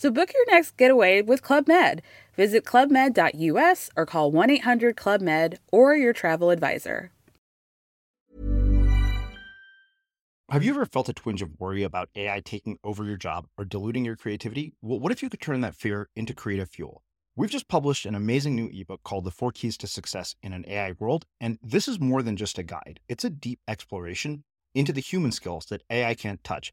So 0.00 0.10
book 0.10 0.32
your 0.32 0.46
next 0.46 0.78
getaway 0.78 1.20
with 1.20 1.42
Club 1.42 1.68
Med. 1.68 2.00
Visit 2.34 2.64
clubmed.us 2.64 3.90
or 3.94 4.06
call 4.06 4.30
1 4.30 4.48
800 4.48 4.96
Club 4.96 5.20
Med 5.20 5.58
or 5.70 5.94
your 5.94 6.14
travel 6.14 6.48
advisor. 6.48 7.10
Have 10.48 10.64
you 10.64 10.70
ever 10.70 10.86
felt 10.86 11.10
a 11.10 11.12
twinge 11.12 11.42
of 11.42 11.50
worry 11.60 11.82
about 11.82 12.08
AI 12.16 12.40
taking 12.40 12.78
over 12.82 13.04
your 13.04 13.18
job 13.18 13.46
or 13.58 13.66
diluting 13.66 14.06
your 14.06 14.16
creativity? 14.16 14.72
Well, 14.80 14.98
what 14.98 15.12
if 15.12 15.22
you 15.22 15.28
could 15.28 15.42
turn 15.42 15.60
that 15.60 15.74
fear 15.74 16.08
into 16.16 16.32
creative 16.32 16.70
fuel? 16.70 17.02
We've 17.36 17.50
just 17.50 17.68
published 17.68 18.06
an 18.06 18.14
amazing 18.14 18.56
new 18.56 18.70
ebook 18.72 19.02
called 19.04 19.24
The 19.24 19.30
Four 19.30 19.52
Keys 19.52 19.76
to 19.76 19.86
Success 19.86 20.34
in 20.42 20.54
an 20.54 20.64
AI 20.66 20.92
World. 20.98 21.26
And 21.42 21.58
this 21.62 21.86
is 21.86 22.00
more 22.00 22.22
than 22.22 22.38
just 22.38 22.58
a 22.58 22.62
guide, 22.62 23.00
it's 23.06 23.24
a 23.26 23.30
deep 23.30 23.60
exploration 23.68 24.44
into 24.74 24.94
the 24.94 25.02
human 25.02 25.30
skills 25.30 25.66
that 25.66 25.82
AI 25.90 26.14
can't 26.14 26.42
touch 26.42 26.72